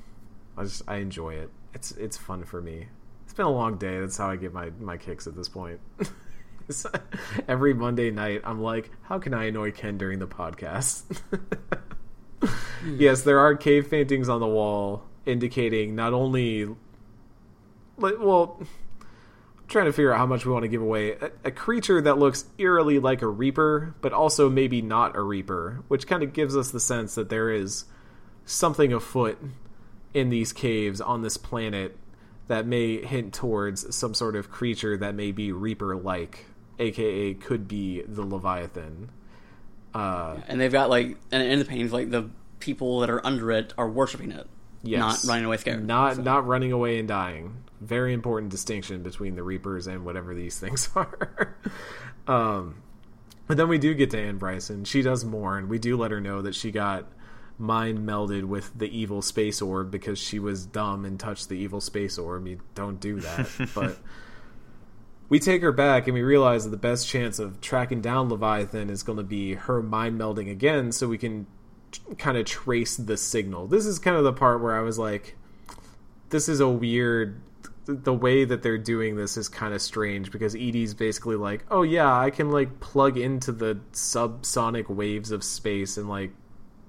I 0.56 0.64
just 0.64 0.82
I 0.88 0.96
enjoy 0.96 1.34
it. 1.34 1.50
It's 1.74 1.92
it's 1.92 2.16
fun 2.16 2.44
for 2.44 2.60
me. 2.60 2.88
Been 3.38 3.46
a 3.46 3.50
long 3.50 3.76
day. 3.76 4.00
That's 4.00 4.16
how 4.16 4.30
I 4.30 4.34
get 4.34 4.52
my 4.52 4.70
my 4.80 4.96
kicks 4.96 5.28
at 5.28 5.36
this 5.36 5.48
point. 5.48 5.78
Every 7.48 7.72
Monday 7.72 8.10
night, 8.10 8.40
I'm 8.42 8.60
like, 8.60 8.90
how 9.02 9.20
can 9.20 9.32
I 9.32 9.44
annoy 9.44 9.70
Ken 9.70 9.96
during 9.96 10.18
the 10.18 10.26
podcast? 10.26 11.04
yes, 12.96 13.22
there 13.22 13.38
are 13.38 13.54
cave 13.54 13.88
paintings 13.92 14.28
on 14.28 14.40
the 14.40 14.48
wall 14.48 15.04
indicating 15.24 15.94
not 15.94 16.14
only, 16.14 16.66
like, 17.96 18.14
well, 18.18 18.56
I'm 18.60 19.68
trying 19.68 19.86
to 19.86 19.92
figure 19.92 20.12
out 20.12 20.18
how 20.18 20.26
much 20.26 20.44
we 20.44 20.52
want 20.52 20.64
to 20.64 20.68
give 20.68 20.82
away. 20.82 21.12
A, 21.12 21.30
a 21.44 21.50
creature 21.52 22.02
that 22.02 22.18
looks 22.18 22.44
eerily 22.58 22.98
like 22.98 23.22
a 23.22 23.28
reaper, 23.28 23.94
but 24.00 24.12
also 24.12 24.50
maybe 24.50 24.82
not 24.82 25.14
a 25.14 25.22
reaper, 25.22 25.84
which 25.86 26.08
kind 26.08 26.24
of 26.24 26.32
gives 26.32 26.56
us 26.56 26.72
the 26.72 26.80
sense 26.80 27.14
that 27.14 27.28
there 27.28 27.52
is 27.52 27.84
something 28.44 28.92
afoot 28.92 29.38
in 30.12 30.28
these 30.28 30.52
caves 30.52 31.00
on 31.00 31.22
this 31.22 31.36
planet 31.36 31.96
that 32.48 32.66
may 32.66 33.04
hint 33.04 33.32
towards 33.34 33.94
some 33.94 34.14
sort 34.14 34.34
of 34.36 34.50
creature 34.50 34.96
that 34.96 35.14
may 35.14 35.32
be 35.32 35.52
reaper 35.52 35.96
like, 35.96 36.46
aka 36.78 37.34
could 37.34 37.68
be 37.68 38.02
the 38.02 38.22
Leviathan. 38.22 39.10
Uh, 39.94 40.36
and 40.48 40.60
they've 40.60 40.72
got 40.72 40.90
like 40.90 41.16
and 41.32 41.42
in 41.42 41.58
the 41.58 41.64
paintings 41.64 41.92
like 41.92 42.10
the 42.10 42.28
people 42.60 43.00
that 43.00 43.10
are 43.10 43.24
under 43.24 43.50
it 43.52 43.72
are 43.78 43.88
worshiping 43.88 44.32
it, 44.32 44.46
Yes. 44.82 44.98
not 45.24 45.30
running 45.30 45.44
away 45.46 45.56
scared. 45.56 45.86
Not 45.86 46.16
So- 46.16 46.22
not 46.22 46.46
running 46.46 46.72
away 46.72 46.98
and 46.98 47.06
dying. 47.08 47.62
Very 47.80 48.12
important 48.12 48.50
distinction 48.50 49.02
between 49.02 49.34
the 49.36 49.42
Reapers 49.42 49.86
and 49.86 50.04
whatever 50.04 50.34
these 50.34 50.58
things 50.60 50.88
are. 50.96 51.56
um, 52.26 52.76
but 53.46 53.56
then 53.56 53.68
we 53.68 53.78
do 53.78 53.94
get 53.94 54.10
to 54.10 54.18
Ann 54.18 54.36
Bryson. 54.38 54.84
She 54.84 55.00
does 55.02 55.24
mourn. 55.24 55.68
We 55.68 55.78
do 55.78 55.96
let 55.96 56.10
her 56.10 56.20
know 56.20 56.42
that 56.42 56.54
she 56.54 56.70
got 56.70 57.06
mind 57.58 57.98
melded 57.98 58.44
with 58.44 58.70
the 58.78 58.86
evil 58.96 59.20
space 59.20 59.60
orb 59.60 59.90
because 59.90 60.18
she 60.18 60.38
was 60.38 60.64
dumb 60.64 61.04
and 61.04 61.18
touched 61.18 61.48
the 61.48 61.56
evil 61.56 61.80
space 61.80 62.16
orb. 62.16 62.46
You 62.46 62.60
don't 62.74 63.00
do 63.00 63.20
that. 63.20 63.48
but 63.74 63.98
we 65.28 65.38
take 65.38 65.60
her 65.62 65.72
back 65.72 66.06
and 66.06 66.14
we 66.14 66.22
realize 66.22 66.64
that 66.64 66.70
the 66.70 66.76
best 66.76 67.08
chance 67.08 67.38
of 67.38 67.60
tracking 67.60 68.00
down 68.00 68.28
Leviathan 68.28 68.90
is 68.90 69.02
going 69.02 69.18
to 69.18 69.24
be 69.24 69.54
her 69.54 69.82
mind 69.82 70.18
melding 70.18 70.50
again 70.50 70.92
so 70.92 71.08
we 71.08 71.18
can 71.18 71.46
kind 72.16 72.38
of 72.38 72.46
trace 72.46 72.96
the 72.96 73.16
signal. 73.16 73.66
This 73.66 73.86
is 73.86 73.98
kind 73.98 74.16
of 74.16 74.24
the 74.24 74.32
part 74.32 74.62
where 74.62 74.76
I 74.76 74.80
was 74.80 74.98
like, 74.98 75.36
this 76.30 76.48
is 76.48 76.60
a 76.60 76.68
weird. 76.68 77.40
The 77.86 78.12
way 78.12 78.44
that 78.44 78.62
they're 78.62 78.76
doing 78.76 79.16
this 79.16 79.38
is 79.38 79.48
kind 79.48 79.72
of 79.72 79.80
strange 79.80 80.30
because 80.30 80.54
EDI's 80.54 80.92
basically 80.92 81.36
like, 81.36 81.64
oh 81.70 81.80
yeah, 81.80 82.14
I 82.14 82.28
can 82.28 82.50
like 82.50 82.80
plug 82.80 83.16
into 83.16 83.50
the 83.50 83.80
subsonic 83.92 84.90
waves 84.90 85.30
of 85.30 85.42
space 85.42 85.96
and 85.96 86.06
like 86.06 86.30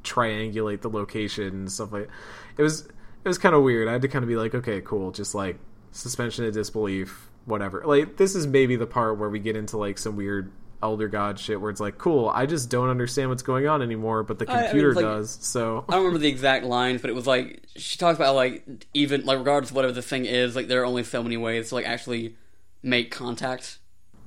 triangulate 0.03 0.81
the 0.81 0.89
location 0.89 1.47
and 1.47 1.71
stuff 1.71 1.91
like. 1.91 2.09
It 2.57 2.63
was 2.63 2.81
it 2.81 3.27
was 3.27 3.37
kind 3.37 3.55
of 3.55 3.63
weird. 3.63 3.87
I 3.87 3.93
had 3.93 4.01
to 4.03 4.07
kind 4.07 4.23
of 4.23 4.29
be 4.29 4.35
like, 4.35 4.55
okay, 4.55 4.81
cool, 4.81 5.11
just 5.11 5.35
like 5.35 5.57
suspension 5.91 6.45
of 6.45 6.53
disbelief, 6.53 7.29
whatever. 7.45 7.83
Like 7.85 8.17
this 8.17 8.35
is 8.35 8.47
maybe 8.47 8.75
the 8.75 8.87
part 8.87 9.17
where 9.17 9.29
we 9.29 9.39
get 9.39 9.55
into 9.55 9.77
like 9.77 9.97
some 9.97 10.15
weird 10.15 10.51
elder 10.81 11.09
god 11.09 11.37
shit 11.37 11.59
where 11.59 11.69
it's 11.69 11.81
like, 11.81 11.97
cool, 11.97 12.29
I 12.29 12.45
just 12.45 12.69
don't 12.69 12.87
understand 12.89 13.29
what's 13.29 13.43
going 13.43 13.67
on 13.67 13.81
anymore, 13.81 14.23
but 14.23 14.39
the 14.39 14.49
I- 14.49 14.53
I 14.53 14.55
mean, 14.61 14.65
computer 14.69 14.93
like- 14.93 15.03
does. 15.03 15.37
So 15.41 15.83
I 15.89 15.93
don't 15.93 16.03
remember 16.05 16.19
the 16.19 16.29
exact 16.29 16.63
lines, 16.65 17.01
but 17.01 17.09
it 17.09 17.13
was 17.13 17.27
like 17.27 17.63
she 17.75 17.97
talks 17.97 18.17
about 18.17 18.35
like 18.35 18.65
even 18.93 19.25
like 19.25 19.37
regardless 19.39 19.71
of 19.71 19.75
whatever 19.75 19.91
the 19.93 20.01
thing 20.01 20.25
is, 20.25 20.55
like 20.55 20.67
there 20.69 20.81
are 20.81 20.85
only 20.85 21.03
so 21.03 21.21
many 21.21 21.35
ways 21.37 21.69
to 21.69 21.75
like 21.75 21.85
actually 21.85 22.35
make 22.81 23.11
contact. 23.11 23.79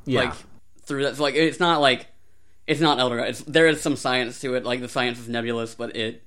yeah, 0.05 0.21
Like 0.25 0.35
through 0.85 1.05
that, 1.05 1.17
so, 1.17 1.23
like 1.23 1.35
it's 1.35 1.61
not 1.61 1.81
like 1.81 2.07
it's 2.73 2.81
not 2.81 2.99
Elder 2.99 3.19
God. 3.19 3.29
It's, 3.29 3.41
there 3.43 3.67
is 3.69 3.81
some 3.81 3.97
science 3.97 4.41
to 4.41 4.55
it. 4.55 4.65
Like 4.65 4.81
the 4.81 4.89
science 4.89 5.19
is 5.19 5.29
nebulous, 5.29 5.75
but 5.75 5.95
it 5.97 6.23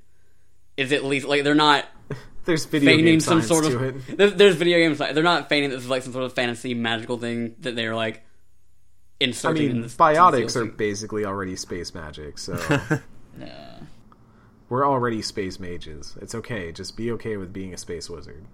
is 0.78 0.92
at 0.92 1.04
least 1.04 1.28
like 1.28 1.44
they're 1.44 1.56
not 1.56 1.86
there's 2.46 2.66
video 2.66 2.90
game 2.92 2.98
feigning 3.00 3.20
some 3.20 3.42
science 3.42 3.48
sort 3.48 3.66
to 3.82 3.88
of. 3.88 4.10
it. 4.10 4.18
There's, 4.18 4.34
there's 4.36 4.56
video 4.56 4.78
games. 4.80 4.98
They're 5.00 5.24
not 5.24 5.50
feigning 5.50 5.70
this 5.72 5.84
is 5.84 5.90
like 5.90 6.04
some 6.04 6.14
sort 6.14 6.26
of 6.26 6.34
fantasy 6.34 6.74
magical 6.74 7.18
thing 7.18 7.56
that 7.60 7.76
they're 7.76 7.96
like 7.96 8.18
I 9.22 9.26
inserting. 9.26 9.64
in 9.66 9.72
mean, 9.74 9.82
this, 9.84 9.96
biotics 9.96 10.56
are 10.56 10.66
basically 10.66 11.26
already 11.26 11.56
space 11.56 11.94
magic, 11.94 12.38
so 12.38 12.54
Yeah. 13.40 13.80
we're 14.70 14.86
already 14.86 15.22
space 15.22 15.60
mages. 15.60 16.18
It's 16.22 16.36
okay. 16.36 16.72
Just 16.72 16.98
be 16.98 17.12
okay 17.14 17.38
with 17.38 17.52
being 17.54 17.74
a 17.74 17.78
space 17.78 18.10
wizard. 18.10 18.46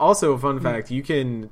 Also, 0.00 0.32
a 0.32 0.36
Hmm. 0.36 0.42
fun 0.42 0.60
fact: 0.60 0.90
you 0.90 1.02
can 1.02 1.50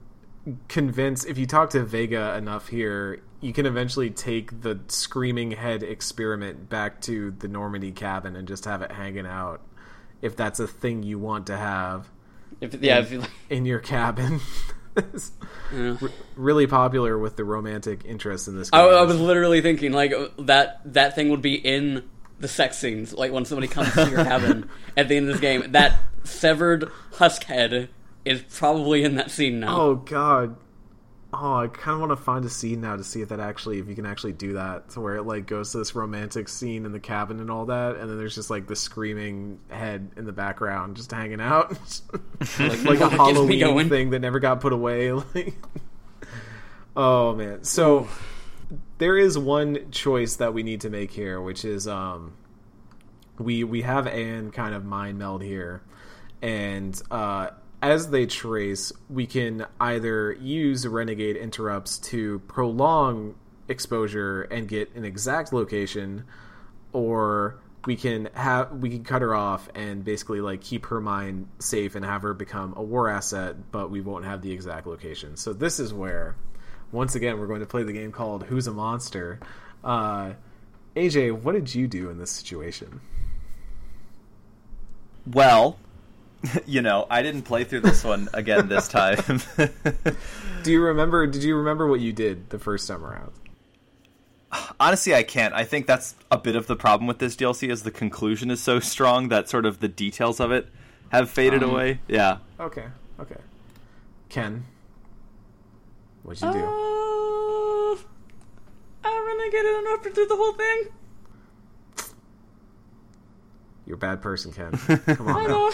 convince 0.68 1.24
if 1.24 1.38
you 1.38 1.46
talk 1.46 1.70
to 1.70 1.82
Vega 1.82 2.36
enough 2.36 2.68
here, 2.68 3.22
you 3.40 3.52
can 3.52 3.66
eventually 3.66 4.10
take 4.10 4.62
the 4.62 4.80
screaming 4.88 5.52
head 5.52 5.82
experiment 5.82 6.68
back 6.68 7.00
to 7.02 7.30
the 7.32 7.48
Normandy 7.48 7.92
cabin 7.92 8.36
and 8.36 8.46
just 8.48 8.64
have 8.64 8.82
it 8.82 8.92
hanging 8.92 9.26
out. 9.26 9.60
If 10.22 10.36
that's 10.36 10.60
a 10.60 10.66
thing 10.66 11.02
you 11.02 11.18
want 11.18 11.48
to 11.48 11.56
have 11.56 12.08
If, 12.60 12.74
yeah. 12.82 13.00
If 13.00 13.12
you, 13.12 13.20
like, 13.20 13.30
in 13.50 13.66
your 13.66 13.80
cabin. 13.80 14.40
Yeah. 15.74 15.96
r- 16.00 16.08
really 16.36 16.68
popular 16.68 17.18
with 17.18 17.34
the 17.34 17.42
romantic 17.42 18.04
interest 18.04 18.46
in 18.46 18.56
this 18.56 18.70
game. 18.70 18.80
I, 18.80 18.84
I 18.84 19.02
was 19.02 19.18
literally 19.18 19.60
thinking 19.60 19.90
like 19.90 20.12
that 20.38 20.82
that 20.84 21.16
thing 21.16 21.30
would 21.30 21.42
be 21.42 21.56
in 21.56 22.04
the 22.38 22.46
sex 22.46 22.78
scenes. 22.78 23.12
Like 23.12 23.32
when 23.32 23.44
somebody 23.44 23.66
comes 23.66 23.92
to 23.94 24.08
your 24.08 24.22
cabin 24.22 24.70
at 24.96 25.08
the 25.08 25.16
end 25.16 25.28
of 25.28 25.34
this 25.34 25.40
game, 25.40 25.72
that 25.72 25.98
severed 26.22 26.88
husk 27.14 27.42
head 27.42 27.88
is 28.24 28.42
probably 28.42 29.04
in 29.04 29.16
that 29.16 29.30
scene 29.30 29.60
now. 29.60 29.80
Oh 29.80 29.94
god. 29.96 30.56
Oh, 31.36 31.56
I 31.56 31.66
kind 31.66 31.94
of 31.94 32.00
want 32.08 32.12
to 32.12 32.24
find 32.24 32.44
a 32.44 32.48
scene 32.48 32.80
now 32.80 32.94
to 32.96 33.02
see 33.02 33.20
if 33.20 33.30
that 33.30 33.40
actually, 33.40 33.80
if 33.80 33.88
you 33.88 33.96
can 33.96 34.06
actually 34.06 34.34
do 34.34 34.52
that, 34.52 34.90
to 34.90 35.00
where 35.00 35.16
it 35.16 35.24
like 35.24 35.46
goes 35.46 35.72
to 35.72 35.78
this 35.78 35.96
romantic 35.96 36.48
scene 36.48 36.86
in 36.86 36.92
the 36.92 37.00
cabin 37.00 37.40
and 37.40 37.50
all 37.50 37.66
that, 37.66 37.96
and 37.96 38.08
then 38.08 38.16
there's 38.18 38.36
just 38.36 38.50
like 38.50 38.68
the 38.68 38.76
screaming 38.76 39.58
head 39.68 40.12
in 40.16 40.26
the 40.26 40.32
background 40.32 40.96
just 40.96 41.10
hanging 41.10 41.40
out, 41.40 41.70
like, 42.60 42.84
like 42.84 43.00
a 43.00 43.08
Halloween 43.08 43.88
thing 43.88 44.10
that 44.10 44.20
never 44.20 44.38
got 44.38 44.60
put 44.60 44.72
away. 44.72 45.12
Like, 45.34 45.54
oh 46.96 47.34
man, 47.34 47.64
so 47.64 48.06
there 48.98 49.18
is 49.18 49.36
one 49.36 49.90
choice 49.90 50.36
that 50.36 50.54
we 50.54 50.62
need 50.62 50.82
to 50.82 50.90
make 50.90 51.10
here, 51.10 51.40
which 51.40 51.64
is 51.64 51.88
um, 51.88 52.34
we 53.38 53.64
we 53.64 53.82
have 53.82 54.06
Ann 54.06 54.52
kind 54.52 54.74
of 54.74 54.84
mind 54.84 55.18
meld 55.18 55.42
here, 55.42 55.82
and 56.40 57.00
uh, 57.10 57.50
as 57.84 58.08
they 58.08 58.24
trace, 58.24 58.94
we 59.10 59.26
can 59.26 59.66
either 59.78 60.32
use 60.32 60.86
renegade 60.86 61.36
interrupts 61.36 61.98
to 61.98 62.38
prolong 62.48 63.34
exposure 63.68 64.42
and 64.44 64.66
get 64.66 64.94
an 64.94 65.04
exact 65.04 65.52
location, 65.52 66.24
or 66.94 67.58
we 67.84 67.94
can 67.94 68.30
have 68.32 68.72
we 68.72 68.88
can 68.88 69.04
cut 69.04 69.20
her 69.20 69.34
off 69.34 69.68
and 69.74 70.02
basically 70.02 70.40
like 70.40 70.62
keep 70.62 70.86
her 70.86 70.98
mind 70.98 71.46
safe 71.58 71.94
and 71.94 72.06
have 72.06 72.22
her 72.22 72.32
become 72.32 72.72
a 72.74 72.82
war 72.82 73.10
asset, 73.10 73.70
but 73.70 73.90
we 73.90 74.00
won't 74.00 74.24
have 74.24 74.40
the 74.40 74.50
exact 74.50 74.86
location. 74.86 75.36
So 75.36 75.52
this 75.52 75.78
is 75.78 75.92
where 75.92 76.36
once 76.90 77.14
again, 77.14 77.38
we're 77.38 77.46
going 77.46 77.60
to 77.60 77.66
play 77.66 77.82
the 77.82 77.92
game 77.92 78.12
called 78.12 78.44
Who's 78.44 78.66
a 78.66 78.72
Monster. 78.72 79.40
Uh, 79.82 80.32
AJ, 80.96 81.42
what 81.42 81.52
did 81.52 81.74
you 81.74 81.86
do 81.86 82.08
in 82.08 82.16
this 82.16 82.30
situation? 82.30 83.02
Well, 85.26 85.78
you 86.66 86.82
know, 86.82 87.06
I 87.10 87.22
didn't 87.22 87.42
play 87.42 87.64
through 87.64 87.80
this 87.80 88.04
one 88.04 88.28
again 88.34 88.68
this 88.68 88.88
time. 88.88 89.40
Do 90.62 90.72
you 90.72 90.82
remember? 90.82 91.26
Did 91.26 91.42
you 91.44 91.56
remember 91.56 91.86
what 91.86 92.00
you 92.00 92.12
did 92.12 92.50
the 92.50 92.58
first 92.58 92.88
time 92.88 93.04
around? 93.04 93.32
Honestly, 94.78 95.14
I 95.14 95.24
can't. 95.24 95.52
I 95.52 95.64
think 95.64 95.86
that's 95.86 96.14
a 96.30 96.38
bit 96.38 96.54
of 96.54 96.66
the 96.68 96.76
problem 96.76 97.06
with 97.08 97.18
this 97.18 97.34
DLC 97.34 97.68
is 97.70 97.82
the 97.82 97.90
conclusion 97.90 98.50
is 98.50 98.62
so 98.62 98.78
strong 98.78 99.28
that 99.28 99.48
sort 99.48 99.66
of 99.66 99.80
the 99.80 99.88
details 99.88 100.38
of 100.38 100.52
it 100.52 100.68
have 101.10 101.28
faded 101.28 101.62
Um, 101.62 101.70
away. 101.70 102.00
Yeah. 102.06 102.38
Okay, 102.60 102.84
okay. 103.18 103.36
Ken, 104.28 104.64
what'd 106.22 106.40
you 106.42 106.52
do? 106.52 106.58
Uh, 106.58 107.96
I'm 109.04 109.26
gonna 109.26 109.50
get 109.50 109.64
it 109.64 109.78
enough 109.86 110.02
to 110.02 110.10
do 110.12 110.26
the 110.26 110.36
whole 110.36 110.52
thing. 110.52 110.84
You're 113.86 113.96
a 113.96 113.98
bad 113.98 114.22
person, 114.22 114.52
Ken. 114.52 114.72
Come 115.16 115.28
on, 115.28 115.44
I 115.44 115.48
know. 115.48 115.72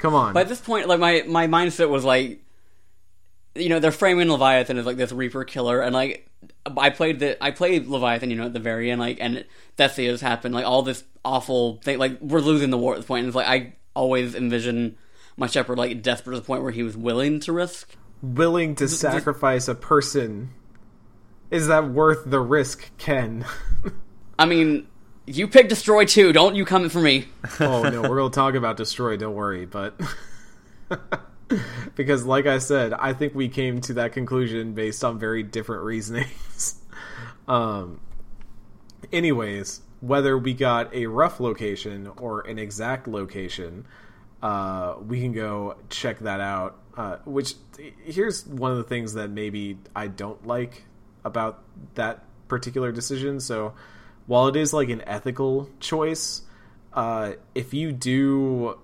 Come 0.00 0.14
on. 0.14 0.32
But 0.32 0.40
at 0.40 0.48
this 0.48 0.60
point, 0.60 0.88
like 0.88 0.98
my 0.98 1.24
my 1.26 1.46
mindset 1.46 1.90
was 1.90 2.04
like, 2.04 2.42
you 3.54 3.68
know, 3.68 3.80
they're 3.80 3.92
framing 3.92 4.30
Leviathan 4.30 4.78
as 4.78 4.86
like 4.86 4.96
this 4.96 5.12
Reaper 5.12 5.44
killer, 5.44 5.80
and 5.80 5.94
like 5.94 6.26
I 6.76 6.90
played 6.90 7.20
the 7.20 7.42
I 7.42 7.50
played 7.50 7.86
Leviathan, 7.86 8.30
you 8.30 8.36
know, 8.36 8.46
at 8.46 8.54
the 8.54 8.60
very 8.60 8.90
end, 8.90 9.00
like, 9.00 9.18
and 9.20 9.44
Thessia 9.78 10.18
happened, 10.20 10.54
like 10.54 10.64
all 10.64 10.82
this 10.82 11.04
awful 11.22 11.76
thing, 11.84 11.98
like 11.98 12.18
we're 12.20 12.40
losing 12.40 12.70
the 12.70 12.78
war 12.78 12.94
at 12.94 12.96
this 12.96 13.06
point, 13.06 13.20
and 13.20 13.28
it's 13.28 13.36
like 13.36 13.46
I 13.46 13.74
always 13.94 14.34
envision 14.34 14.96
my 15.36 15.46
Shepard 15.46 15.76
like 15.76 16.02
desperate 16.02 16.34
to 16.34 16.40
the 16.40 16.46
point 16.46 16.62
where 16.62 16.72
he 16.72 16.82
was 16.82 16.96
willing 16.96 17.38
to 17.40 17.52
risk. 17.52 17.94
Willing 18.22 18.74
to 18.76 18.88
sacrifice 18.88 19.68
a 19.68 19.74
person. 19.74 20.50
Is 21.50 21.66
that 21.66 21.88
worth 21.88 22.22
the 22.24 22.40
risk, 22.40 22.90
Ken? 22.96 23.44
I 24.38 24.46
mean, 24.46 24.86
you 25.26 25.48
pick 25.48 25.68
destroy 25.68 26.04
too. 26.04 26.32
Don't 26.32 26.54
you 26.54 26.64
come 26.64 26.88
for 26.88 27.00
me? 27.00 27.26
oh 27.60 27.82
no, 27.82 28.02
we're 28.02 28.16
gonna 28.16 28.30
talk 28.30 28.54
about 28.54 28.76
destroy. 28.76 29.16
Don't 29.16 29.34
worry, 29.34 29.66
but 29.66 30.00
because, 31.94 32.24
like 32.24 32.46
I 32.46 32.58
said, 32.58 32.92
I 32.92 33.12
think 33.12 33.34
we 33.34 33.48
came 33.48 33.80
to 33.82 33.94
that 33.94 34.12
conclusion 34.12 34.72
based 34.72 35.04
on 35.04 35.18
very 35.18 35.42
different 35.42 35.84
reasonings. 35.84 36.80
um. 37.48 38.00
Anyways, 39.12 39.80
whether 40.00 40.38
we 40.38 40.54
got 40.54 40.94
a 40.94 41.06
rough 41.06 41.40
location 41.40 42.06
or 42.18 42.42
an 42.42 42.58
exact 42.58 43.08
location, 43.08 43.86
uh, 44.42 44.94
we 45.06 45.20
can 45.20 45.32
go 45.32 45.76
check 45.88 46.20
that 46.20 46.40
out. 46.40 46.76
Uh, 46.96 47.16
which 47.24 47.54
here's 48.04 48.46
one 48.46 48.70
of 48.70 48.76
the 48.76 48.84
things 48.84 49.14
that 49.14 49.30
maybe 49.30 49.78
I 49.94 50.08
don't 50.08 50.46
like 50.46 50.84
about 51.24 51.62
that 51.94 52.24
particular 52.48 52.92
decision. 52.92 53.40
So 53.40 53.74
while 54.30 54.46
it 54.46 54.54
is 54.54 54.72
like 54.72 54.90
an 54.90 55.02
ethical 55.08 55.68
choice, 55.80 56.42
uh, 56.92 57.32
if 57.52 57.74
you 57.74 57.90
do 57.90 58.78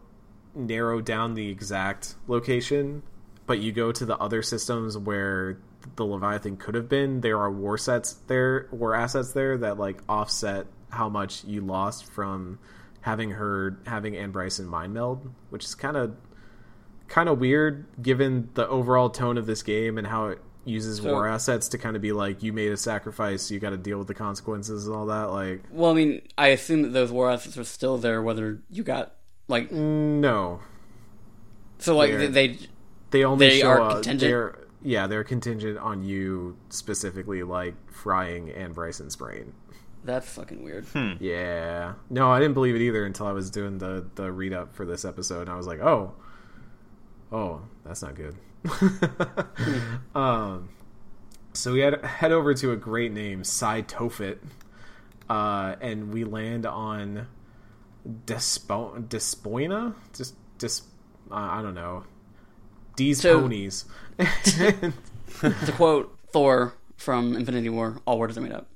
narrow 0.57 1.01
down 1.01 1.35
the 1.35 1.49
exact 1.51 2.17
location, 2.27 3.05
but 3.47 3.61
you 3.61 3.71
go 3.71 3.93
to 3.93 4.05
the 4.05 4.19
other 4.19 4.43
systems 4.43 4.99
where 4.99 5.57
the 5.95 6.05
Leviathan 6.05 6.57
could 6.57 6.75
have 6.75 6.89
been, 6.89 7.21
there 7.21 7.39
are 7.39 7.49
war 7.49 7.79
sets 7.79 8.15
there, 8.27 8.67
war 8.73 8.93
assets 8.93 9.35
there 9.35 9.57
that 9.59 9.79
like 9.79 10.03
offset 10.09 10.67
how 10.89 11.09
much 11.09 11.45
you 11.45 11.61
lost 11.61 12.07
from 12.07 12.59
having 13.03 13.31
her 13.31 13.79
having 13.87 14.17
Ann 14.17 14.33
Bryson 14.33 14.67
mind 14.67 14.95
meld, 14.95 15.33
which 15.51 15.65
is 15.65 15.77
kind 15.77 15.97
of 15.97 16.17
kind 17.07 17.29
of 17.29 17.39
weird 17.39 17.87
given 18.03 18.49
the 18.55 18.67
overall 18.67 19.11
tone 19.11 19.39
of 19.39 19.47
this 19.47 19.63
game 19.63 19.97
and 19.97 20.09
how 20.09 20.27
it 20.27 20.41
uses 20.67 20.99
So- 20.99 21.11
war 21.13 21.27
assets 21.29 21.69
to 21.69 21.79
kind 21.79 21.97
of 21.97 22.03
be 22.03 22.13
like 22.13 22.43
you 22.43 22.53
made 22.53 22.73
a 22.73 22.77
sacrifice, 22.77 23.51
you 23.51 23.59
got 23.61 23.71
to 23.71 23.77
deal 23.77 23.99
with 23.99 24.09
the 24.09 24.15
consequences 24.15 24.87
and 24.87 24.95
all 24.95 25.07
that. 25.07 25.31
Like 25.31 25.63
Well, 25.71 25.91
I 25.91 25.95
mean, 25.95 26.23
I 26.37 26.49
assume 26.49 26.83
that 26.83 26.89
those 26.93 27.11
war 27.11 27.31
assets 27.31 27.57
are 27.57 27.65
still 27.65 27.97
there, 27.99 28.21
whether 28.23 28.61
you 28.71 28.83
got 28.83 29.15
like 29.49 29.71
no, 29.73 30.61
so 31.79 31.97
like 31.97 32.11
They're- 32.11 32.29
they. 32.29 32.59
they 33.13 33.25
only 33.25 33.49
They 33.49 33.61
show 33.61 33.69
are 33.69 33.81
up- 33.81 33.93
contingent? 33.95 34.21
They're, 34.21 34.59
yeah, 34.83 35.07
they're 35.07 35.25
contingent 35.25 35.79
on 35.79 36.03
you 36.05 36.57
specifically, 36.69 37.43
like 37.43 37.75
frying 37.91 38.51
Ann 38.51 38.73
Bryson's 38.73 39.17
brain. 39.17 39.53
That's 40.05 40.29
fucking 40.29 40.63
weird. 40.63 40.85
Hmm. 40.87 41.13
Yeah, 41.19 41.95
no, 42.11 42.31
I 42.31 42.39
didn't 42.39 42.55
believe 42.55 42.77
it 42.77 42.81
either 42.83 43.05
until 43.05 43.27
I 43.27 43.33
was 43.33 43.51
doing 43.51 43.79
the 43.79 44.07
the 44.15 44.31
read 44.31 44.53
up 44.53 44.75
for 44.75 44.85
this 44.87 45.05
episode, 45.05 45.43
and 45.43 45.51
I 45.51 45.57
was 45.57 45.67
like, 45.67 45.81
oh, 45.81 46.15
oh, 47.33 47.63
that's 47.85 48.03
not 48.03 48.15
good. 48.15 48.37
um, 50.15 50.69
so 51.53 51.73
we 51.73 51.81
had 51.81 52.05
head 52.05 52.33
over 52.33 52.55
to 52.55 52.73
a 52.73 52.77
great 52.77 53.13
name, 53.13 53.45
Cy 53.45 53.83
Tofit, 53.83 54.39
uh, 55.29 55.77
and 55.81 56.13
we 56.13 56.25
land 56.25 56.67
on 56.67 57.27
Despo- 58.27 59.07
Despoina, 59.09 59.95
just 60.15 60.35
Des, 60.59 60.83
uh, 61.31 61.35
I 61.35 61.63
don't 61.63 61.75
know, 61.75 62.05
these 62.97 63.21
So- 63.21 63.41
ponies. 63.41 63.85
to 64.19 65.73
quote 65.77 66.17
Thor 66.33 66.75
from 66.97 67.37
Infinity 67.37 67.69
War, 67.69 68.01
all 68.07 68.19
words 68.19 68.39
are 68.39 68.41
made 68.41 68.53
up. 68.53 68.67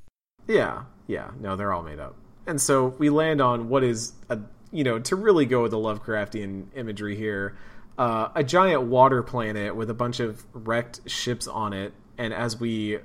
Yeah, 0.46 0.82
yeah, 1.06 1.30
no, 1.40 1.56
they're 1.56 1.72
all 1.72 1.82
made 1.82 1.98
up. 1.98 2.16
And 2.46 2.60
so 2.60 2.88
we 2.98 3.08
land 3.10 3.40
on 3.40 3.68
what 3.68 3.84
is 3.84 4.12
a 4.28 4.38
you 4.72 4.84
know 4.84 4.98
to 4.98 5.16
really 5.16 5.46
go 5.46 5.62
with 5.62 5.70
the 5.70 5.76
Lovecraftian 5.78 6.66
imagery 6.74 7.16
here, 7.16 7.56
uh, 7.98 8.28
a 8.34 8.44
giant 8.44 8.82
water 8.82 9.22
planet 9.22 9.76
with 9.76 9.90
a 9.90 9.94
bunch 9.94 10.20
of 10.20 10.44
wrecked 10.52 11.08
ships 11.08 11.46
on 11.46 11.72
it. 11.72 11.92
And 12.18 12.32
as 12.32 12.58
we 12.58 12.98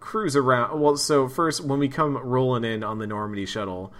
cruise 0.00 0.36
around, 0.36 0.80
well, 0.80 0.96
so 0.96 1.28
first 1.28 1.62
when 1.62 1.78
we 1.78 1.88
come 1.88 2.16
rolling 2.16 2.64
in 2.64 2.84
on 2.84 2.98
the 2.98 3.06
Normandy 3.06 3.46
shuttle, 3.46 3.92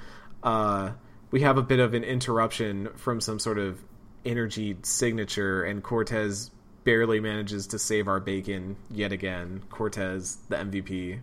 uh, 0.42 0.92
we 1.30 1.40
have 1.42 1.58
a 1.58 1.62
bit 1.62 1.80
of 1.80 1.94
an 1.94 2.04
interruption 2.04 2.88
from 2.94 3.20
some 3.20 3.38
sort 3.38 3.58
of 3.58 3.82
energy 4.24 4.76
signature, 4.82 5.62
and 5.62 5.82
Cortez 5.82 6.50
barely 6.84 7.20
manages 7.20 7.66
to 7.68 7.78
save 7.78 8.08
our 8.08 8.20
bacon 8.20 8.76
yet 8.90 9.12
again. 9.12 9.62
Cortez, 9.70 10.38
the 10.48 10.56
MVP. 10.56 11.20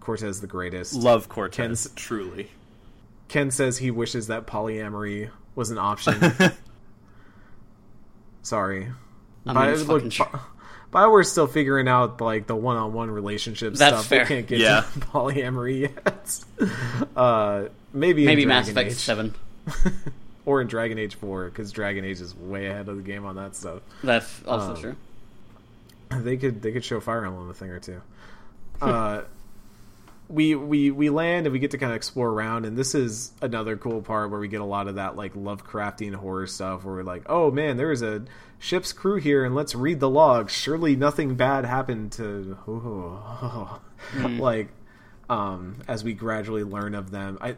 Cortez 0.00 0.40
the 0.40 0.46
greatest. 0.46 0.94
Love 0.94 1.28
Cortez, 1.28 1.90
truly. 1.96 2.50
Ken 3.28 3.50
says 3.50 3.78
he 3.78 3.90
wishes 3.90 4.26
that 4.26 4.46
polyamory 4.46 5.30
was 5.54 5.70
an 5.70 5.78
option. 5.78 6.14
Sorry. 8.44 8.84
I 9.46 9.48
mean, 9.48 9.54
Bi- 9.54 9.70
it's 9.72 9.84
look, 9.86 10.12
fucking 10.12 10.40
Bioware's 10.92 11.28
still 11.30 11.48
figuring 11.48 11.88
out 11.88 12.20
like 12.20 12.46
the 12.46 12.54
one-on-one 12.54 13.10
relationship 13.10 13.74
That's 13.74 13.96
stuff. 13.96 14.06
fair. 14.06 14.24
They 14.24 14.28
can't 14.36 14.46
get 14.46 14.60
Yeah. 14.60 14.82
to 14.82 14.86
polyamory 15.00 15.80
yet. 16.60 17.08
uh, 17.16 17.64
maybe 17.92 18.22
in 18.22 18.26
Maybe 18.26 18.46
Mass 18.46 18.68
Effect 18.68 18.90
Age. 18.92 18.96
Seven. 18.96 19.34
or 20.46 20.60
in 20.60 20.68
Dragon 20.68 20.98
Age 20.98 21.16
Four 21.16 21.46
because 21.46 21.72
Dragon 21.72 22.04
Age 22.04 22.20
is 22.20 22.34
way 22.36 22.66
ahead 22.66 22.88
of 22.88 22.96
the 22.96 23.02
game 23.02 23.24
on 23.26 23.34
that 23.36 23.56
stuff. 23.56 23.80
That's 24.04 24.40
also 24.46 24.74
Um, 24.74 24.80
true. 24.80 24.96
They 26.22 26.36
could 26.36 26.62
they 26.62 26.70
could 26.70 26.84
show 26.84 27.00
Fire 27.00 27.24
Emblem 27.24 27.50
a 27.50 27.54
thing 27.54 27.70
or 27.70 27.80
two. 27.80 28.00
Uh, 28.80 29.22
we 30.28 30.54
we 30.54 30.90
we 30.90 31.10
land 31.10 31.46
and 31.46 31.52
we 31.52 31.58
get 31.58 31.72
to 31.72 31.78
kind 31.78 31.92
of 31.92 31.96
explore 31.96 32.30
around, 32.30 32.64
and 32.64 32.76
this 32.76 32.94
is 32.94 33.32
another 33.42 33.76
cool 33.76 34.02
part 34.02 34.30
where 34.30 34.40
we 34.40 34.48
get 34.48 34.60
a 34.60 34.64
lot 34.64 34.88
of 34.88 34.96
that 34.96 35.16
like 35.16 35.34
Lovecraftian 35.34 36.14
horror 36.14 36.46
stuff, 36.46 36.84
where 36.84 36.94
we're 36.94 37.02
like, 37.02 37.24
oh 37.26 37.50
man, 37.50 37.76
there 37.76 37.92
is 37.92 38.02
a 38.02 38.24
ship's 38.58 38.92
crew 38.92 39.16
here, 39.16 39.44
and 39.44 39.54
let's 39.54 39.74
read 39.74 40.00
the 40.00 40.08
log 40.08 40.50
Surely 40.50 40.96
nothing 40.96 41.34
bad 41.34 41.64
happened 41.64 42.12
to 42.12 42.56
like 44.38 44.68
um, 45.28 45.76
as 45.88 46.02
we 46.02 46.14
gradually 46.14 46.64
learn 46.64 46.94
of 46.94 47.10
them. 47.10 47.38
I 47.40 47.56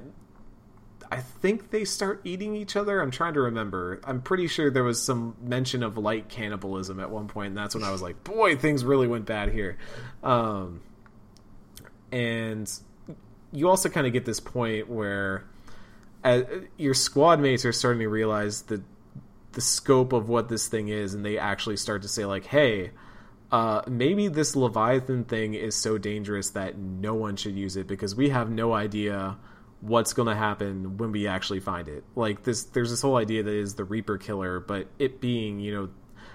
I 1.10 1.18
think 1.20 1.70
they 1.70 1.84
start 1.84 2.20
eating 2.24 2.56
each 2.56 2.74
other. 2.74 3.00
I'm 3.00 3.12
trying 3.12 3.34
to 3.34 3.42
remember. 3.42 4.00
I'm 4.04 4.22
pretty 4.22 4.48
sure 4.48 4.70
there 4.70 4.82
was 4.84 5.00
some 5.00 5.36
mention 5.40 5.82
of 5.82 5.96
light 5.96 6.28
cannibalism 6.28 6.98
at 6.98 7.10
one 7.10 7.28
point, 7.28 7.48
and 7.48 7.56
that's 7.56 7.74
when 7.74 7.84
I 7.84 7.92
was 7.92 8.02
like, 8.02 8.24
"Boy, 8.24 8.56
things 8.56 8.84
really 8.84 9.06
went 9.06 9.24
bad 9.24 9.52
here." 9.52 9.76
Um, 10.24 10.80
and 12.12 12.70
you 13.52 13.68
also 13.68 13.88
kind 13.88 14.06
of 14.06 14.12
get 14.12 14.24
this 14.24 14.40
point 14.40 14.88
where 14.88 15.44
uh, 16.24 16.42
your 16.76 16.94
squad 16.94 17.40
mates 17.40 17.64
are 17.64 17.72
starting 17.72 18.00
to 18.00 18.08
realize 18.08 18.62
the 18.62 18.82
the 19.52 19.60
scope 19.60 20.12
of 20.12 20.28
what 20.28 20.48
this 20.48 20.68
thing 20.68 20.88
is, 20.88 21.14
and 21.14 21.24
they 21.24 21.38
actually 21.38 21.76
start 21.76 22.02
to 22.02 22.08
say 22.08 22.24
like, 22.24 22.46
"Hey." 22.46 22.90
Uh, 23.52 23.80
maybe 23.86 24.26
this 24.26 24.56
Leviathan 24.56 25.22
thing 25.22 25.54
is 25.54 25.76
so 25.76 25.98
dangerous 25.98 26.50
that 26.50 26.76
no 26.76 27.14
one 27.14 27.36
should 27.36 27.54
use 27.54 27.76
it 27.76 27.86
because 27.86 28.12
we 28.12 28.28
have 28.30 28.50
no 28.50 28.72
idea 28.72 29.38
what's 29.80 30.12
going 30.12 30.26
to 30.28 30.34
happen 30.34 30.96
when 30.96 31.12
we 31.12 31.26
actually 31.26 31.60
find 31.60 31.88
it. 31.88 32.04
Like 32.14 32.42
this, 32.42 32.64
there's 32.64 32.90
this 32.90 33.02
whole 33.02 33.16
idea 33.16 33.42
that 33.42 33.54
is 33.54 33.74
the 33.74 33.84
Reaper 33.84 34.18
killer, 34.18 34.60
but 34.60 34.88
it 34.98 35.20
being, 35.20 35.60
you 35.60 35.74
know, 35.74 35.88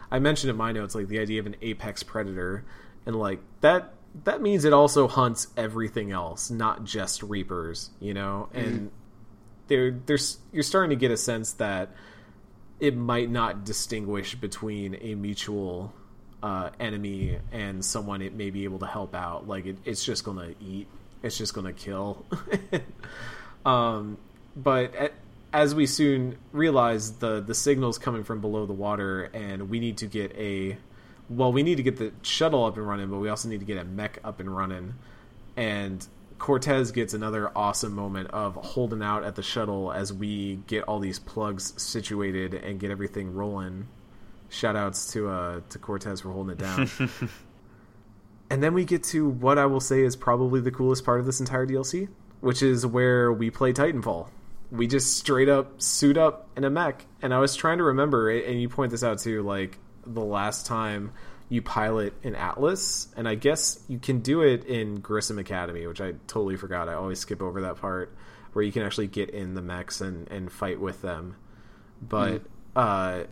I 0.09 0.19
mentioned 0.19 0.51
in 0.51 0.55
my 0.57 0.71
notes 0.71 0.95
like 0.95 1.07
the 1.07 1.19
idea 1.19 1.39
of 1.39 1.47
an 1.47 1.55
apex 1.61 2.03
predator, 2.03 2.65
and 3.05 3.15
like 3.15 3.39
that 3.61 3.93
that 4.23 4.41
means 4.41 4.65
it 4.65 4.73
also 4.73 5.07
hunts 5.07 5.47
everything 5.55 6.11
else, 6.11 6.49
not 6.49 6.83
just 6.83 7.23
Reapers, 7.23 7.89
you 7.99 8.13
know, 8.13 8.49
and 8.53 8.91
there 9.67 9.91
there's 10.05 10.37
you're 10.51 10.63
starting 10.63 10.89
to 10.89 10.95
get 10.95 11.11
a 11.11 11.17
sense 11.17 11.53
that 11.53 11.89
it 12.79 12.95
might 12.95 13.29
not 13.29 13.63
distinguish 13.63 14.35
between 14.35 14.95
a 15.01 15.15
mutual 15.15 15.93
uh, 16.43 16.71
enemy 16.79 17.37
and 17.51 17.83
someone 17.85 18.21
it 18.21 18.33
may 18.33 18.49
be 18.49 18.63
able 18.63 18.79
to 18.79 18.87
help 18.87 19.15
out, 19.15 19.47
like 19.47 19.65
it, 19.65 19.77
it's 19.85 20.03
just 20.03 20.23
gonna 20.23 20.53
eat. 20.59 20.87
It's 21.23 21.37
just 21.37 21.53
gonna 21.53 21.73
kill. 21.73 22.25
um, 23.65 24.17
but 24.55 24.93
a 24.95 25.09
as 25.53 25.75
we 25.75 25.85
soon 25.85 26.37
realize, 26.51 27.13
the 27.13 27.41
the 27.41 27.53
signal's 27.53 27.97
coming 27.97 28.23
from 28.23 28.41
below 28.41 28.65
the 28.65 28.73
water, 28.73 29.23
and 29.33 29.69
we 29.69 29.79
need 29.79 29.97
to 29.97 30.07
get 30.07 30.31
a 30.35 30.77
well, 31.31 31.53
we 31.53 31.63
need 31.63 31.75
to 31.75 31.83
get 31.83 31.97
the 31.97 32.11
shuttle 32.21 32.65
up 32.65 32.77
and 32.77 32.87
running, 32.87 33.09
but 33.09 33.17
we 33.17 33.29
also 33.29 33.47
need 33.47 33.61
to 33.61 33.65
get 33.65 33.77
a 33.77 33.85
mech 33.85 34.19
up 34.23 34.39
and 34.39 34.55
running. 34.55 34.95
And 35.55 36.05
Cortez 36.37 36.91
gets 36.91 37.13
another 37.13 37.51
awesome 37.55 37.93
moment 37.93 38.29
of 38.31 38.55
holding 38.55 39.01
out 39.01 39.23
at 39.23 39.35
the 39.35 39.43
shuttle 39.43 39.91
as 39.91 40.11
we 40.11 40.55
get 40.67 40.83
all 40.83 40.99
these 40.99 41.19
plugs 41.19 41.73
situated 41.81 42.53
and 42.53 42.79
get 42.79 42.91
everything 42.91 43.33
rolling. 43.33 43.87
Shout 44.49 44.75
outs 44.75 45.13
to 45.13 45.29
uh 45.29 45.61
to 45.69 45.79
Cortez 45.79 46.21
for 46.21 46.31
holding 46.31 46.53
it 46.53 46.57
down. 46.57 46.89
and 48.49 48.61
then 48.61 48.73
we 48.73 48.83
get 48.83 49.03
to 49.05 49.29
what 49.29 49.57
I 49.57 49.67
will 49.67 49.79
say 49.79 50.01
is 50.01 50.15
probably 50.15 50.59
the 50.59 50.71
coolest 50.71 51.05
part 51.05 51.19
of 51.21 51.25
this 51.25 51.39
entire 51.39 51.65
DLC, 51.65 52.09
which 52.41 52.61
is 52.61 52.85
where 52.85 53.31
we 53.31 53.49
play 53.49 53.71
Titanfall. 53.71 54.27
We 54.71 54.87
just 54.87 55.15
straight 55.17 55.47
up 55.47 55.81
suit 55.81 56.17
up 56.17 56.49
in 56.57 56.63
a 56.65 56.69
mech. 56.69 57.05
And 57.21 57.33
I 57.33 57.39
was 57.39 57.55
trying 57.55 57.77
to 57.77 57.83
remember, 57.83 58.29
and 58.29 58.59
you 58.59 58.67
point 58.67 58.91
this 58.91 59.03
out 59.03 59.19
too, 59.19 59.43
like 59.43 59.77
the 60.13 60.23
last 60.23 60.65
time 60.65 61.11
you 61.49 61.61
pilot 61.61 62.13
an 62.23 62.35
Atlas, 62.35 63.07
and 63.17 63.27
I 63.27 63.35
guess 63.35 63.83
you 63.87 63.99
can 63.99 64.19
do 64.19 64.41
it 64.41 64.65
in 64.65 65.01
Grissom 65.01 65.37
Academy, 65.37 65.85
which 65.85 65.99
I 65.99 66.13
totally 66.27 66.55
forgot. 66.55 66.87
I 66.87 66.93
always 66.93 67.19
skip 67.19 67.41
over 67.41 67.61
that 67.61 67.77
part 67.77 68.15
where 68.53 68.63
you 68.63 68.71
can 68.71 68.83
actually 68.83 69.07
get 69.07 69.29
in 69.29 69.53
the 69.53 69.61
mechs 69.61 70.01
and, 70.01 70.29
and 70.29 70.51
fight 70.51 70.79
with 70.79 71.01
them. 71.01 71.35
But 72.01 72.43
uh, 72.75 73.23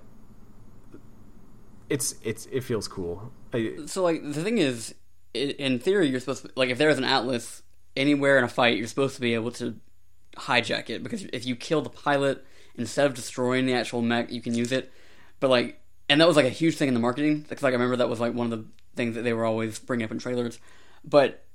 it's 1.89 2.15
it's 2.23 2.45
it 2.47 2.63
feels 2.63 2.87
cool. 2.87 3.31
I, 3.53 3.77
So 3.85 4.03
like 4.03 4.21
the 4.21 4.43
thing 4.43 4.57
is, 4.57 4.93
in 5.33 5.79
theory, 5.79 6.07
you're 6.07 6.19
supposed 6.19 6.43
to 6.43 6.51
like 6.55 6.69
if 6.69 6.77
there 6.77 6.89
is 6.89 6.97
an 6.97 7.03
atlas 7.03 7.63
anywhere 7.95 8.37
in 8.37 8.43
a 8.43 8.49
fight, 8.49 8.77
you're 8.77 8.87
supposed 8.87 9.15
to 9.15 9.21
be 9.21 9.33
able 9.33 9.51
to 9.51 9.75
hijack 10.35 10.89
it 10.89 11.03
because 11.03 11.23
if 11.33 11.45
you 11.45 11.55
kill 11.55 11.81
the 11.81 11.89
pilot 11.89 12.45
instead 12.75 13.05
of 13.05 13.13
destroying 13.13 13.65
the 13.65 13.73
actual 13.73 14.01
mech, 14.01 14.31
you 14.31 14.41
can 14.41 14.53
use 14.53 14.71
it. 14.71 14.91
But 15.39 15.49
like, 15.49 15.78
and 16.09 16.19
that 16.19 16.27
was 16.27 16.35
like 16.35 16.45
a 16.45 16.49
huge 16.49 16.75
thing 16.75 16.87
in 16.87 16.93
the 16.93 16.99
marketing 16.99 17.45
because 17.47 17.63
like 17.63 17.71
I 17.71 17.75
remember 17.75 17.97
that 17.97 18.09
was 18.09 18.19
like 18.19 18.33
one 18.33 18.51
of 18.51 18.59
the 18.59 18.65
things 18.95 19.15
that 19.15 19.21
they 19.21 19.33
were 19.33 19.45
always 19.45 19.79
bringing 19.79 20.05
up 20.05 20.11
in 20.11 20.19
trailers. 20.19 20.59
But 21.03 21.45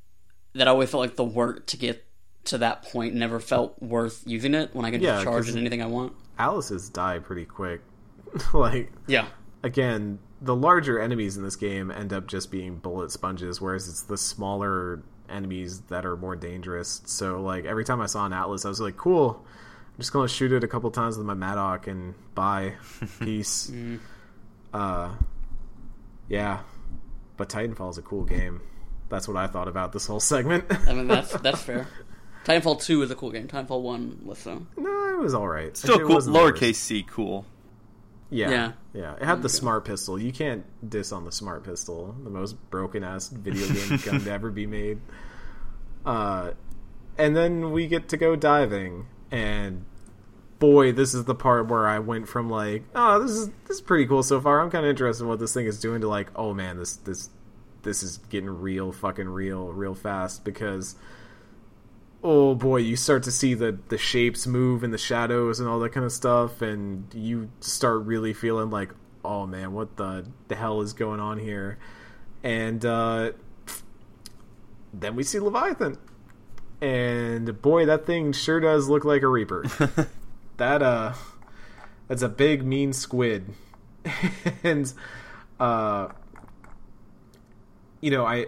that 0.55 0.68
I 0.68 0.70
always 0.70 0.90
felt 0.90 1.00
like 1.02 1.16
the 1.16 1.24
work 1.24 1.66
to 1.66 1.76
get 1.76 2.05
to 2.44 2.59
that 2.59 2.82
point 2.82 3.14
never 3.14 3.40
felt 3.40 3.80
worth 3.82 4.22
using 4.26 4.55
it 4.55 4.74
when 4.74 4.84
I 4.84 4.90
could 4.90 5.02
Yeah, 5.02 5.14
just 5.14 5.24
charge 5.24 5.48
it 5.48 5.57
anything 5.57 5.82
I 5.82 5.86
want. 5.86 6.12
Atlases 6.38 6.88
die 6.88 7.18
pretty 7.18 7.44
quick. 7.44 7.80
like 8.55 8.92
Yeah. 9.07 9.26
again, 9.62 10.18
the 10.40 10.55
larger 10.55 10.98
enemies 11.00 11.36
in 11.36 11.42
this 11.42 11.57
game 11.57 11.90
end 11.90 12.12
up 12.12 12.26
just 12.26 12.50
being 12.50 12.76
bullet 12.76 13.11
sponges, 13.11 13.61
whereas 13.61 13.88
it's 13.88 14.02
the 14.02 14.18
smaller 14.18 15.02
enemies 15.28 15.80
that 15.88 16.05
are 16.05 16.16
more 16.16 16.36
dangerous. 16.36 17.00
So, 17.07 17.40
like, 17.40 17.64
every 17.64 17.84
time 17.84 18.00
I 18.00 18.07
saw 18.07 18.26
an 18.26 18.32
Atlas, 18.34 18.66
I 18.66 18.68
was 18.68 18.80
like, 18.80 18.96
cool. 18.96 19.42
I'm 19.42 20.00
just 20.00 20.12
gonna 20.12 20.28
shoot 20.28 20.52
it 20.52 20.62
a 20.64 20.68
couple 20.68 20.90
times 20.90 21.16
with 21.16 21.26
my 21.26 21.34
Mattock 21.34 21.86
and 21.86 22.14
bye. 22.34 22.74
Peace. 23.20 23.70
Mm. 23.72 24.00
Uh, 24.74 25.14
yeah. 26.28 26.60
But 27.36 27.48
Titanfall 27.48 27.90
is 27.90 27.98
a 27.98 28.02
cool 28.02 28.24
game. 28.24 28.60
That's 29.08 29.26
what 29.26 29.36
I 29.36 29.46
thought 29.46 29.68
about 29.68 29.92
this 29.92 30.06
whole 30.06 30.20
segment. 30.20 30.64
I 30.88 30.92
mean 30.92 31.08
that's 31.08 31.32
that's 31.38 31.62
fair. 31.62 31.86
Titanfall 32.44 32.82
two 32.82 33.02
is 33.02 33.10
a 33.10 33.14
cool 33.14 33.30
game. 33.32 33.48
Titanfall 33.48 33.80
one 33.82 34.20
was 34.24 34.38
so. 34.38 34.66
no, 34.76 35.08
it 35.10 35.18
was 35.18 35.34
alright. 35.34 35.76
Still 35.76 35.96
It 35.96 36.02
cool. 36.06 36.14
wasn't 36.14 36.34
the 36.34 36.40
worst. 36.40 36.60
Lowercase 36.62 36.74
c 36.76 37.02
cool. 37.08 37.46
Yeah. 38.30 38.50
Yeah. 38.50 38.72
Yeah. 38.92 39.14
It 39.14 39.24
had 39.24 39.42
the 39.42 39.48
smart 39.48 39.84
pistol. 39.84 40.18
You 40.20 40.32
can't 40.32 40.64
diss 40.88 41.12
on 41.12 41.24
the 41.24 41.32
smart 41.32 41.64
pistol. 41.64 42.14
The 42.24 42.30
most 42.30 42.52
broken 42.70 43.04
ass 43.04 43.28
video 43.28 43.66
game 43.68 43.98
gun 44.04 44.20
to 44.24 44.30
ever 44.30 44.50
be 44.50 44.66
made. 44.66 45.00
Uh 46.04 46.52
and 47.16 47.36
then 47.36 47.70
we 47.72 47.86
get 47.86 48.08
to 48.08 48.16
go 48.16 48.34
diving 48.36 49.06
and 49.30 49.84
boy, 50.64 50.92
this 50.92 51.12
is 51.12 51.24
the 51.24 51.34
part 51.34 51.68
where 51.68 51.86
I 51.86 51.98
went 51.98 52.26
from 52.26 52.48
like, 52.48 52.84
oh, 52.94 53.20
this 53.20 53.32
is 53.32 53.48
this 53.66 53.76
is 53.76 53.80
pretty 53.82 54.06
cool 54.06 54.22
so 54.22 54.40
far. 54.40 54.60
I'm 54.62 54.70
kind 54.70 54.86
of 54.86 54.90
interested 54.90 55.24
in 55.24 55.28
what 55.28 55.38
this 55.38 55.52
thing 55.52 55.66
is 55.66 55.78
doing 55.78 56.00
to 56.00 56.08
like, 56.08 56.28
oh 56.34 56.54
man, 56.54 56.78
this 56.78 56.96
this 56.96 57.28
this 57.82 58.02
is 58.02 58.16
getting 58.30 58.48
real 58.48 58.90
fucking 58.90 59.28
real 59.28 59.74
real 59.74 59.94
fast 59.94 60.42
because 60.42 60.96
oh 62.22 62.54
boy, 62.54 62.78
you 62.78 62.96
start 62.96 63.22
to 63.24 63.30
see 63.30 63.52
the 63.52 63.78
the 63.88 63.98
shapes 63.98 64.46
move 64.46 64.82
and 64.82 64.92
the 64.92 64.98
shadows 64.98 65.60
and 65.60 65.68
all 65.68 65.78
that 65.80 65.92
kind 65.92 66.06
of 66.06 66.12
stuff, 66.12 66.62
and 66.62 67.12
you 67.12 67.50
start 67.60 68.02
really 68.04 68.32
feeling 68.32 68.70
like, 68.70 68.90
oh 69.22 69.46
man, 69.46 69.72
what 69.74 69.98
the 69.98 70.26
the 70.48 70.56
hell 70.56 70.80
is 70.80 70.94
going 70.94 71.20
on 71.20 71.38
here? 71.38 71.78
And 72.42 72.82
uh, 72.86 73.32
then 74.94 75.14
we 75.14 75.24
see 75.24 75.40
Leviathan, 75.40 75.98
and 76.80 77.60
boy, 77.60 77.84
that 77.84 78.06
thing 78.06 78.32
sure 78.32 78.60
does 78.60 78.88
look 78.88 79.04
like 79.04 79.20
a 79.20 79.28
Reaper. 79.28 79.64
that 80.57 80.82
uh, 80.82 81.14
that's 82.09 82.22
a 82.22 82.28
big 82.28 82.64
mean 82.64 82.92
squid, 82.92 83.52
and 84.62 84.92
uh, 85.61 86.09
you 88.00 88.11
know 88.11 88.26
I 88.26 88.46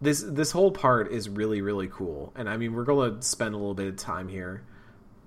this 0.00 0.22
this 0.22 0.52
whole 0.52 0.70
part 0.70 1.10
is 1.10 1.28
really 1.28 1.60
really 1.60 1.88
cool. 1.88 2.32
And 2.36 2.48
i 2.48 2.56
mean 2.56 2.74
we're 2.74 2.84
to 2.84 3.22
spend 3.22 3.54
a 3.54 3.58
little 3.58 3.74
bit 3.74 3.88
of 3.88 3.96
time 3.96 4.28
here 4.28 4.62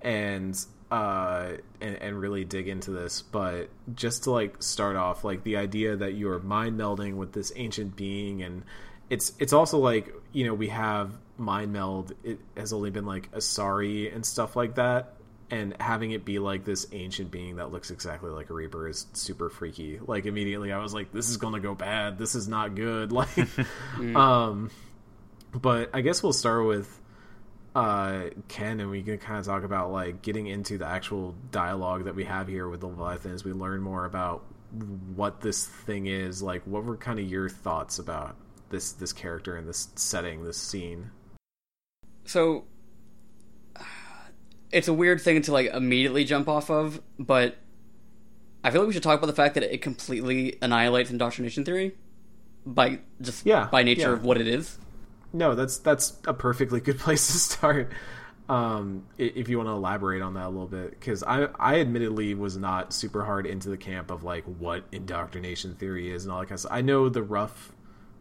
and 0.00 0.58
uh 0.90 1.52
and, 1.80 1.96
and 1.96 2.20
really 2.20 2.44
dig 2.44 2.68
into 2.68 2.90
this 2.90 3.22
but 3.22 3.70
just 3.94 4.24
to 4.24 4.30
like 4.30 4.62
start 4.62 4.96
off 4.96 5.24
like 5.24 5.42
the 5.44 5.56
idea 5.56 5.96
that 5.96 6.14
you're 6.14 6.38
mind 6.40 6.78
melding 6.78 7.14
with 7.14 7.32
this 7.32 7.52
ancient 7.56 7.96
being 7.96 8.42
and 8.42 8.62
it's 9.08 9.32
it's 9.38 9.52
also 9.52 9.78
like 9.78 10.12
you 10.32 10.44
know 10.44 10.54
we 10.54 10.68
have 10.68 11.12
mind 11.38 11.72
meld 11.72 12.12
it 12.22 12.38
has 12.56 12.72
only 12.72 12.90
been 12.90 13.06
like 13.06 13.30
asari 13.32 14.14
and 14.14 14.24
stuff 14.24 14.54
like 14.54 14.74
that 14.74 15.14
and 15.52 15.76
having 15.78 16.12
it 16.12 16.24
be 16.24 16.38
like 16.38 16.64
this 16.64 16.86
ancient 16.92 17.30
being 17.30 17.56
that 17.56 17.70
looks 17.70 17.90
exactly 17.90 18.30
like 18.30 18.48
a 18.48 18.54
reaper 18.54 18.88
is 18.88 19.06
super 19.12 19.50
freaky. 19.50 20.00
Like 20.04 20.24
immediately 20.24 20.72
i 20.72 20.78
was 20.78 20.94
like 20.94 21.12
this 21.12 21.28
is 21.28 21.36
gonna 21.36 21.60
go 21.60 21.74
bad. 21.74 22.18
This 22.18 22.34
is 22.34 22.48
not 22.48 22.74
good. 22.74 23.12
Like 23.22 23.28
um 24.16 24.70
but 25.54 25.90
i 25.92 26.00
guess 26.00 26.22
we'll 26.22 26.32
start 26.32 26.66
with 26.66 26.98
uh 27.74 28.30
ken 28.48 28.80
and 28.80 28.90
we 28.90 29.02
can 29.02 29.18
kind 29.18 29.38
of 29.38 29.44
talk 29.44 29.64
about 29.64 29.92
like 29.92 30.22
getting 30.22 30.46
into 30.46 30.78
the 30.78 30.86
actual 30.86 31.34
dialogue 31.50 32.04
that 32.04 32.14
we 32.14 32.24
have 32.24 32.48
here 32.48 32.66
with 32.68 32.80
the 32.80 32.86
leviathan 32.86 33.32
as 33.32 33.44
we 33.44 33.52
learn 33.52 33.82
more 33.82 34.06
about 34.06 34.44
what 35.14 35.42
this 35.42 35.66
thing 35.66 36.06
is. 36.06 36.42
Like 36.42 36.62
what 36.66 36.84
were 36.84 36.96
kind 36.96 37.18
of 37.18 37.26
your 37.26 37.50
thoughts 37.50 37.98
about 37.98 38.36
this 38.70 38.92
this 38.92 39.12
character 39.12 39.56
and 39.56 39.68
this 39.68 39.88
setting 39.96 40.44
this 40.44 40.56
scene 40.56 41.10
So 42.32 42.64
it's 44.70 44.88
a 44.88 44.92
weird 44.94 45.20
thing 45.20 45.42
to 45.42 45.52
like 45.52 45.66
immediately 45.66 46.24
jump 46.24 46.48
off 46.48 46.70
of, 46.70 47.02
but 47.18 47.58
I 48.64 48.70
feel 48.70 48.80
like 48.80 48.88
we 48.88 48.94
should 48.94 49.02
talk 49.02 49.18
about 49.18 49.26
the 49.26 49.34
fact 49.34 49.54
that 49.54 49.64
it 49.64 49.82
completely 49.82 50.56
annihilates 50.62 51.10
indoctrination 51.10 51.66
theory 51.66 51.92
by 52.64 53.00
just 53.20 53.44
Yeah, 53.44 53.68
by 53.70 53.82
nature 53.82 54.08
yeah. 54.08 54.12
of 54.14 54.24
what 54.24 54.40
it 54.40 54.46
is. 54.46 54.78
No, 55.34 55.54
that's 55.54 55.76
that's 55.76 56.16
a 56.26 56.32
perfectly 56.32 56.80
good 56.80 56.98
place 57.04 57.26
to 57.26 57.38
start. 57.38 57.92
Um, 58.48 59.04
if 59.18 59.50
you 59.50 59.58
want 59.58 59.68
to 59.68 59.72
elaborate 59.72 60.22
on 60.22 60.32
that 60.34 60.46
a 60.46 60.48
little 60.48 60.66
bit, 60.66 60.90
because 60.90 61.22
I 61.22 61.48
I 61.60 61.80
admittedly 61.80 62.32
was 62.34 62.56
not 62.56 62.94
super 62.94 63.26
hard 63.26 63.44
into 63.46 63.68
the 63.68 63.76
camp 63.76 64.10
of 64.10 64.24
like 64.24 64.44
what 64.44 64.84
indoctrination 64.90 65.74
theory 65.74 66.10
is 66.10 66.24
and 66.24 66.32
all 66.32 66.40
that 66.40 66.46
kind 66.46 66.54
of 66.56 66.60
stuff. 66.60 66.72
I 66.72 66.80
know 66.80 67.10
the 67.10 67.22
rough 67.22 67.72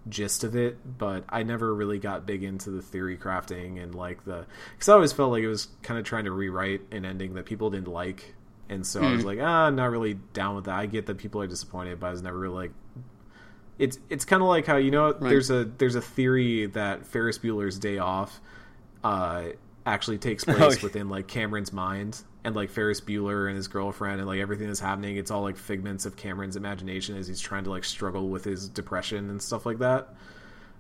gist 0.10 0.44
of 0.44 0.56
it, 0.56 0.78
but 0.98 1.24
I 1.30 1.44
never 1.44 1.74
really 1.74 2.00
got 2.00 2.26
big 2.26 2.44
into 2.44 2.70
the 2.72 2.82
theory 2.82 3.18
crafting 3.18 3.82
and 3.82 3.94
like 3.94 4.26
the 4.26 4.46
because 4.74 4.90
I 4.90 4.94
always 4.94 5.14
felt 5.14 5.32
like 5.32 5.44
it 5.44 5.48
was 5.48 5.68
kind 5.84 6.00
of 6.00 6.06
trying 6.06 6.26
to 6.26 6.32
rewrite 6.32 6.82
an 6.92 7.06
ending 7.06 7.36
that 7.36 7.46
people 7.46 7.70
didn't 7.70 7.88
like, 7.88 8.36
and 8.70 8.86
so 8.86 9.02
I 9.02 9.12
was 9.14 9.26
like, 9.26 9.40
ah, 9.42 9.66
I'm 9.68 9.76
not 9.76 9.92
really 9.92 10.16
down 10.34 10.56
with 10.56 10.66
that. 10.66 10.76
I 10.76 10.86
get 10.86 11.06
that 11.06 11.18
people 11.18 11.42
are 11.42 11.48
disappointed, 11.48 12.00
but 12.00 12.08
I 12.08 12.12
was 12.12 12.22
never 12.22 12.38
really 12.38 12.56
like 12.56 12.72
it's 13.80 13.98
it's 14.10 14.26
kind 14.26 14.42
of 14.42 14.48
like 14.48 14.66
how 14.66 14.78
you 14.78 14.92
know 14.92 15.12
there's 15.14 15.50
a 15.50 15.66
there's 15.66 15.96
a 15.96 16.02
theory 16.02 16.68
that 16.68 17.06
Ferris 17.06 17.40
Bueller's 17.40 17.80
Day 17.80 17.98
Off 17.98 18.40
uh, 19.04 19.46
actually 19.86 20.20
takes 20.20 20.44
place 20.46 20.84
Oh, 20.84 20.88
within 20.88 21.10
like 21.10 21.28
Cameron's 21.28 21.74
mind 21.74 22.22
and 22.44 22.56
like 22.56 22.70
Ferris 22.70 23.00
Bueller 23.02 23.48
and 23.48 23.56
his 23.56 23.68
girlfriend 23.68 24.20
and 24.20 24.28
like 24.28 24.40
everything 24.40 24.68
that's 24.68 24.80
happening 24.80 25.16
it's 25.18 25.30
all 25.30 25.42
like 25.44 25.58
figments 25.58 26.06
of 26.06 26.16
Cameron's 26.16 26.56
imagination 26.56 27.16
as 27.16 27.28
he's 27.28 27.40
trying 27.40 27.64
to 27.66 27.70
like 27.70 27.84
struggle 27.84 28.30
with 28.30 28.44
his 28.44 28.68
depression 28.70 29.30
and 29.30 29.42
stuff 29.42 29.66
like 29.66 29.80
that. 29.80 30.10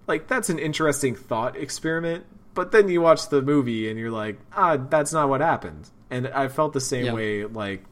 Like 0.07 0.27
that's 0.27 0.49
an 0.49 0.57
interesting 0.59 1.15
thought 1.15 1.55
experiment, 1.55 2.25
but 2.55 2.71
then 2.71 2.89
you 2.89 3.01
watch 3.01 3.29
the 3.29 3.41
movie 3.41 3.89
and 3.89 3.99
you're 3.99 4.11
like, 4.11 4.39
ah, 4.53 4.77
that's 4.77 5.13
not 5.13 5.29
what 5.29 5.41
happened. 5.41 5.89
And 6.09 6.27
I 6.29 6.47
felt 6.47 6.73
the 6.73 6.81
same 6.81 7.05
Yeah. 7.05 7.13
way 7.13 7.45
like 7.45 7.83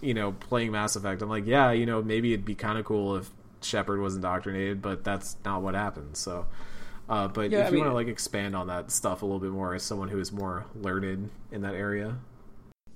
you 0.00 0.14
know 0.14 0.32
playing 0.32 0.72
Mass 0.72 0.96
Effect. 0.96 1.20
I'm 1.22 1.28
like, 1.28 1.46
yeah, 1.46 1.70
you 1.72 1.86
know, 1.86 2.02
maybe 2.02 2.32
it'd 2.32 2.44
be 2.46 2.54
kind 2.54 2.78
of 2.78 2.84
cool 2.84 3.16
if 3.16 3.30
Shepard 3.60 4.00
was 4.00 4.16
indoctrinated, 4.16 4.80
but 4.82 5.04
that's 5.04 5.36
not 5.44 5.62
what 5.62 5.74
happened. 5.74 6.16
So, 6.16 6.46
uh, 7.08 7.28
but 7.28 7.50
Yeah, 7.50 7.60
if 7.60 7.66
I 7.66 7.68
you 7.68 7.72
mean- 7.74 7.80
want 7.84 7.90
to 7.90 7.94
like 7.94 8.08
expand 8.08 8.56
on 8.56 8.68
that 8.68 8.90
stuff 8.90 9.22
a 9.22 9.26
little 9.26 9.38
bit 9.40 9.50
more 9.50 9.74
as 9.74 9.82
someone 9.82 10.08
who 10.08 10.18
is 10.18 10.32
more 10.32 10.64
learned 10.74 11.30
in 11.52 11.60
that 11.62 11.74
area, 11.74 12.16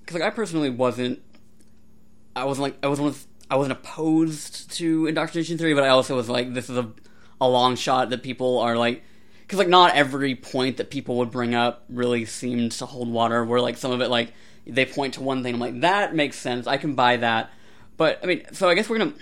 Because 0.03 0.19
like 0.19 0.23
I 0.23 0.35
personally 0.35 0.69
wasn't, 0.69 1.21
I 2.35 2.43
wasn't 2.45 2.63
like 2.63 2.77
I 2.83 2.87
was 2.87 2.99
one 2.99 3.09
of, 3.09 3.25
I 3.49 3.55
wasn't 3.55 3.79
opposed 3.79 4.71
to 4.77 5.07
indoctrination 5.07 5.57
theory, 5.57 5.73
but 5.73 5.83
I 5.83 5.89
also 5.89 6.15
was 6.15 6.29
like, 6.29 6.53
this 6.53 6.69
is 6.69 6.77
a 6.77 6.91
a 7.39 7.47
long 7.47 7.75
shot 7.75 8.09
that 8.09 8.23
people 8.23 8.59
are 8.59 8.77
like, 8.77 9.03
because 9.41 9.59
like 9.59 9.67
not 9.67 9.95
every 9.95 10.35
point 10.35 10.77
that 10.77 10.89
people 10.89 11.17
would 11.17 11.31
bring 11.31 11.53
up 11.53 11.83
really 11.89 12.25
seemed 12.25 12.71
to 12.73 12.85
hold 12.85 13.09
water. 13.09 13.43
Where 13.43 13.61
like 13.61 13.77
some 13.77 13.91
of 13.91 14.01
it 14.01 14.09
like 14.09 14.33
they 14.65 14.85
point 14.85 15.15
to 15.15 15.21
one 15.21 15.43
thing, 15.43 15.55
I'm 15.55 15.59
like 15.59 15.81
that 15.81 16.15
makes 16.15 16.37
sense, 16.37 16.67
I 16.67 16.77
can 16.77 16.95
buy 16.95 17.17
that. 17.17 17.51
But 17.97 18.19
I 18.23 18.27
mean, 18.27 18.45
so 18.53 18.69
I 18.69 18.75
guess 18.75 18.89
we're 18.89 18.97
gonna. 18.97 19.13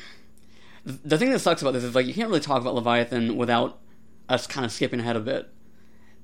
The 0.84 1.17
thing 1.17 1.29
that 1.29 1.39
sucks 1.39 1.61
about 1.61 1.71
this 1.71 1.84
is 1.84 1.93
like 1.93 2.07
you 2.07 2.13
can't 2.13 2.27
really 2.27 2.39
talk 2.39 2.61
about 2.61 2.73
Leviathan 2.73 3.38
without 3.38 3.79
us 4.29 4.47
kind 4.47 4.65
of 4.65 4.71
skipping 4.71 4.99
ahead 4.99 5.15
a 5.15 5.19
bit. 5.19 5.49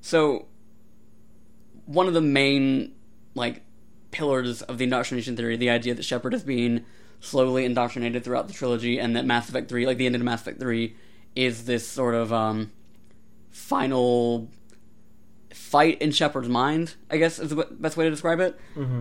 So 0.01 0.47
one 1.85 2.07
of 2.07 2.13
the 2.13 2.21
main 2.21 2.93
like 3.35 3.61
pillars 4.11 4.61
of 4.63 4.77
the 4.77 4.85
indoctrination 4.85 5.35
theory, 5.35 5.57
the 5.57 5.69
idea 5.69 5.93
that 5.93 6.03
Shepard 6.03 6.33
is 6.33 6.43
being 6.43 6.85
slowly 7.19 7.65
indoctrinated 7.65 8.23
throughout 8.23 8.47
the 8.47 8.53
trilogy, 8.53 8.99
and 8.99 9.15
that 9.15 9.25
Mass 9.25 9.49
Effect 9.49 9.69
Three, 9.69 9.85
like 9.85 9.97
the 9.97 10.05
end 10.05 10.15
of 10.15 10.21
Mass 10.21 10.41
Effect 10.41 10.59
Three, 10.59 10.95
is 11.35 11.65
this 11.65 11.87
sort 11.87 12.15
of 12.15 12.31
um, 12.33 12.71
final 13.49 14.49
fight 15.53 16.01
in 16.01 16.11
Shepard's 16.11 16.47
mind. 16.49 16.95
I 17.09 17.17
guess 17.17 17.39
is 17.39 17.49
the 17.49 17.67
best 17.71 17.97
way 17.97 18.05
to 18.05 18.11
describe 18.11 18.39
it. 18.39 18.59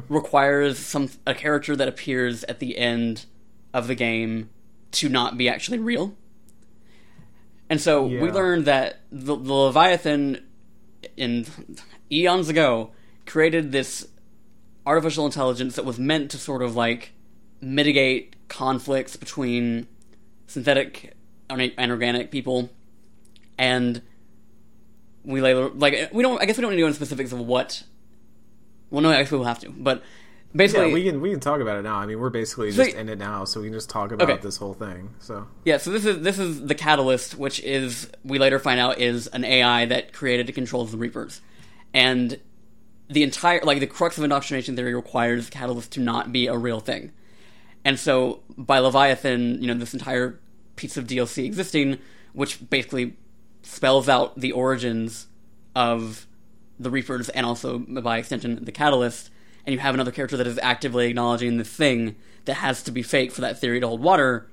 Requires 0.09 0.78
some 0.78 1.11
a 1.26 1.34
character 1.34 1.76
that 1.76 1.88
appears 1.88 2.44
at 2.44 2.59
the 2.59 2.78
end 2.78 3.26
of 3.74 3.86
the 3.86 3.94
game 3.94 4.48
to 4.92 5.09
not 5.09 5.36
be 5.36 5.48
actually 5.48 5.78
real. 5.78 6.14
And 7.68 7.80
so 7.80 8.07
we 8.07 8.14
Yeah. 8.16 8.32
learned 8.32 8.64
that 8.66 9.00
the, 9.11 9.36
the 9.36 9.52
Leviathan, 9.52 10.44
in 11.16 11.46
eons 12.11 12.48
ago, 12.48 12.92
created 13.26 13.72
this 13.72 14.07
artificial 14.87 15.26
intelligence 15.26 15.76
that 15.76 15.84
was 15.84 15.99
meant 15.99 16.30
to 16.30 16.39
sort 16.39 16.62
of 16.62 16.76
like 16.76 17.12
mitigate 17.61 18.37
conflicts 18.49 19.16
between 19.16 19.89
synthetic 20.47 21.14
and 21.51 21.91
organic 21.91 22.30
people, 22.30 22.70
and 23.59 24.01
we 25.24 25.41
later 25.41 25.68
like 25.70 26.11
we 26.12 26.22
don't. 26.22 26.41
I 26.41 26.47
guess 26.47 26.57
we 26.57 26.62
don't 26.62 26.70
need 26.70 26.76
to 26.76 26.82
go 26.82 26.87
into 26.87 26.97
specifics 26.97 27.32
of 27.32 27.41
what. 27.41 27.82
Well, 28.91 29.03
no, 29.03 29.11
I 29.11 29.22
guess 29.22 29.32
we'll 29.32 29.43
have 29.43 29.59
to, 29.61 29.70
but 29.70 30.03
basically, 30.55 30.89
Yeah, 30.89 30.95
we 30.95 31.03
can 31.05 31.20
we 31.20 31.30
can 31.30 31.41
talk 31.41 31.61
about 31.61 31.78
it 31.78 31.82
now. 31.82 31.97
I 31.97 32.07
mean, 32.07 32.20
we're 32.20 32.30
basically 32.30 32.70
So- 32.70 32.84
just 32.84 32.97
in 32.97 33.09
it 33.09 33.18
now, 33.18 33.45
so 33.45 33.61
we 33.61 33.66
can 33.66 33.74
just 33.74 33.91
talk 33.91 34.12
about 34.12 34.30
Okay. 34.30 34.41
this 34.41 34.57
whole 34.57 34.74
thing. 34.74 35.11
So 35.18 35.49
Yeah, 35.64 35.78
so 35.78 35.91
this 35.91 36.05
is 36.07 36.20
this 36.22 36.39
is 36.39 36.62
the 36.66 36.74
catalyst, 36.76 37.37
which 37.37 37.59
is 37.61 38.09
we 38.24 38.39
later 38.39 38.61
find 38.61 38.78
out 38.78 39.01
is 39.01 39.26
an 39.28 39.45
AI 39.45 39.87
that 39.87 40.12
created 40.12 40.47
and 40.47 40.55
controls 40.55 40.93
the 40.93 40.99
Reapers, 40.99 41.41
and 41.93 42.39
the 43.09 43.22
entire 43.22 43.61
like 43.62 43.80
the 43.80 43.86
crux 43.86 44.18
of 44.18 44.24
indoctrination 44.24 44.76
theory 44.76 44.94
requires 44.94 45.50
catalyst 45.50 45.92
to 45.92 46.00
not 46.00 46.32
be 46.32 46.46
a 46.46 46.57
real 46.57 46.80
thing, 46.80 47.12
and 47.84 47.98
so 47.98 48.40
by 48.57 48.78
Leviathan, 48.78 49.61
you 49.61 49.68
know, 49.68 49.74
this 49.74 49.94
entire 49.94 50.40
piece 50.76 50.96
of 50.96 51.07
DLC 51.07 51.44
existing, 51.44 51.98
which 52.32 52.68
basically 52.68 53.16
spells 53.62 54.09
out 54.09 54.38
the 54.38 54.52
origins 54.52 55.26
of 55.74 56.26
the 56.78 56.90
Reapers 56.90 57.28
and 57.30 57.46
also 57.46 57.78
by 57.78 58.18
extension 58.18 58.64
the 58.64 58.72
Catalyst, 58.72 59.30
and 59.64 59.72
you 59.72 59.78
have 59.78 59.94
another 59.94 60.11
character 60.11 60.36
that 60.36 60.46
is 60.46 60.59
actively 60.62 61.07
acknowledging 61.09 61.57
the 61.57 61.64
thing 61.64 62.16
that 62.44 62.54
has 62.54 62.82
to 62.82 62.90
be 62.90 63.02
fake 63.02 63.32
for 63.32 63.40
that 63.40 63.59
theory 63.61 63.80
to 63.80 63.88
hold 63.88 64.02
water 64.02 64.48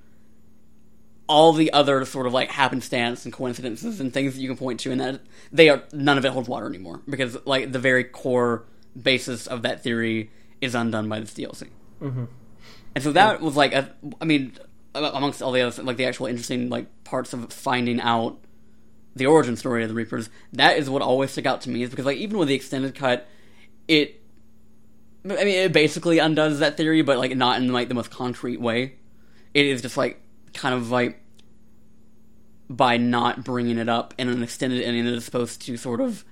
all 1.28 1.54
the 1.54 1.72
other 1.72 2.04
sort 2.06 2.28
of 2.28 2.34
like 2.34 2.50
happenstance 2.50 3.24
and 3.24 3.34
coincidences 3.34 4.00
and 4.00 4.14
things 4.14 4.36
that 4.36 4.42
you 4.42 4.48
can 4.48 4.58
point 4.58 4.80
to 4.82 4.92
and 4.92 5.00
that 5.00 5.22
they 5.52 5.70
are 5.70 5.84
none 5.94 6.18
of 6.18 6.26
it 6.26 6.32
holds 6.32 6.50
water 6.50 6.68
anymore 6.68 7.02
because 7.10 7.38
like 7.46 7.72
the 7.72 7.80
very 7.80 8.04
core 8.04 8.66
basis 9.02 9.48
of 9.48 9.62
that 9.62 9.82
theory 9.82 10.30
is 10.62 10.76
undone 10.76 11.08
by 11.08 11.20
this 11.20 11.34
DLC. 11.34 11.70
Mm-hmm. 12.02 12.26
And 12.96 13.04
so 13.04 13.12
that 13.14 13.42
was 13.42 13.56
like 13.56 13.74
a, 13.74 13.94
I 14.22 14.26
mean 14.26 14.54
amongst 14.96 15.42
all 15.42 15.52
the 15.52 15.62
other 15.62 15.84
like 15.84 15.98
the 15.98 16.06
actual 16.06 16.28
interesting 16.28 16.70
like 16.70 16.88
parts 17.04 17.34
of 17.34 17.52
finding 17.52 18.00
out 18.00 18.38
the 19.16 19.26
origin 19.26 19.56
story 19.56 19.84
of 19.84 19.90
the 19.90 19.96
Reapers, 19.96 20.30
that 20.54 20.78
is 20.78 20.90
what 20.90 21.02
always 21.02 21.32
stuck 21.32 21.46
out 21.46 21.62
to 21.62 21.70
me 21.70 21.84
is 21.84 21.90
because 21.90 22.06
like 22.06 22.18
even 22.18 22.38
with 22.38 22.48
the 22.48 22.56
extended 22.56 22.96
cut, 22.96 23.28
it 23.88 24.22
I 25.26 25.44
mean 25.44 25.48
it 25.48 25.74
basically 25.74 26.20
undoes 26.20 26.60
that 26.60 26.78
theory, 26.78 27.02
but 27.02 27.18
like 27.18 27.36
not 27.36 27.62
in 27.62 27.72
like 27.72 27.88
the 27.88 27.96
most 27.96 28.12
concrete 28.12 28.60
way. 28.60 28.96
It 29.54 29.68
is 29.68 29.82
just 29.82 29.98
like 29.98 30.20
kind 30.54 30.76
of 30.76 30.92
like 30.92 31.20
by 32.70 32.98
not 32.98 33.44
bringing 33.44 33.78
it 33.78 33.90
up 33.90 34.14
in 34.18 34.30
an 34.30 34.42
extended 34.42 34.82
ending 34.82 35.06
that 35.06 35.14
is 35.14 35.26
supposed 35.26 35.62
to 35.62 35.78
sort 35.78 36.02
of 36.02 36.24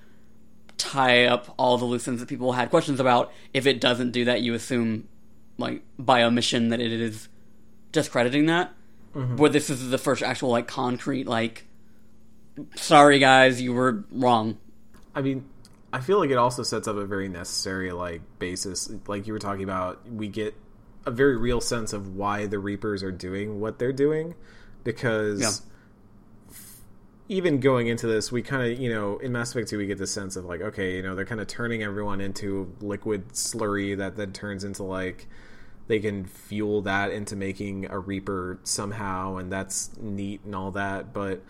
tie 0.78 1.26
up 1.26 1.54
all 1.58 1.78
the 1.78 1.84
loose 1.84 2.08
ends 2.08 2.20
that 2.20 2.28
people 2.28 2.52
had 2.52 2.70
questions 2.70 2.98
about. 2.98 3.32
If 3.52 3.66
it 3.66 3.80
doesn't 3.80 4.12
do 4.12 4.24
that, 4.24 4.40
you 4.40 4.54
assume 4.54 5.08
like 5.58 5.82
by 5.98 6.22
omission 6.22 6.68
that 6.68 6.80
it 6.80 6.92
is 6.92 7.28
discrediting 7.92 8.46
that. 8.46 8.72
Mm-hmm. 9.14 9.36
Where 9.36 9.50
this 9.50 9.68
is 9.68 9.90
the 9.90 9.98
first 9.98 10.22
actual 10.22 10.48
like 10.48 10.66
concrete 10.66 11.26
like 11.26 11.66
sorry 12.76 13.18
guys, 13.18 13.60
you 13.60 13.72
were 13.72 14.04
wrong. 14.10 14.58
I 15.14 15.20
mean, 15.20 15.44
I 15.92 16.00
feel 16.00 16.18
like 16.18 16.30
it 16.30 16.38
also 16.38 16.62
sets 16.62 16.88
up 16.88 16.96
a 16.96 17.04
very 17.04 17.28
necessary 17.28 17.92
like 17.92 18.22
basis. 18.38 18.90
Like 19.06 19.26
you 19.26 19.32
were 19.32 19.38
talking 19.38 19.64
about, 19.64 20.08
we 20.08 20.28
get 20.28 20.54
a 21.04 21.10
very 21.10 21.36
real 21.36 21.60
sense 21.60 21.92
of 21.92 22.16
why 22.16 22.46
the 22.46 22.58
Reapers 22.58 23.02
are 23.02 23.12
doing 23.12 23.60
what 23.60 23.78
they're 23.78 23.92
doing, 23.92 24.34
because 24.84 25.40
Yeah. 25.40 25.50
even 27.28 27.60
going 27.60 27.86
into 27.86 28.06
this, 28.06 28.30
we 28.30 28.42
kind 28.42 28.70
of 28.70 28.78
you 28.78 28.90
know 28.92 29.18
in 29.18 29.32
Mass 29.32 29.50
Effect 29.52 29.68
Two 29.68 29.78
we 29.78 29.86
get 29.86 29.98
the 29.98 30.06
sense 30.06 30.36
of 30.36 30.44
like 30.44 30.60
okay, 30.60 30.96
you 30.96 31.02
know 31.02 31.14
they're 31.14 31.24
kind 31.24 31.40
of 31.40 31.46
turning 31.46 31.82
everyone 31.82 32.20
into 32.20 32.72
liquid 32.80 33.28
slurry 33.30 33.96
that 33.96 34.16
then 34.16 34.32
turns 34.32 34.64
into 34.64 34.82
like 34.82 35.26
they 35.88 35.98
can 35.98 36.24
fuel 36.24 36.80
that 36.82 37.10
into 37.10 37.34
making 37.34 37.86
a 37.90 37.98
Reaper 37.98 38.58
somehow, 38.62 39.36
and 39.36 39.50
that's 39.50 39.90
neat 40.00 40.40
and 40.44 40.54
all 40.54 40.70
that, 40.70 41.12
but 41.12 41.42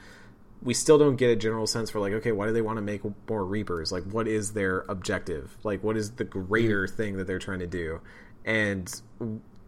we 0.63 0.75
still 0.75 0.99
don't 0.99 1.17
get 1.17 1.31
a 1.31 1.37
general 1.37 1.67
sense 1.67 1.91
for 1.91 2.01
like 2.01 2.13
okay 2.13 2.33
why 2.33 2.47
do 2.47 2.53
they 2.53 2.63
want 2.63 2.77
to 2.77 2.83
make 2.83 3.03
more 3.29 3.45
reapers? 3.45 3.93
Like 3.93 4.05
what 4.05 4.29
is 4.29 4.53
their 4.53 4.85
objective? 4.89 5.57
Like 5.63 5.83
what 5.83 5.97
is 5.97 6.13
the 6.13 6.25
greater 6.25 6.87
thing 6.87 7.17
that 7.17 7.27
they're 7.27 7.39
trying 7.39 7.61
to 7.61 7.67
do? 7.67 8.01
And 8.45 9.03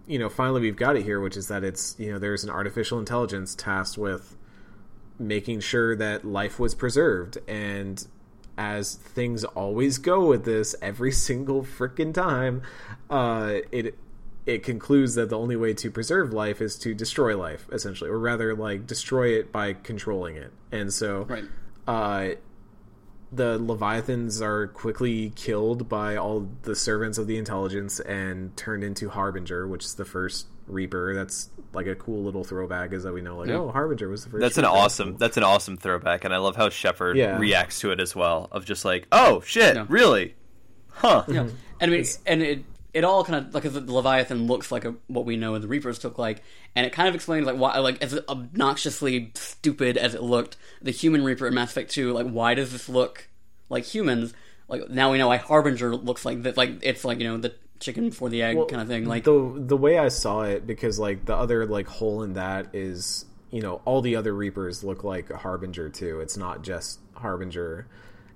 you 0.06 0.18
know 0.18 0.28
finally 0.28 0.60
we've 0.60 0.76
got 0.76 0.96
it 0.96 1.02
here 1.02 1.18
which 1.18 1.36
is 1.36 1.48
that 1.48 1.64
it's 1.64 1.96
you 1.98 2.12
know 2.12 2.18
there's 2.18 2.44
an 2.44 2.50
artificial 2.50 2.98
intelligence 2.98 3.54
tasked 3.54 3.96
with 3.96 4.36
making 5.18 5.60
sure 5.60 5.96
that 5.96 6.24
life 6.24 6.58
was 6.58 6.74
preserved. 6.74 7.38
And 7.48 8.06
as 8.56 8.94
things 8.94 9.42
always 9.44 9.98
go 9.98 10.26
with 10.26 10.44
this 10.44 10.76
every 10.80 11.10
single 11.28 11.64
freaking 11.64 12.14
time 12.14 12.62
uh 13.10 13.54
it 13.72 13.98
it 14.46 14.62
concludes 14.62 15.14
that 15.14 15.30
the 15.30 15.38
only 15.38 15.56
way 15.56 15.72
to 15.74 15.90
preserve 15.90 16.32
life 16.32 16.60
is 16.60 16.76
to 16.78 16.94
destroy 16.94 17.36
life 17.36 17.66
essentially 17.72 18.10
or 18.10 18.18
rather 18.18 18.54
like 18.54 18.86
destroy 18.86 19.28
it 19.28 19.50
by 19.50 19.72
controlling 19.72 20.36
it 20.36 20.52
and 20.72 20.92
so 20.92 21.22
Right. 21.24 21.44
uh 21.88 22.28
the 23.32 23.58
leviathans 23.58 24.40
are 24.40 24.68
quickly 24.68 25.30
killed 25.34 25.88
by 25.88 26.16
all 26.16 26.48
the 26.62 26.76
servants 26.76 27.18
of 27.18 27.26
the 27.26 27.36
intelligence 27.36 27.98
and 28.00 28.56
turned 28.56 28.84
into 28.84 29.08
harbinger 29.08 29.66
which 29.66 29.84
is 29.84 29.94
the 29.94 30.04
first 30.04 30.46
reaper 30.68 31.14
that's 31.14 31.50
like 31.72 31.86
a 31.86 31.94
cool 31.94 32.22
little 32.22 32.44
throwback 32.44 32.92
is 32.92 33.02
that 33.02 33.12
we 33.12 33.20
know 33.20 33.36
like 33.38 33.48
Yeah. 33.48 33.56
oh 33.56 33.70
harbinger 33.70 34.08
was 34.08 34.24
the 34.24 34.30
first 34.30 34.40
That's 34.40 34.56
an 34.58 34.64
Reaper. 34.64 34.76
awesome. 34.76 35.16
That's 35.18 35.36
an 35.36 35.42
awesome 35.42 35.76
throwback, 35.76 36.24
and 36.24 36.32
I 36.32 36.36
love 36.38 36.54
how 36.56 36.68
Shepard 36.70 37.16
Yeah. 37.16 37.38
reacts 37.38 37.80
to 37.80 37.90
it 37.90 38.00
as 38.00 38.14
well. 38.16 38.48
Of 38.52 38.64
just 38.64 38.84
like, 38.84 39.06
oh 39.12 39.40
shit, 39.44 39.74
Yeah. 39.74 39.84
really? 39.88 40.36
Huh? 40.90 41.24
Yeah, 41.28 41.48
and 41.80 41.90
I 41.92 41.94
mean, 41.96 42.04
and 42.24 42.42
it 42.42 42.64
it 42.94 43.04
all 43.04 43.24
kind 43.24 43.44
of 43.44 43.52
like 43.52 43.64
the 43.64 43.92
Leviathan 43.92 44.46
looks 44.46 44.70
like 44.70 44.84
a, 44.84 44.94
what 45.08 45.26
we 45.26 45.36
know 45.36 45.58
the 45.58 45.68
Reapers 45.68 46.02
look 46.04 46.16
like, 46.16 46.42
and 46.76 46.86
it 46.86 46.92
kind 46.92 47.08
of 47.08 47.14
explains 47.14 47.44
like 47.44 47.56
why, 47.56 47.76
like 47.78 48.00
as 48.02 48.18
obnoxiously 48.28 49.32
stupid 49.34 49.96
as 49.96 50.14
it 50.14 50.22
looked, 50.22 50.56
the 50.80 50.92
human 50.92 51.24
Reaper 51.24 51.48
in 51.48 51.54
Mass 51.54 51.72
Effect 51.72 51.90
Two, 51.90 52.12
like 52.12 52.28
why 52.28 52.54
does 52.54 52.72
this 52.72 52.88
look 52.88 53.28
like 53.68 53.84
humans? 53.84 54.32
Like 54.68 54.88
now 54.88 55.10
we 55.10 55.18
know 55.18 55.28
why 55.28 55.36
Harbinger 55.38 55.96
looks 55.96 56.24
like 56.24 56.44
that. 56.44 56.56
Like 56.56 56.78
it's 56.82 57.04
like 57.04 57.18
you 57.18 57.28
know 57.28 57.36
the 57.36 57.54
chicken 57.80 58.08
before 58.10 58.28
the 58.30 58.42
egg 58.42 58.56
Well, 58.56 58.66
kind 58.66 58.80
of 58.80 58.88
thing. 58.88 59.06
Like 59.06 59.24
the 59.24 59.52
the 59.56 59.76
way 59.76 59.98
I 59.98 60.08
saw 60.08 60.42
it, 60.42 60.66
because 60.66 60.98
like 60.98 61.24
the 61.24 61.36
other 61.36 61.66
like 61.66 61.88
hole 61.88 62.22
in 62.22 62.34
that 62.34 62.74
is, 62.74 63.24
you 63.50 63.60
know, 63.60 63.82
all 63.84 64.00
the 64.02 64.16
other 64.16 64.32
Reapers 64.32 64.84
look 64.84 65.02
like 65.02 65.32
Harbinger 65.32 65.90
too. 65.90 66.20
It's 66.20 66.36
not 66.36 66.62
just 66.62 67.00
Harbinger, 67.14 67.88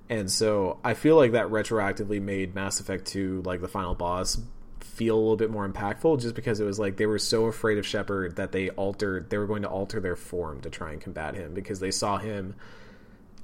and 0.09 0.31
so 0.31 0.79
I 0.85 0.95
feel 0.95 1.17
like 1.17 1.33
that 1.33 1.49
retroactively 1.49 2.21
made 2.21 2.55
Mass 2.55 2.81
Effect 2.81 3.07
Two 3.07 3.43
like 3.43 3.61
the 3.61 3.69
final 3.69 3.95
boss 3.95 4.39
feel 4.81 5.15
a 5.15 5.21
little 5.21 5.37
bit 5.37 5.51
more 5.51 5.69
impactful, 5.69 6.21
just 6.21 6.35
because 6.35 6.59
it 6.59 6.65
was 6.65 6.79
like 6.79 6.97
they 6.97 7.07
were 7.07 7.21
so 7.21 7.47
afraid 7.47 7.79
of 7.79 7.87
Shepard 7.87 8.37
that 8.37 8.51
they 8.51 8.71
altered, 8.71 9.31
they 9.31 9.39
were 9.39 9.47
going 9.47 9.63
to 9.63 9.69
alter 9.69 10.01
their 10.01 10.17
form 10.17 10.61
to 10.63 10.71
try 10.71 10.91
and 10.91 11.01
combat 11.01 11.37
him 11.37 11.55
because 11.55 11.79
they 11.79 11.93
saw 11.93 12.19
him 12.19 12.57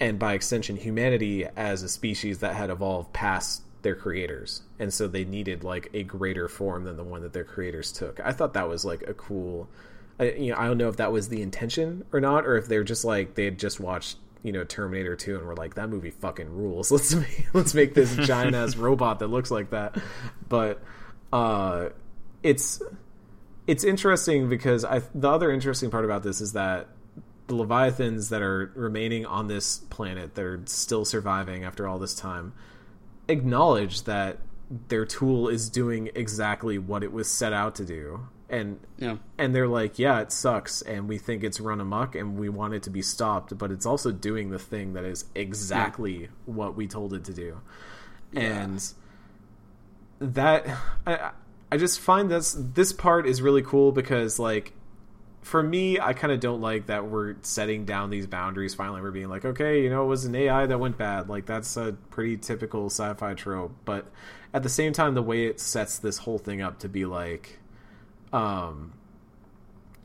and 0.01 0.19
by 0.19 0.33
extension 0.33 0.77
humanity 0.77 1.47
as 1.57 1.85
a 1.85 1.89
species 1.89 2.41
that 2.41 2.57
had 2.57 2.71
evolved 2.71 3.13
past 3.13 3.63
their 3.83 3.95
creators. 3.95 4.63
And 4.81 4.93
so 4.93 5.07
they 5.07 5.25
needed 5.25 5.63
like 5.63 5.91
a 5.95 6.03
greater 6.03 6.49
form 6.49 6.85
than 6.85 6.97
the 6.97 7.05
one 7.05 7.23
that 7.23 7.33
their 7.33 7.45
creators 7.45 7.93
took. 7.93 8.19
I 8.19 8.33
thought 8.33 8.55
that 8.55 8.69
was 8.69 8.85
like 8.85 9.03
a 9.03 9.15
cool 9.15 9.69
I, 10.19 10.31
you 10.33 10.53
know 10.53 10.59
i 10.59 10.69
don't 10.69 10.79
know 10.79 10.89
if 10.89 10.99
that 10.99 11.11
was 11.11 11.29
the 11.29 11.43
intention 11.43 12.05
or 12.13 12.21
not 12.21 12.47
or 12.47 12.57
if 12.57 12.69
they're 12.69 12.85
just 12.85 13.05
like 13.05 13.35
they 13.35 13.47
had 13.47 13.59
just 13.59 13.81
watched 13.81 14.17
you 14.45 14.53
know 14.53 14.63
terminator 14.63 15.17
2 15.17 15.39
and 15.39 15.47
were 15.47 15.57
like 15.57 15.75
that 15.75 15.89
movie 15.89 16.11
fucking 16.11 16.49
rules. 16.49 16.91
Let's 16.93 17.13
make, 17.15 17.49
let's 17.53 17.75
make 17.75 17.95
this 17.95 18.15
giant 18.27 18.55
ass 18.55 18.77
robot 18.77 19.19
that 19.19 19.29
looks 19.29 19.51
like 19.51 19.71
that. 19.71 19.97
But 20.49 20.81
uh 21.33 21.89
it's 22.45 22.81
it's 23.67 23.83
interesting 23.83 24.49
because 24.49 24.85
I 24.85 25.03
the 25.15 25.31
other 25.31 25.51
interesting 25.51 25.91
part 25.91 26.05
about 26.05 26.23
this 26.23 26.41
is 26.41 26.53
that 26.53 26.89
the 27.47 27.55
leviathans 27.57 28.29
that 28.29 28.43
are 28.43 28.71
remaining 28.75 29.27
on 29.27 29.49
this 29.49 29.79
planet 29.79 30.35
that 30.35 30.45
are 30.45 30.63
still 30.67 31.05
surviving 31.05 31.65
after 31.65 31.89
all 31.89 31.99
this 31.99 32.15
time 32.15 32.53
acknowledge 33.29 34.03
that 34.03 34.39
their 34.89 35.05
tool 35.05 35.49
is 35.49 35.69
doing 35.69 36.11
exactly 36.15 36.79
what 36.79 37.03
it 37.03 37.13
was 37.13 37.29
set 37.29 37.53
out 37.53 37.75
to 37.75 37.85
do 37.85 38.29
and 38.55 38.79
Yeah. 38.99 39.17
and 39.39 39.55
they're 39.55 39.69
like 39.69 39.99
yeah 39.99 40.21
it 40.21 40.31
sucks 40.33 40.81
and 40.83 41.09
we 41.09 41.19
think 41.19 41.43
it's 41.45 41.61
run 41.61 41.81
amok 41.81 42.15
and 42.15 42.39
we 42.39 42.49
want 42.49 42.75
it 42.75 42.83
to 42.85 42.91
be 42.91 43.03
stopped 43.03 43.57
but 43.59 43.71
it's 43.71 43.85
also 43.87 44.13
doing 44.13 44.51
the 44.51 44.59
thing 44.59 44.93
that 44.95 45.05
is 45.05 45.25
exactly 45.35 46.29
what 46.47 46.77
we 46.77 46.87
told 46.87 47.13
it 47.15 47.25
to 47.25 47.33
do. 47.35 47.61
And 48.35 48.83
that 50.21 50.67
I, 51.07 51.31
I 51.71 51.77
just 51.77 52.01
find 52.01 52.31
this 52.31 52.57
this 52.59 52.93
part 52.93 53.27
is 53.27 53.43
really 53.43 53.63
cool 53.63 53.93
because 53.93 54.39
like 54.39 54.73
for 55.43 55.63
me 55.63 56.01
i 56.01 56.15
kind 56.15 56.33
of 56.33 56.41
don't 56.41 56.61
like 56.63 56.87
that 56.87 57.07
we're 57.07 57.35
setting 57.43 57.85
down 57.85 58.11
these 58.11 58.27
boundaries 58.27 58.75
finally. 58.75 59.03
We're 59.03 59.11
being 59.11 59.29
like 59.29 59.45
okay 59.45 59.83
you 59.83 59.91
know 59.91 60.05
it 60.05 60.09
was 60.09 60.25
an 60.25 60.35
ai 60.35 60.67
that 60.67 60.79
went 60.79 60.97
bad. 60.97 61.29
Like 61.29 61.47
that's 61.47 61.77
a 61.77 61.97
pretty 62.11 62.37
typical 62.39 62.87
sci-fi 62.87 63.35
trope. 63.35 63.73
But 63.85 64.07
at 64.53 64.63
the 64.63 64.69
same 64.69 64.93
time 64.93 65.15
the 65.15 65.23
way 65.23 65.47
it 65.47 65.61
sets 65.61 65.99
this 65.99 66.19
whole 66.19 66.39
thing 66.39 66.63
up 66.63 66.79
to 66.81 66.89
be 66.89 67.05
like 67.05 67.59
um 68.35 68.93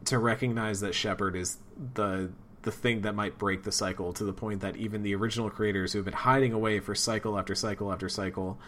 to 0.05 0.17
recognize 0.17 0.79
that 0.79 0.95
shepard 0.95 1.35
is 1.35 1.57
the 1.95 2.31
the 2.61 2.71
thing 2.71 3.01
that 3.01 3.15
might 3.15 3.37
break 3.37 3.63
the 3.63 3.71
cycle 3.71 4.13
to 4.13 4.23
the 4.23 4.33
point 4.33 4.61
that 4.61 4.75
even 4.75 5.01
the 5.03 5.15
original 5.15 5.49
creators 5.49 5.93
who 5.93 5.99
have 5.99 6.05
been 6.05 6.13
hiding 6.13 6.53
away 6.53 6.79
for 6.79 6.93
cycle 6.93 7.37
after 7.37 7.55
cycle 7.55 7.91
after 7.91 8.09
cycle 8.09 8.59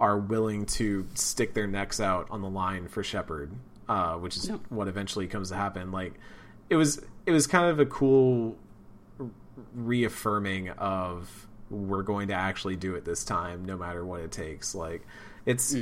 are 0.00 0.18
willing 0.18 0.66
to 0.66 1.06
stick 1.14 1.54
their 1.54 1.66
necks 1.66 2.00
out 2.00 2.26
on 2.30 2.42
the 2.42 2.48
line 2.48 2.88
for 2.88 3.02
Shepard, 3.02 3.52
uh, 3.88 4.14
which 4.14 4.36
is 4.36 4.48
what 4.68 4.88
eventually 4.88 5.26
comes 5.26 5.48
to 5.50 5.56
happen. 5.56 5.90
Like 5.90 6.14
it 6.68 6.76
was, 6.76 7.00
it 7.24 7.32
was 7.32 7.46
kind 7.46 7.70
of 7.70 7.80
a 7.80 7.86
cool 7.86 8.56
reaffirming 9.74 10.70
of 10.70 11.46
we're 11.70 12.02
going 12.02 12.28
to 12.28 12.34
actually 12.34 12.76
do 12.76 12.94
it 12.94 13.04
this 13.04 13.24
time, 13.24 13.64
no 13.64 13.76
matter 13.76 14.04
what 14.04 14.20
it 14.20 14.32
takes. 14.32 14.74
Like 14.74 15.06
it's. 15.44 15.74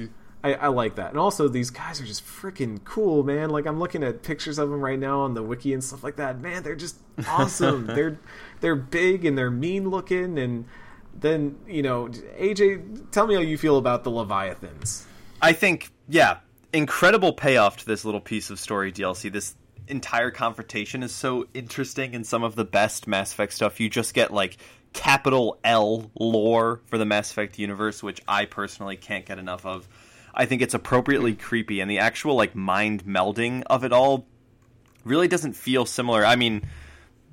I, 0.44 0.52
I 0.52 0.68
like 0.68 0.96
that, 0.96 1.08
and 1.08 1.18
also 1.18 1.48
these 1.48 1.70
guys 1.70 2.02
are 2.02 2.04
just 2.04 2.22
freaking 2.22 2.84
cool, 2.84 3.22
man. 3.22 3.48
Like 3.48 3.66
I'm 3.66 3.78
looking 3.78 4.04
at 4.04 4.22
pictures 4.22 4.58
of 4.58 4.68
them 4.68 4.80
right 4.80 4.98
now 4.98 5.22
on 5.22 5.32
the 5.32 5.42
wiki 5.42 5.72
and 5.72 5.82
stuff 5.82 6.04
like 6.04 6.16
that. 6.16 6.38
Man, 6.38 6.62
they're 6.62 6.76
just 6.76 6.96
awesome. 7.26 7.86
they're 7.94 8.18
they're 8.60 8.76
big 8.76 9.24
and 9.24 9.38
they're 9.38 9.50
mean 9.50 9.88
looking, 9.88 10.38
and 10.38 10.66
then 11.18 11.56
you 11.66 11.82
know, 11.82 12.08
AJ, 12.08 13.10
tell 13.10 13.26
me 13.26 13.34
how 13.34 13.40
you 13.40 13.56
feel 13.56 13.78
about 13.78 14.04
the 14.04 14.10
Leviathans. 14.10 15.06
I 15.40 15.54
think, 15.54 15.90
yeah, 16.10 16.40
incredible 16.74 17.32
payoff 17.32 17.78
to 17.78 17.86
this 17.86 18.04
little 18.04 18.20
piece 18.20 18.50
of 18.50 18.60
story 18.60 18.92
DLC. 18.92 19.32
This 19.32 19.56
entire 19.88 20.30
confrontation 20.30 21.02
is 21.02 21.14
so 21.14 21.46
interesting 21.54 22.14
and 22.14 22.26
some 22.26 22.42
of 22.42 22.54
the 22.54 22.64
best 22.66 23.06
Mass 23.06 23.32
Effect 23.32 23.54
stuff. 23.54 23.80
You 23.80 23.88
just 23.88 24.12
get 24.12 24.30
like 24.30 24.58
capital 24.92 25.58
L 25.64 26.10
lore 26.20 26.82
for 26.84 26.98
the 26.98 27.06
Mass 27.06 27.30
Effect 27.30 27.58
universe, 27.58 28.02
which 28.02 28.20
I 28.28 28.44
personally 28.44 28.96
can't 28.96 29.24
get 29.24 29.38
enough 29.38 29.64
of. 29.64 29.88
I 30.34 30.46
think 30.46 30.62
it's 30.62 30.74
appropriately 30.74 31.34
creepy, 31.34 31.80
and 31.80 31.90
the 31.90 31.98
actual 31.98 32.34
like 32.34 32.54
mind 32.54 33.04
melding 33.04 33.62
of 33.66 33.84
it 33.84 33.92
all 33.92 34.26
really 35.04 35.28
doesn't 35.28 35.54
feel 35.54 35.86
similar. 35.86 36.24
I 36.24 36.36
mean, 36.36 36.62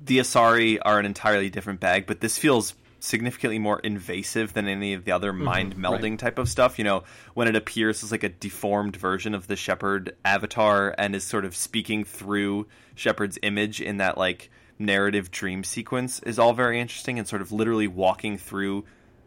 the 0.04 0.18
Asari 0.18 0.78
are 0.82 0.98
an 0.98 1.06
entirely 1.06 1.50
different 1.50 1.80
bag, 1.80 2.06
but 2.06 2.20
this 2.20 2.38
feels 2.38 2.74
significantly 3.00 3.58
more 3.58 3.80
invasive 3.80 4.52
than 4.52 4.68
any 4.68 4.94
of 4.94 5.04
the 5.04 5.12
other 5.12 5.32
mm-hmm. 5.32 5.44
mind 5.44 5.76
melding 5.76 6.16
type 6.16 6.38
of 6.38 6.48
stuff. 6.48 6.78
You 6.78 6.84
know, 6.84 7.04
when 7.34 7.48
it 7.48 7.56
appears 7.56 8.02
as 8.02 8.12
like 8.12 8.22
a 8.22 8.28
deformed 8.28 8.96
version 8.96 9.34
of 9.34 9.48
the 9.48 9.56
Shepard 9.56 10.14
avatar 10.24 10.94
and 10.96 11.14
is 11.14 11.24
sort 11.24 11.44
of 11.44 11.56
speaking 11.56 12.04
through 12.04 12.66
Shepard's 12.94 13.38
image 13.42 13.80
in 13.80 13.96
that 13.96 14.16
like 14.16 14.50
narrative 14.78 15.30
dream 15.30 15.64
sequence 15.64 16.20
is 16.20 16.38
all 16.38 16.52
very 16.52 16.80
interesting 16.80 17.18
and 17.18 17.26
sort 17.26 17.42
of 17.42 17.52
literally 17.52 17.88
walking 17.88 18.38
through 18.38 18.84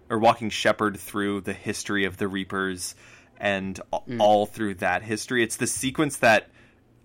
or 0.09 0.19
walking 0.19 0.49
Shepard 0.49 0.97
through 0.97 1.41
the 1.41 1.53
history 1.53 2.05
of 2.05 2.17
the 2.17 2.27
Reapers 2.27 2.95
and 3.37 3.79
a- 3.93 3.99
mm. 3.99 4.19
all 4.19 4.45
through 4.45 4.75
that 4.75 5.03
history. 5.03 5.43
It's 5.43 5.57
the 5.57 5.67
sequence 5.67 6.17
that 6.17 6.49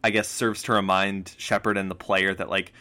I 0.02 0.10
guess 0.10 0.28
serves 0.28 0.62
to 0.64 0.72
remind 0.72 1.34
Shepard 1.38 1.76
and 1.76 1.90
the 1.90 1.94
player 1.94 2.34
that 2.34 2.48
like 2.48 2.72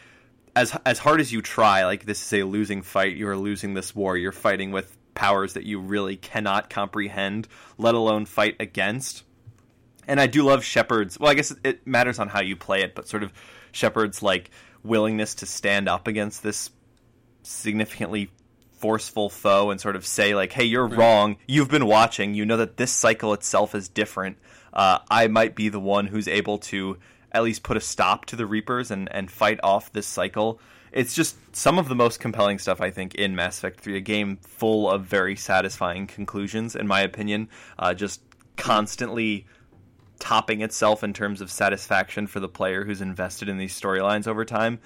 as 0.55 0.77
as 0.85 0.99
hard 0.99 1.21
as 1.21 1.31
you 1.31 1.41
try, 1.41 1.85
like 1.85 2.05
this 2.05 2.25
is 2.25 2.41
a 2.41 2.43
losing 2.43 2.81
fight. 2.81 3.15
You 3.15 3.27
are 3.29 3.37
losing 3.37 3.73
this 3.73 3.95
war. 3.95 4.17
You're 4.17 4.31
fighting 4.31 4.71
with 4.71 4.95
powers 5.13 5.53
that 5.53 5.65
you 5.65 5.79
really 5.79 6.15
cannot 6.15 6.69
comprehend, 6.69 7.47
let 7.77 7.95
alone 7.95 8.25
fight 8.25 8.55
against. 8.59 9.23
And 10.07 10.19
I 10.19 10.27
do 10.27 10.43
love 10.43 10.63
Shepard's. 10.63 11.19
Well, 11.19 11.29
I 11.29 11.35
guess 11.35 11.53
it 11.63 11.85
matters 11.85 12.19
on 12.19 12.29
how 12.29 12.41
you 12.41 12.55
play 12.55 12.81
it, 12.81 12.95
but 12.95 13.07
sort 13.07 13.23
of 13.23 13.33
Shepard's 13.71 14.23
like 14.23 14.49
willingness 14.83 15.35
to 15.35 15.45
stand 15.45 15.87
up 15.87 16.07
against 16.07 16.41
this 16.41 16.71
significantly 17.43 18.31
forceful 18.79 19.29
foe 19.29 19.69
and 19.69 19.79
sort 19.79 19.95
of 19.95 20.05
say 20.05 20.33
like, 20.35 20.53
"Hey, 20.53 20.63
you're 20.63 20.87
wrong. 20.87 21.37
You've 21.47 21.69
been 21.69 21.85
watching. 21.85 22.33
You 22.33 22.45
know 22.45 22.57
that 22.57 22.77
this 22.77 22.91
cycle 22.91 23.33
itself 23.33 23.75
is 23.75 23.87
different. 23.87 24.37
Uh, 24.73 24.99
I 25.09 25.27
might 25.27 25.55
be 25.55 25.69
the 25.69 25.79
one 25.79 26.07
who's 26.07 26.27
able 26.27 26.57
to 26.59 26.97
at 27.31 27.43
least 27.43 27.63
put 27.63 27.77
a 27.77 27.81
stop 27.81 28.25
to 28.25 28.35
the 28.35 28.45
Reapers 28.45 28.91
and 28.91 29.07
and 29.11 29.29
fight 29.29 29.59
off 29.63 29.91
this 29.91 30.07
cycle." 30.07 30.59
It's 30.91 31.13
just 31.13 31.37
some 31.55 31.77
of 31.77 31.87
the 31.87 31.95
most 31.95 32.19
compelling 32.19 32.57
stuff 32.57 32.81
I 32.81 32.89
think 32.89 33.13
in 33.13 33.35
Mass 33.35 33.59
Effect 33.59 33.79
3, 33.79 33.97
a 33.97 34.01
game 34.01 34.37
full 34.37 34.89
of 34.89 35.05
very 35.05 35.35
satisfying 35.35 36.07
conclusions, 36.07 36.75
in 36.75 36.87
my 36.87 37.01
opinion. 37.01 37.47
Uh, 37.77 37.93
just 37.93 38.21
constantly 38.57 39.45
topping 40.19 40.61
itself 40.61 41.03
in 41.03 41.13
terms 41.13 41.41
of 41.41 41.49
satisfaction 41.49 42.27
for 42.27 42.39
the 42.39 42.49
player 42.49 42.83
who's 42.83 43.01
invested 43.01 43.49
in 43.49 43.57
these 43.57 43.79
storylines 43.79 44.27
over 44.27 44.43
time. 44.45 44.79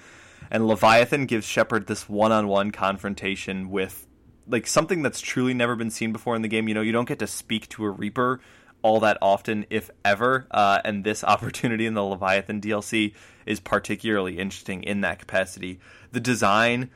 And 0.54 0.68
Leviathan 0.68 1.26
gives 1.26 1.44
Shepard 1.44 1.88
this 1.88 2.08
one-on-one 2.08 2.70
confrontation 2.70 3.70
with 3.70 4.06
like 4.46 4.68
something 4.68 5.02
that's 5.02 5.20
truly 5.20 5.52
never 5.52 5.74
been 5.74 5.90
seen 5.90 6.12
before 6.12 6.36
in 6.36 6.42
the 6.42 6.48
game. 6.48 6.68
You 6.68 6.74
know, 6.74 6.80
you 6.80 6.92
don't 6.92 7.08
get 7.08 7.18
to 7.18 7.26
speak 7.26 7.68
to 7.70 7.84
a 7.84 7.90
Reaper 7.90 8.38
all 8.80 9.00
that 9.00 9.18
often, 9.20 9.66
if 9.68 9.90
ever. 10.04 10.46
Uh, 10.52 10.80
and 10.84 11.02
this 11.02 11.24
opportunity 11.24 11.86
in 11.86 11.94
the 11.94 12.04
Leviathan 12.04 12.60
DLC 12.60 13.14
is 13.46 13.58
particularly 13.58 14.38
interesting 14.38 14.84
in 14.84 15.00
that 15.00 15.18
capacity. 15.18 15.80
The 16.12 16.20
design, 16.20 16.90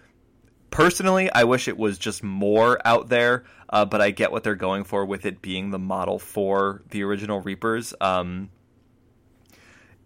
personally, 0.71 1.29
I 1.33 1.43
wish 1.43 1.67
it 1.67 1.77
was 1.77 1.99
just 1.99 2.23
more 2.23 2.79
out 2.85 3.09
there, 3.09 3.43
uh, 3.71 3.87
but 3.87 4.01
I 4.01 4.13
get 4.13 4.31
what 4.31 4.45
they're 4.45 4.55
going 4.55 4.85
for 4.85 5.05
with 5.05 5.27
it 5.27 5.43
being 5.43 5.71
the 5.71 5.81
model 5.81 6.21
for 6.21 6.85
the 6.91 7.03
original 7.03 7.41
Reapers. 7.41 7.93
Um, 8.01 8.51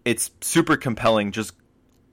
it's 0.05 0.31
super 0.41 0.75
compelling, 0.75 1.31
just 1.31 1.53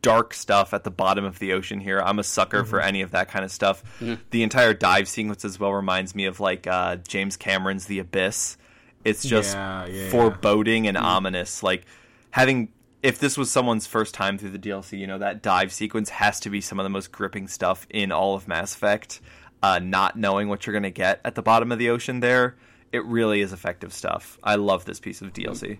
dark 0.03 0.34
stuff 0.34 0.72
at 0.74 0.84
the 0.84 0.90
bottom 0.90 1.24
of 1.24 1.38
the 1.38 1.53
ocean 1.53 1.80
here. 1.80 2.01
I'm 2.01 2.18
a 2.18 2.24
sucker 2.24 2.64
for 2.64 2.80
any 2.80 3.03
of 3.03 3.11
that 3.12 3.28
kind 3.28 3.44
of 3.44 3.51
stuff. 3.51 3.82
The 4.30 4.42
entire 4.42 4.74
dive 4.74 5.09
sequence 5.09 5.44
as 5.44 5.59
well 5.59 5.72
reminds 5.72 6.14
me 6.14 6.26
of 6.26 6.40
like 6.40 6.66
uh, 6.66 6.96
James 6.96 7.36
Cameron's 7.36 7.86
The 7.86 7.98
Abyss. 7.98 8.57
It's 9.05 9.22
just 9.22 9.55
Yeah, 9.55 9.86
yeah, 9.86 10.11
foreboding 10.11 10.86
and 10.86 10.96
ominous. 10.96 11.62
Like 11.62 11.86
having 12.30 12.68
if 13.03 13.18
this 13.18 13.38
was 13.38 13.51
someone's 13.51 13.86
first 13.86 14.14
time 14.14 14.36
through 14.36 14.51
the 14.51 14.59
DLC, 14.59 14.98
you 14.98 15.07
know 15.07 15.18
that 15.18 15.42
dive 15.42 15.72
sequence 15.72 16.11
has 16.11 16.40
to 16.40 16.51
be 16.51 16.61
some 16.61 16.78
of 16.78 16.84
the 16.84 16.90
most 16.90 17.12
gripping 17.12 17.48
stuff 17.48 17.86
in 17.90 18.12
all 18.12 18.34
of 18.34 18.46
Mass 18.46 18.74
Effect. 18.74 19.20
Uh, 19.62 19.78
not 19.78 20.16
knowing 20.18 20.48
what 20.48 20.66
you're 20.66 20.72
going 20.72 20.82
to 20.84 20.90
get 20.90 21.20
at 21.22 21.34
the 21.34 21.42
bottom 21.42 21.70
of 21.70 21.78
the 21.78 21.90
ocean 21.90 22.20
there, 22.20 22.57
it 22.92 23.05
really 23.05 23.42
is 23.42 23.53
effective 23.53 23.92
stuff. 23.92 24.38
I 24.42 24.55
love 24.55 24.86
this 24.86 24.98
piece 25.01 25.20
of 25.20 25.32
DLC. 25.34 25.78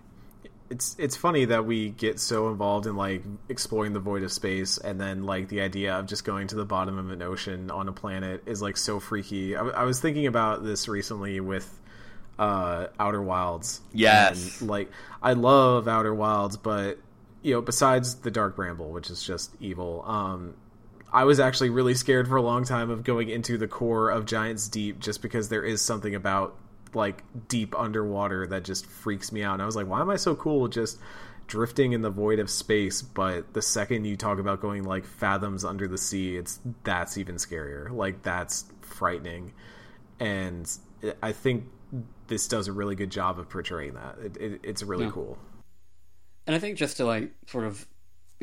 It's 0.71 0.95
it's 0.97 1.17
funny 1.17 1.43
that 1.45 1.65
we 1.65 1.89
get 1.89 2.17
so 2.17 2.47
involved 2.49 2.87
in 2.87 2.95
like 2.95 3.21
exploring 3.49 3.91
the 3.91 3.99
void 3.99 4.23
of 4.23 4.31
space 4.31 4.77
and 4.77 4.99
then 4.99 5.25
like 5.25 5.49
the 5.49 5.59
idea 5.59 5.93
of 5.93 6.07
just 6.07 6.23
going 6.23 6.47
to 6.47 6.55
the 6.55 6.63
bottom 6.63 6.97
of 6.97 7.11
an 7.11 7.21
ocean 7.21 7.69
on 7.69 7.89
a 7.89 7.91
planet 7.91 8.41
is 8.45 8.61
like 8.61 8.77
so 8.77 8.99
freaky 8.99 9.55
i, 9.55 9.61
I 9.61 9.83
was 9.83 9.99
thinking 9.99 10.27
about 10.27 10.63
this 10.63 10.87
recently 10.87 11.41
with 11.41 11.77
uh 12.39 12.87
outer 12.97 13.21
wilds 13.21 13.81
Yes. 13.91 14.61
And, 14.61 14.69
like 14.69 14.89
i 15.21 15.33
love 15.33 15.89
outer 15.89 16.15
wilds 16.15 16.55
but 16.55 16.97
you 17.41 17.53
know 17.53 17.61
besides 17.61 18.15
the 18.15 18.31
dark 18.31 18.55
bramble 18.55 18.91
which 18.91 19.09
is 19.09 19.21
just 19.21 19.53
evil 19.59 20.03
um 20.07 20.55
I 21.13 21.25
was 21.25 21.41
actually 21.41 21.71
really 21.71 21.93
scared 21.93 22.29
for 22.29 22.37
a 22.37 22.41
long 22.41 22.63
time 22.63 22.89
of 22.89 23.03
going 23.03 23.27
into 23.27 23.57
the 23.57 23.67
core 23.67 24.09
of 24.09 24.25
Giants 24.25 24.69
Deep 24.69 24.97
just 25.01 25.21
because 25.21 25.49
there 25.49 25.61
is 25.61 25.81
something 25.81 26.15
about 26.15 26.55
like 26.93 27.23
deep 27.47 27.77
underwater 27.77 28.47
that 28.47 28.63
just 28.63 28.85
freaks 28.85 29.31
me 29.31 29.43
out. 29.43 29.53
And 29.53 29.61
I 29.61 29.65
was 29.65 29.75
like, 29.75 29.87
why 29.87 30.01
am 30.01 30.09
I 30.09 30.15
so 30.15 30.35
cool 30.35 30.67
just 30.67 30.99
drifting 31.47 31.93
in 31.93 32.01
the 32.01 32.09
void 32.09 32.39
of 32.39 32.49
space? 32.49 33.01
But 33.01 33.53
the 33.53 33.61
second 33.61 34.05
you 34.05 34.15
talk 34.17 34.39
about 34.39 34.61
going 34.61 34.83
like 34.83 35.05
fathoms 35.05 35.63
under 35.65 35.87
the 35.87 35.97
sea, 35.97 36.37
it's 36.37 36.59
that's 36.83 37.17
even 37.17 37.35
scarier. 37.35 37.89
Like 37.91 38.23
that's 38.23 38.65
frightening. 38.81 39.53
And 40.19 40.69
I 41.23 41.31
think 41.31 41.65
this 42.27 42.47
does 42.47 42.67
a 42.67 42.71
really 42.71 42.95
good 42.95 43.09
job 43.09 43.39
of 43.39 43.49
portraying 43.49 43.93
that. 43.95 44.17
It, 44.23 44.37
it, 44.37 44.59
it's 44.63 44.83
really 44.83 45.05
Yeah. 45.05 45.11
cool. 45.11 45.37
And 46.47 46.55
I 46.55 46.59
think 46.59 46.77
just 46.77 46.97
to 46.97 47.05
like 47.05 47.31
sort 47.47 47.65
of 47.65 47.87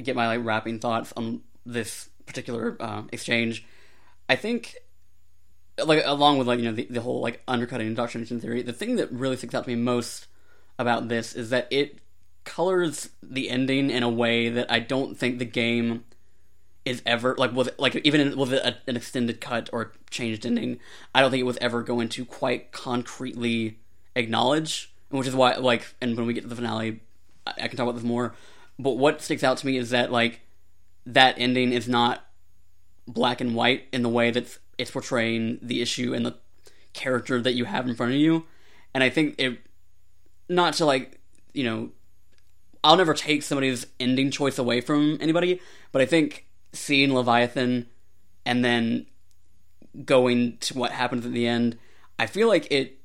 get 0.02 0.14
my 0.16 0.26
like 0.26 0.44
wrapping 0.44 0.78
thoughts 0.78 1.12
on 1.16 1.42
this 1.66 2.08
particular 2.26 2.76
uh, 2.80 3.02
exchange, 3.12 3.66
I 4.28 4.36
think 4.36 4.76
like 5.84 6.02
along 6.04 6.38
with 6.38 6.48
like 6.48 6.58
you 6.58 6.66
know 6.66 6.72
the, 6.72 6.86
the 6.90 7.00
whole 7.00 7.20
like 7.20 7.42
undercutting 7.48 7.86
indoctrination 7.86 8.40
theory, 8.40 8.62
the 8.62 8.72
thing 8.72 8.96
that 8.96 9.10
really 9.12 9.36
sticks 9.36 9.54
out 9.54 9.64
to 9.64 9.70
me 9.70 9.76
most 9.76 10.26
about 10.78 11.08
this 11.08 11.34
is 11.34 11.50
that 11.50 11.66
it 11.70 11.98
colors 12.44 13.10
the 13.22 13.50
ending 13.50 13.90
in 13.90 14.02
a 14.02 14.08
way 14.08 14.48
that 14.48 14.70
I 14.70 14.78
don't 14.78 15.16
think 15.16 15.38
the 15.38 15.44
game 15.44 16.04
is 16.84 17.02
ever 17.04 17.34
like 17.36 17.52
was 17.52 17.68
like 17.78 17.96
even 17.96 18.36
with 18.36 18.52
a, 18.52 18.76
an 18.86 18.96
extended 18.96 19.40
cut 19.40 19.68
or 19.72 19.92
changed 20.10 20.46
ending. 20.46 20.80
I 21.14 21.20
don't 21.20 21.30
think 21.30 21.40
it 21.40 21.44
was 21.44 21.58
ever 21.60 21.82
going 21.82 22.08
to 22.10 22.24
quite 22.24 22.72
concretely 22.72 23.78
acknowledge, 24.16 24.92
which 25.10 25.28
is 25.28 25.34
why 25.34 25.54
like 25.56 25.94
and 26.00 26.16
when 26.16 26.26
we 26.26 26.32
get 26.32 26.42
to 26.42 26.48
the 26.48 26.56
finale, 26.56 27.00
I, 27.46 27.52
I 27.62 27.68
can 27.68 27.76
talk 27.76 27.84
about 27.84 27.96
this 27.96 28.04
more. 28.04 28.34
But 28.78 28.92
what 28.92 29.20
sticks 29.20 29.44
out 29.44 29.58
to 29.58 29.66
me 29.66 29.76
is 29.76 29.90
that 29.90 30.10
like 30.10 30.40
that 31.04 31.34
ending 31.38 31.72
is 31.72 31.88
not 31.88 32.24
black 33.06 33.40
and 33.40 33.54
white 33.54 33.86
in 33.92 34.02
the 34.02 34.08
way 34.08 34.30
that 34.30 34.58
it's 34.78 34.90
portraying 34.90 35.58
the 35.60 35.82
issue 35.82 36.14
and 36.14 36.24
the 36.24 36.36
character 36.92 37.40
that 37.40 37.52
you 37.52 37.64
have 37.64 37.86
in 37.88 37.94
front 37.94 38.12
of 38.12 38.18
you. 38.18 38.46
And 38.94 39.04
I 39.04 39.10
think 39.10 39.34
it, 39.38 39.58
not 40.48 40.74
to 40.74 40.86
like, 40.86 41.20
you 41.52 41.64
know, 41.64 41.90
I'll 42.82 42.96
never 42.96 43.14
take 43.14 43.42
somebody's 43.42 43.86
ending 43.98 44.30
choice 44.30 44.58
away 44.58 44.80
from 44.80 45.18
anybody, 45.20 45.60
but 45.92 46.00
I 46.00 46.06
think 46.06 46.46
seeing 46.72 47.12
Leviathan 47.12 47.86
and 48.46 48.64
then 48.64 49.06
going 50.04 50.58
to 50.58 50.78
what 50.78 50.92
happens 50.92 51.26
at 51.26 51.32
the 51.32 51.46
end, 51.46 51.76
I 52.18 52.26
feel 52.26 52.48
like 52.48 52.70
it 52.70 52.98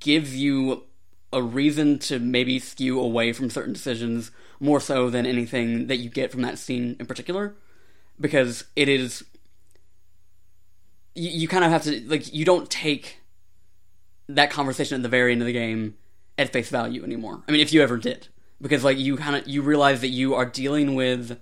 gives 0.00 0.34
you 0.34 0.84
a 1.32 1.42
reason 1.42 1.98
to 1.98 2.18
maybe 2.18 2.58
skew 2.58 3.00
away 3.00 3.32
from 3.32 3.50
certain 3.50 3.72
decisions 3.72 4.30
more 4.60 4.80
so 4.80 5.10
than 5.10 5.26
anything 5.26 5.86
that 5.86 5.96
you 5.96 6.10
get 6.10 6.30
from 6.30 6.42
that 6.42 6.58
scene 6.58 6.96
in 7.00 7.06
particular 7.06 7.54
because 8.20 8.64
it 8.76 8.88
is 8.88 9.24
you, 11.14 11.30
you 11.30 11.48
kind 11.48 11.64
of 11.64 11.70
have 11.70 11.82
to 11.84 12.08
like 12.08 12.32
you 12.32 12.44
don't 12.44 12.70
take 12.70 13.20
that 14.28 14.50
conversation 14.50 14.96
at 14.96 15.02
the 15.02 15.08
very 15.08 15.32
end 15.32 15.42
of 15.42 15.46
the 15.46 15.52
game 15.52 15.94
at 16.38 16.52
face 16.52 16.70
value 16.70 17.04
anymore. 17.04 17.42
I 17.46 17.52
mean, 17.52 17.60
if 17.60 17.72
you 17.72 17.82
ever 17.82 17.96
did, 17.96 18.28
because 18.60 18.84
like 18.84 18.98
you 18.98 19.16
kind 19.16 19.36
of 19.36 19.46
you 19.46 19.62
realize 19.62 20.00
that 20.00 20.08
you 20.08 20.34
are 20.34 20.46
dealing 20.46 20.94
with 20.94 21.38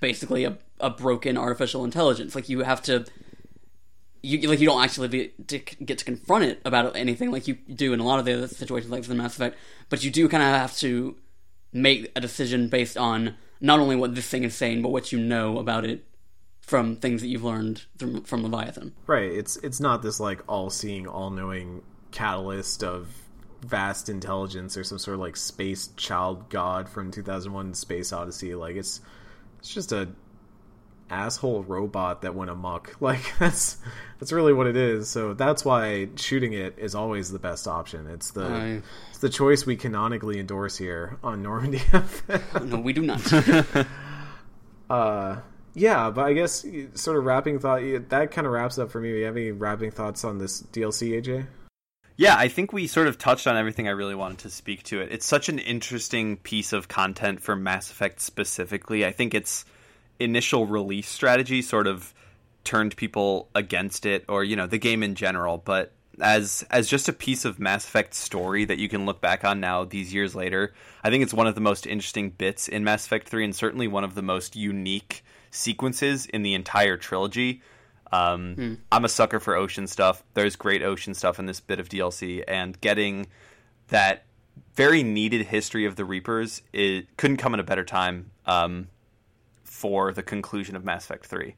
basically 0.00 0.44
a, 0.44 0.58
a 0.80 0.90
broken 0.90 1.36
artificial 1.36 1.84
intelligence. 1.84 2.34
Like 2.34 2.48
you 2.48 2.60
have 2.60 2.82
to, 2.82 3.04
you 4.22 4.48
like 4.48 4.60
you 4.60 4.66
don't 4.66 4.82
actually 4.82 5.08
be, 5.08 5.32
to 5.46 5.58
get 5.58 5.98
to 5.98 6.04
confront 6.04 6.44
it 6.44 6.60
about 6.64 6.96
anything 6.96 7.30
like 7.30 7.48
you 7.48 7.54
do 7.54 7.92
in 7.92 8.00
a 8.00 8.04
lot 8.04 8.18
of 8.18 8.24
the 8.24 8.34
other 8.34 8.48
situations 8.48 8.90
like 8.90 9.04
the 9.04 9.14
Mass 9.14 9.34
Effect, 9.34 9.56
but 9.88 10.04
you 10.04 10.10
do 10.10 10.28
kind 10.28 10.42
of 10.42 10.48
have 10.50 10.76
to 10.78 11.16
make 11.72 12.12
a 12.14 12.20
decision 12.20 12.68
based 12.68 12.98
on 12.98 13.36
not 13.60 13.80
only 13.80 13.96
what 13.96 14.14
this 14.14 14.28
thing 14.28 14.44
is 14.44 14.54
saying, 14.54 14.82
but 14.82 14.90
what 14.90 15.12
you 15.12 15.18
know 15.18 15.58
about 15.58 15.84
it 15.84 16.04
from 16.62 16.96
things 16.96 17.20
that 17.20 17.26
you've 17.28 17.44
learned 17.44 17.82
from, 17.98 18.22
from 18.22 18.42
Leviathan. 18.42 18.94
Right. 19.06 19.30
It's 19.30 19.56
it's 19.58 19.80
not 19.80 20.02
this 20.02 20.18
like 20.20 20.40
all 20.48 20.70
seeing, 20.70 21.06
all 21.06 21.30
knowing 21.30 21.82
catalyst 22.12 22.82
of 22.82 23.08
vast 23.62 24.08
intelligence 24.08 24.76
or 24.76 24.82
some 24.82 24.98
sort 24.98 25.14
of 25.14 25.20
like 25.20 25.36
space 25.36 25.88
child 25.96 26.48
god 26.50 26.88
from 26.88 27.10
2001 27.10 27.74
Space 27.74 28.12
Odyssey. 28.12 28.54
Like 28.54 28.76
it's 28.76 29.00
it's 29.58 29.72
just 29.74 29.92
a 29.92 30.08
asshole 31.10 31.62
robot 31.64 32.22
that 32.22 32.34
went 32.34 32.50
amok. 32.50 32.96
Like 33.00 33.36
that's 33.38 33.78
that's 34.20 34.32
really 34.32 34.52
what 34.52 34.66
it 34.68 34.76
is. 34.76 35.08
So 35.08 35.34
that's 35.34 35.64
why 35.64 36.08
shooting 36.16 36.52
it 36.52 36.78
is 36.78 36.94
always 36.94 37.30
the 37.32 37.40
best 37.40 37.66
option. 37.66 38.06
It's 38.06 38.30
the 38.30 38.82
it's 39.10 39.18
the 39.18 39.28
choice 39.28 39.66
we 39.66 39.76
canonically 39.76 40.38
endorse 40.38 40.76
here 40.76 41.18
on 41.22 41.42
Normandy 41.42 41.82
No, 42.62 42.78
we 42.78 42.92
do 42.92 43.02
not. 43.02 43.20
Uh, 44.90 45.40
yeah, 45.74 46.10
but 46.10 46.26
I 46.26 46.32
guess 46.32 46.64
sort 46.94 47.16
of 47.16 47.24
wrapping 47.24 47.58
thought 47.58 47.80
that 48.08 48.30
kind 48.30 48.46
of 48.46 48.52
wraps 48.52 48.78
up 48.78 48.90
for 48.90 49.00
me. 49.00 49.10
You 49.10 49.24
have 49.24 49.36
any 49.36 49.52
wrapping 49.52 49.90
thoughts 49.90 50.24
on 50.24 50.38
this 50.38 50.62
DLC, 50.62 51.20
AJ? 51.22 51.46
Yeah, 52.16 52.36
I 52.36 52.48
think 52.48 52.72
we 52.72 52.86
sort 52.86 53.08
of 53.08 53.16
touched 53.16 53.46
on 53.46 53.56
everything 53.56 53.88
I 53.88 53.92
really 53.92 54.14
wanted 54.14 54.38
to 54.40 54.50
speak 54.50 54.82
to 54.84 55.00
it. 55.00 55.08
It's 55.10 55.26
such 55.26 55.48
an 55.48 55.58
interesting 55.58 56.36
piece 56.36 56.72
of 56.72 56.88
content 56.88 57.40
for 57.40 57.56
Mass 57.56 57.90
Effect 57.90 58.20
specifically. 58.20 59.06
I 59.06 59.12
think 59.12 59.34
its 59.34 59.64
initial 60.20 60.66
release 60.66 61.08
strategy 61.08 61.62
sort 61.62 61.86
of 61.86 62.12
turned 62.64 62.96
people 62.96 63.48
against 63.54 64.06
it 64.06 64.24
or, 64.28 64.44
you 64.44 64.56
know, 64.56 64.66
the 64.66 64.78
game 64.78 65.02
in 65.02 65.14
general, 65.14 65.58
but 65.58 65.92
as 66.20 66.64
as 66.70 66.88
just 66.88 67.08
a 67.08 67.12
piece 67.12 67.46
of 67.46 67.58
Mass 67.58 67.84
Effect 67.84 68.12
story 68.14 68.66
that 68.66 68.78
you 68.78 68.88
can 68.88 69.06
look 69.06 69.22
back 69.22 69.44
on 69.44 69.60
now 69.60 69.84
these 69.84 70.12
years 70.12 70.34
later, 70.34 70.74
I 71.02 71.08
think 71.08 71.22
it's 71.22 71.34
one 71.34 71.46
of 71.46 71.54
the 71.54 71.60
most 71.60 71.86
interesting 71.86 72.30
bits 72.30 72.68
in 72.68 72.84
Mass 72.84 73.06
Effect 73.06 73.28
3 73.28 73.44
and 73.44 73.56
certainly 73.56 73.88
one 73.88 74.04
of 74.04 74.14
the 74.14 74.22
most 74.22 74.54
unique 74.54 75.24
sequences 75.52 76.26
in 76.26 76.42
the 76.42 76.54
entire 76.54 76.96
trilogy. 76.96 77.62
Um, 78.10 78.78
I'm 78.90 79.04
a 79.04 79.08
sucker 79.08 79.38
for 79.40 79.54
ocean 79.54 79.86
stuff. 79.86 80.22
There's 80.34 80.56
great 80.56 80.82
ocean 80.82 81.14
stuff 81.14 81.38
in 81.38 81.46
this 81.46 81.60
bit 81.60 81.78
of 81.80 81.88
DLC, 81.88 82.42
and 82.46 82.78
getting 82.80 83.26
that 83.88 84.24
very 84.74 85.02
needed 85.02 85.46
history 85.46 85.84
of 85.86 85.96
the 85.96 86.04
Reapers 86.04 86.62
it 86.72 87.16
couldn't 87.16 87.36
come 87.38 87.54
at 87.54 87.60
a 87.60 87.62
better 87.62 87.84
time 87.84 88.30
um, 88.46 88.88
for 89.64 90.12
the 90.12 90.22
conclusion 90.22 90.76
of 90.76 90.84
Mass 90.84 91.04
Effect 91.04 91.26
3. 91.26 91.54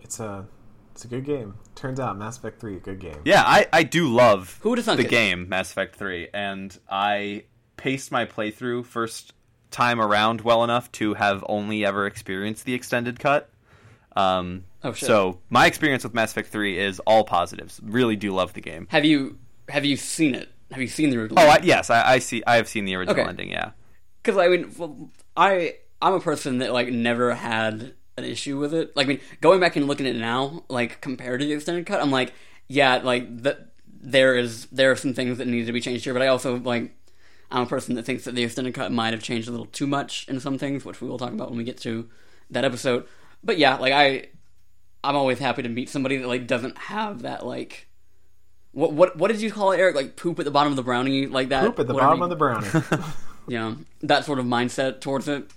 It's 0.00 0.20
a 0.20 0.46
it's 0.92 1.04
a 1.04 1.08
good 1.08 1.24
game. 1.24 1.54
Turns 1.74 1.98
out 1.98 2.18
Mass 2.18 2.36
Effect 2.36 2.60
Three, 2.60 2.76
a 2.76 2.80
good 2.80 3.00
game. 3.00 3.20
Yeah, 3.24 3.42
I, 3.44 3.66
I 3.72 3.82
do 3.82 4.08
love 4.08 4.58
Who 4.62 4.70
would've 4.70 4.84
thunk 4.84 4.98
the 4.98 5.06
it? 5.06 5.10
game 5.10 5.48
Mass 5.48 5.70
Effect 5.72 5.96
3, 5.96 6.28
and 6.34 6.76
I 6.88 7.44
paced 7.76 8.12
my 8.12 8.26
playthrough 8.26 8.84
first 8.84 9.32
time 9.72 10.00
around 10.00 10.42
well 10.42 10.62
enough 10.62 10.92
to 10.92 11.14
have 11.14 11.44
only 11.48 11.84
ever 11.84 12.06
experienced 12.06 12.64
the 12.64 12.74
extended 12.74 13.18
cut. 13.18 13.50
Um, 14.16 14.64
Oh, 14.84 14.92
shit. 14.92 15.06
So 15.06 15.38
my 15.48 15.66
experience 15.66 16.02
with 16.02 16.12
Mass 16.12 16.32
Effect 16.32 16.48
3 16.48 16.76
is 16.78 16.98
all 17.00 17.22
positives. 17.24 17.80
Really 17.84 18.16
do 18.16 18.32
love 18.32 18.52
the 18.52 18.60
game. 18.60 18.88
have 18.90 19.04
you 19.04 19.38
have 19.68 19.84
you 19.84 19.96
seen 19.96 20.34
it? 20.34 20.48
Have 20.72 20.80
you 20.80 20.88
seen 20.88 21.10
the 21.10 21.18
original? 21.18 21.40
Oh, 21.40 21.48
I, 21.48 21.60
yes, 21.62 21.88
I, 21.88 22.14
I 22.14 22.18
see. 22.18 22.42
I 22.46 22.56
have 22.56 22.66
seen 22.68 22.84
the 22.84 22.96
original 22.96 23.20
Okay. 23.20 23.28
ending. 23.28 23.50
Yeah, 23.50 23.70
because 24.22 24.36
I 24.38 24.48
mean, 24.48 24.74
well, 24.76 25.10
I 25.36 25.76
I'm 26.00 26.14
a 26.14 26.20
person 26.20 26.58
that 26.58 26.72
like 26.72 26.88
never 26.88 27.32
had 27.34 27.94
an 28.16 28.24
issue 28.24 28.58
with 28.58 28.74
it. 28.74 28.94
Like, 28.96 29.06
I 29.06 29.08
mean, 29.10 29.20
going 29.40 29.60
back 29.60 29.76
and 29.76 29.86
looking 29.86 30.06
at 30.06 30.16
it 30.16 30.18
now, 30.18 30.64
like 30.68 31.00
compared 31.00 31.38
to 31.40 31.46
the 31.46 31.52
extended 31.52 31.86
cut, 31.86 32.00
I'm 32.02 32.10
like, 32.10 32.32
yeah, 32.68 32.96
like 33.02 33.42
that. 33.44 33.68
There 34.04 34.34
is 34.36 34.66
there 34.72 34.90
are 34.90 34.96
some 34.96 35.14
things 35.14 35.38
that 35.38 35.46
need 35.46 35.66
to 35.66 35.72
be 35.72 35.80
changed 35.80 36.02
here, 36.02 36.12
but 36.12 36.22
I 36.22 36.26
also 36.26 36.56
like 36.58 36.90
I'm 37.52 37.62
a 37.62 37.66
person 37.66 37.94
that 37.96 38.04
thinks 38.04 38.24
that 38.24 38.34
the 38.34 38.44
extended 38.44 38.74
cut 38.74 38.90
might 38.90 39.12
have 39.12 39.22
changed 39.22 39.46
a 39.48 39.50
little 39.50 39.66
too 39.66 39.86
much 39.86 40.26
in 40.28 40.40
some 40.40 40.58
things, 40.58 40.84
which 40.84 41.00
we 41.00 41.08
will 41.08 41.18
talk 41.18 41.32
about 41.32 41.50
when 41.50 41.58
we 41.58 41.64
get 41.64 41.78
to 41.78 42.08
that 42.50 42.64
episode. 42.64 43.06
But 43.44 43.58
yeah, 43.58 43.76
like 43.76 43.92
I 43.92 44.28
I'm 45.04 45.16
always 45.16 45.38
happy 45.38 45.62
to 45.62 45.68
meet 45.68 45.88
somebody 45.88 46.16
that 46.16 46.28
like 46.28 46.46
doesn't 46.46 46.78
have 46.78 47.22
that 47.22 47.44
like. 47.44 47.88
What 48.72 48.92
what 48.92 49.16
what 49.16 49.30
did 49.30 49.40
you 49.40 49.52
call 49.52 49.72
it, 49.72 49.78
Eric? 49.80 49.94
Like 49.94 50.16
poop 50.16 50.38
at 50.38 50.44
the 50.44 50.50
bottom 50.50 50.72
of 50.72 50.76
the 50.76 50.82
brownie, 50.82 51.26
like 51.26 51.50
that. 51.50 51.64
Poop 51.64 51.78
at 51.78 51.86
the 51.86 51.94
whatever 51.94 52.16
bottom 52.16 52.18
you- 52.18 52.24
of 52.24 52.30
the 52.30 52.36
brownie. 52.36 53.04
yeah, 53.48 53.74
that 54.02 54.24
sort 54.24 54.38
of 54.38 54.46
mindset 54.46 55.00
towards 55.00 55.28
it. 55.28 55.50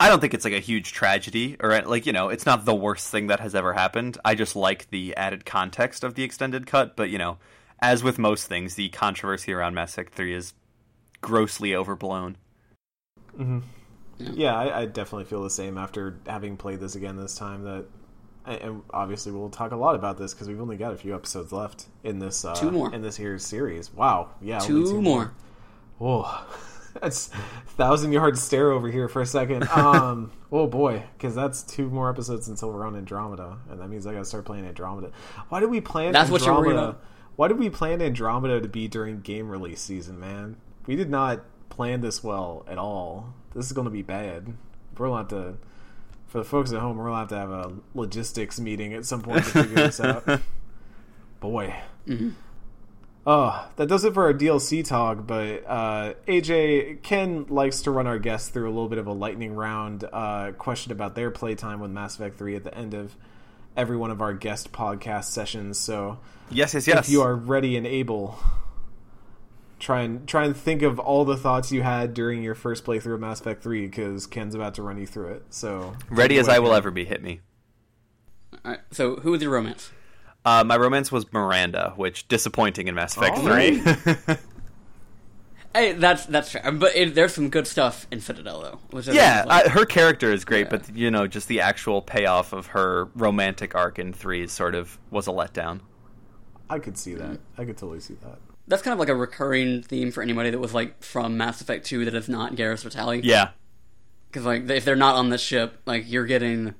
I 0.00 0.08
don't 0.08 0.20
think 0.20 0.34
it's 0.34 0.44
like 0.44 0.54
a 0.54 0.60
huge 0.60 0.92
tragedy 0.92 1.56
or 1.60 1.80
like 1.82 2.04
you 2.04 2.12
know, 2.12 2.28
it's 2.28 2.44
not 2.44 2.64
the 2.64 2.74
worst 2.74 3.10
thing 3.10 3.28
that 3.28 3.40
has 3.40 3.54
ever 3.54 3.72
happened. 3.72 4.18
I 4.24 4.34
just 4.34 4.56
like 4.56 4.90
the 4.90 5.16
added 5.16 5.46
context 5.46 6.04
of 6.04 6.14
the 6.14 6.24
extended 6.24 6.66
cut, 6.66 6.96
but 6.96 7.10
you 7.10 7.16
know, 7.18 7.38
as 7.80 8.02
with 8.02 8.18
most 8.18 8.48
things, 8.48 8.74
the 8.74 8.88
controversy 8.90 9.52
around 9.52 9.74
Mass 9.74 9.92
Effect 9.92 10.12
3 10.14 10.34
is 10.34 10.52
grossly 11.24 11.74
overblown. 11.74 12.36
yeah, 14.18 14.54
I, 14.56 14.80
I 14.82 14.86
definitely 14.86 15.24
feel 15.24 15.42
the 15.42 15.50
same 15.50 15.76
after 15.78 16.18
having 16.26 16.56
played 16.56 16.80
this 16.80 16.94
again 16.94 17.16
this 17.16 17.34
time. 17.34 17.64
That 17.64 17.86
and- 18.46 18.60
and 18.60 18.82
obviously 18.90 19.32
we'll 19.32 19.48
talk 19.48 19.72
a 19.72 19.76
lot 19.76 19.94
about 19.94 20.18
this 20.18 20.34
because 20.34 20.48
we've 20.48 20.60
only 20.60 20.76
got 20.76 20.92
a 20.92 20.96
few 20.98 21.14
episodes 21.14 21.50
left 21.50 21.86
in 22.02 22.18
this 22.18 22.44
uh, 22.44 22.54
Two 22.54 22.70
more. 22.70 22.92
in 22.94 23.00
this 23.00 23.16
here 23.16 23.38
series. 23.38 23.92
Wow, 23.94 24.32
yeah, 24.42 24.60
only 24.62 24.66
Two 24.84 25.00
more. 25.00 25.32
Whoa, 25.98 26.28
that's 27.00 27.28
thousand 27.68 28.12
yard 28.12 28.36
stare 28.38 28.70
over 28.70 28.88
here 28.90 29.08
for 29.08 29.22
a 29.22 29.26
second. 29.26 29.66
Um, 29.74 30.30
oh 30.52 30.66
boy, 30.66 31.02
because 31.16 31.34
that's 31.34 31.62
two 31.62 31.88
more 31.88 32.10
episodes 32.10 32.48
until 32.48 32.70
we're 32.70 32.86
on 32.86 32.94
Andromeda, 32.96 33.56
and 33.70 33.80
that 33.80 33.88
means 33.88 34.06
I 34.06 34.12
gotta 34.12 34.26
start 34.26 34.44
playing 34.44 34.66
Andromeda. 34.66 35.10
Why 35.48 35.60
did 35.60 35.70
we 35.70 35.80
plan? 35.80 36.12
That's 36.12 36.30
what 36.30 36.44
you're 36.44 36.52
worried 36.54 36.68
Andromeda? 36.72 36.88
about? 36.90 37.04
Why 37.36 37.48
did 37.48 37.58
we 37.58 37.70
plan 37.70 38.00
Andromeda 38.02 38.60
to 38.60 38.68
be 38.68 38.86
during 38.88 39.20
game 39.22 39.48
release 39.48 39.80
season, 39.80 40.20
man? 40.20 40.56
We 40.86 40.96
did 40.96 41.10
not 41.10 41.42
plan 41.70 42.00
this 42.00 42.22
well 42.22 42.64
at 42.68 42.78
all. 42.78 43.34
This 43.54 43.66
is 43.66 43.72
going 43.72 43.86
to 43.86 43.90
be 43.90 44.02
bad. 44.02 44.54
We're 44.96 45.08
going 45.08 45.26
to 45.26 45.34
have 45.36 45.44
to, 45.52 45.58
for 46.26 46.38
the 46.38 46.44
folks 46.44 46.72
at 46.72 46.80
home, 46.80 46.96
we're 46.96 47.04
going 47.04 47.14
to 47.14 47.18
have 47.20 47.28
to 47.28 47.36
have 47.36 47.50
a 47.50 47.72
logistics 47.94 48.60
meeting 48.60 48.94
at 48.94 49.04
some 49.06 49.22
point 49.22 49.44
to 49.44 49.50
figure 49.50 49.76
this 49.76 50.00
out. 50.00 50.40
Boy. 51.40 51.74
Oh, 53.26 53.68
that 53.76 53.86
does 53.86 54.04
it 54.04 54.12
for 54.12 54.24
our 54.24 54.34
DLC 54.34 54.84
talk, 54.84 55.26
but 55.26 55.64
uh, 55.66 56.12
AJ, 56.28 57.02
Ken 57.02 57.46
likes 57.48 57.80
to 57.82 57.90
run 57.90 58.06
our 58.06 58.18
guests 58.18 58.50
through 58.50 58.66
a 58.66 58.72
little 58.72 58.88
bit 58.88 58.98
of 58.98 59.06
a 59.06 59.12
lightning 59.12 59.54
round 59.54 60.04
uh, 60.12 60.52
question 60.58 60.92
about 60.92 61.14
their 61.14 61.30
playtime 61.30 61.80
with 61.80 61.90
Mass 61.90 62.16
Effect 62.16 62.36
3 62.36 62.56
at 62.56 62.64
the 62.64 62.76
end 62.76 62.92
of 62.92 63.16
every 63.76 63.96
one 63.96 64.10
of 64.10 64.20
our 64.20 64.34
guest 64.34 64.72
podcast 64.72 65.24
sessions. 65.24 65.78
So 65.78 66.18
Yes, 66.50 66.74
yes, 66.74 66.86
yes. 66.86 67.06
if 67.06 67.08
you 67.08 67.22
are 67.22 67.34
ready 67.34 67.78
and 67.78 67.86
able, 67.86 68.38
try 69.84 70.00
and 70.02 70.26
try 70.26 70.44
and 70.46 70.56
think 70.56 70.80
of 70.82 70.98
all 70.98 71.24
the 71.26 71.36
thoughts 71.36 71.70
you 71.70 71.82
had 71.82 72.14
during 72.14 72.42
your 72.42 72.54
first 72.54 72.84
playthrough 72.84 73.14
of 73.14 73.20
Mass 73.20 73.40
Effect 73.40 73.62
3 73.62 73.86
because 73.86 74.26
Ken's 74.26 74.54
about 74.54 74.74
to 74.74 74.82
run 74.82 74.98
you 74.98 75.06
through 75.06 75.28
it. 75.34 75.44
So 75.50 75.94
ready 76.08 76.38
as 76.38 76.48
I 76.48 76.58
will 76.58 76.72
ever 76.72 76.90
be, 76.90 77.04
hit 77.04 77.22
me. 77.22 77.40
All 78.64 78.70
right. 78.72 78.80
So, 78.92 79.16
who 79.16 79.32
was 79.32 79.42
your 79.42 79.50
romance? 79.52 79.90
Uh, 80.44 80.62
my 80.64 80.76
romance 80.76 81.10
was 81.12 81.30
Miranda, 81.32 81.92
which 81.96 82.28
disappointing 82.28 82.88
in 82.88 82.94
Mass 82.94 83.16
Effect 83.16 83.36
Oh. 83.40 83.46
3. 84.26 84.36
Hey, 85.76 85.90
that's 85.92 86.24
that's 86.26 86.52
fair, 86.52 86.70
but 86.70 86.94
it, 86.94 87.16
there's 87.16 87.34
some 87.34 87.48
good 87.50 87.66
stuff 87.66 88.06
in 88.12 88.20
Citadel 88.20 88.60
though. 88.60 88.78
Which 88.90 89.08
Yeah, 89.08 89.42
like- 89.44 89.66
uh, 89.66 89.70
her 89.70 89.84
character 89.84 90.30
is 90.30 90.44
great, 90.44 90.66
Yeah. 90.66 90.76
but 90.78 90.94
you 90.96 91.10
know, 91.10 91.26
just 91.26 91.48
the 91.48 91.62
actual 91.62 92.00
payoff 92.00 92.52
of 92.52 92.66
her 92.68 93.06
romantic 93.16 93.74
arc 93.74 93.98
in 93.98 94.12
three 94.12 94.46
sort 94.46 94.76
of 94.76 94.96
was 95.10 95.26
a 95.26 95.32
letdown. 95.32 95.80
I 96.70 96.78
could 96.78 96.96
see 96.96 97.14
that. 97.14 97.40
I 97.58 97.64
could 97.64 97.76
totally 97.76 97.98
see 97.98 98.14
that. 98.22 98.38
That's 98.66 98.82
kind 98.82 98.92
of 98.92 98.98
like 98.98 99.08
a 99.10 99.14
recurring 99.14 99.82
theme 99.82 100.10
for 100.10 100.22
anybody 100.22 100.50
that 100.50 100.58
was 100.58 100.72
like 100.72 101.02
from 101.02 101.36
Mass 101.36 101.60
Effect 101.60 101.84
2 101.86 102.06
that 102.06 102.14
is 102.14 102.28
not 102.28 102.54
Garrus 102.54 102.82
Vitali. 102.82 103.20
Yeah, 103.22 103.50
Because 104.28 104.44
like 104.46 104.68
if 104.70 104.84
they're 104.84 104.96
not 104.96 105.16
on 105.16 105.28
the 105.28 105.38
ship, 105.38 105.80
like 105.86 106.04
you're 106.10 106.24
getting 106.26 106.74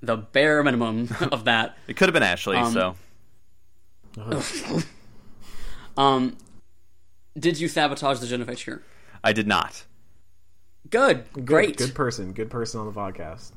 the 0.00 0.16
bare 0.16 0.62
minimum 0.62 1.08
of 1.32 1.44
that. 1.44 1.76
it 1.86 1.96
could 1.96 2.08
have 2.08 2.14
been 2.14 2.22
Ashley. 2.22 2.56
Um, 2.56 2.72
so 2.72 2.96
Um, 5.96 6.36
did 7.38 7.60
you 7.60 7.68
sabotage 7.68 8.18
the 8.20 8.26
genophage 8.26 8.64
cure? 8.64 8.82
I 9.22 9.32
did 9.32 9.46
not. 9.46 9.84
Good, 10.90 11.24
Good, 11.32 11.46
great. 11.46 11.76
Good 11.76 11.94
person. 11.94 12.32
Good 12.32 12.50
person 12.50 12.80
on 12.80 12.86
the 12.86 12.92
podcast. 12.92 13.52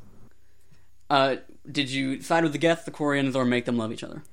Uh, 1.10 1.38
did 1.70 1.90
you 1.90 2.22
side 2.22 2.44
with 2.44 2.52
the 2.52 2.58
Geth, 2.58 2.86
the 2.86 2.92
Quarians, 2.92 3.36
or 3.36 3.46
make 3.46 3.66
them 3.66 3.78
love 3.78 3.92
each 3.92 4.04
other? 4.04 4.24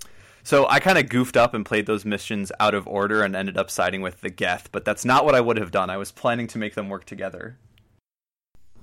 So 0.45 0.66
I 0.68 0.80
kind 0.80 0.99
of 0.99 1.09
goofed 1.09 1.36
up 1.36 1.55
and 1.55 1.64
played 1.64 1.86
those 1.86 2.05
missions 2.05 2.51
out 2.59 2.74
of 2.74 2.86
order 2.88 3.22
and 3.22 3.36
ended 3.36 3.57
up 3.57 3.70
siding 3.70 4.03
with 4.03 4.20
the 4.20 4.30
Geth, 4.30 4.70
but 4.72 4.84
that's 4.84 5.05
not 5.05 5.24
what 5.24 5.34
I 5.34 5.40
would 5.40 5.57
have 5.57 5.70
done. 5.70 5.88
I 5.88 5.97
was 5.97 6.11
planning 6.11 6.47
to 6.49 6.59
make 6.59 6.74
them 6.74 6.88
work 6.88 7.05
together. 7.05 7.59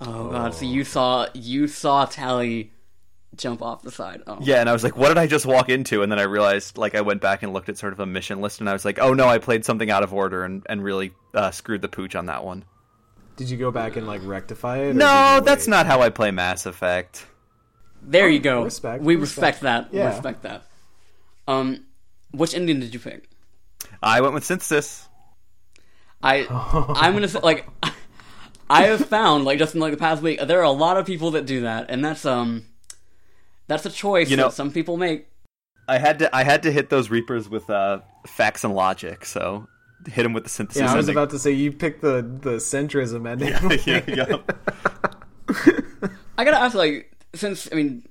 Oh, 0.02 0.30
god! 0.30 0.54
So 0.54 0.66
you 0.66 0.86
saw 0.86 1.28
you 1.34 1.68
saw 1.68 2.06
Tali 2.06 2.72
jump 3.36 3.62
off 3.62 3.82
the 3.82 3.92
side. 3.92 4.22
Oh, 4.26 4.38
Yeah, 4.42 4.60
and 4.62 4.70
I 4.70 4.74
was 4.74 4.84
like, 4.84 4.96
what 4.96 5.10
did 5.10 5.18
I 5.18 5.28
just 5.28 5.46
walk 5.46 5.70
into? 5.70 6.02
And 6.02 6.12
then 6.12 6.20
I 6.20 6.24
realized, 6.24 6.78
like, 6.78 6.96
I 6.96 7.02
went 7.02 7.22
back 7.22 7.44
and 7.44 7.54
looked 7.54 7.70
at 7.70 7.78
sort 7.78 7.94
of 7.94 8.00
a 8.00 8.06
mission 8.06 8.42
list, 8.42 8.60
and 8.60 8.70
I 8.70 8.74
was 8.74 8.86
like, 8.86 9.00
oh 9.00 9.14
no, 9.14 9.28
I 9.28 9.38
played 9.38 9.66
something 9.66 9.92
out 9.92 10.04
of 10.04 10.14
order 10.14 10.46
and, 10.46 10.66
and 10.70 10.84
really 10.84 11.12
uh, 11.34 11.52
screwed 11.52 11.82
the 11.82 11.90
pooch 11.90 12.16
on 12.16 12.28
that 12.28 12.44
one. 12.46 12.64
Did 13.36 13.50
you 13.50 13.58
go 13.58 13.72
back 13.72 13.98
and 13.98 14.08
like 14.08 14.22
rectify 14.24 14.80
it? 14.80 14.96
No, 14.96 15.42
that's 15.44 15.68
not 15.68 15.86
how 15.86 16.02
I 16.02 16.10
play 16.10 16.32
Mass 16.32 16.66
Effect. 16.66 17.26
There 18.02 18.30
you 18.30 18.40
go. 18.40 18.64
respect, 18.64 19.04
we 19.04 19.16
respect. 19.18 19.56
respect, 19.58 19.62
that. 19.64 19.92
We 19.92 20.00
Yeah. 20.00 20.08
respect 20.10 20.44
that. 20.44 20.64
Um, 21.50 21.86
which 22.32 22.54
ending 22.54 22.80
did 22.80 22.94
you 22.94 23.00
pick? 23.00 23.28
I 24.04 24.22
went 24.22 24.34
with 24.36 24.46
Synthesis. 24.46 25.08
I 26.22 26.46
I'm 26.96 27.14
gonna 27.14 27.28
say 27.28 27.40
like 27.40 27.68
I 28.70 28.84
have 28.84 29.06
found 29.08 29.46
like 29.46 29.58
just 29.58 29.74
in 29.74 29.82
like 29.82 29.92
the 29.92 29.98
past 29.98 30.22
week 30.22 30.40
there 30.42 30.60
are 30.60 30.64
a 30.64 30.72
lot 30.72 30.98
of 30.98 31.06
people 31.06 31.32
that 31.32 31.46
do 31.46 31.62
that, 31.62 31.90
and 31.90 32.04
that's 32.06 32.26
um 32.26 32.66
that's 33.68 33.86
a 33.86 33.90
choice 33.90 34.30
You 34.30 34.38
know- 34.38 34.44
that 34.50 34.54
some 34.54 34.72
people 34.72 34.96
make. 34.98 35.28
I 35.88 35.98
had 35.98 36.20
to 36.20 36.36
I 36.36 36.44
had 36.44 36.64
to 36.64 36.72
hit 36.72 36.92
those 36.92 37.10
Reapers 37.10 37.50
with 37.50 37.68
uh, 37.68 38.02
facts 38.28 38.64
and 38.64 38.76
logic, 38.76 39.26
so 39.26 39.68
hit 40.08 40.22
them 40.22 40.34
with 40.34 40.44
the 40.44 40.50
synthesis. 40.52 40.82
Yeah, 40.84 40.94
I 40.94 40.96
was 40.96 41.10
ending. 41.10 41.18
about 41.18 41.32
to 41.32 41.40
say 41.40 41.52
you 41.52 41.72
picked 41.72 42.02
the 42.02 42.22
the 42.22 42.58
centrism 42.58 43.28
ending. 43.28 43.50
Yeah, 43.50 44.04
yeah, 44.08 44.38
yeah. 45.50 46.10
I 46.38 46.46
gotta 46.46 46.60
ask 46.60 46.76
like 46.76 47.12
since 47.34 47.68
I 47.72 47.76
mean 47.76 48.08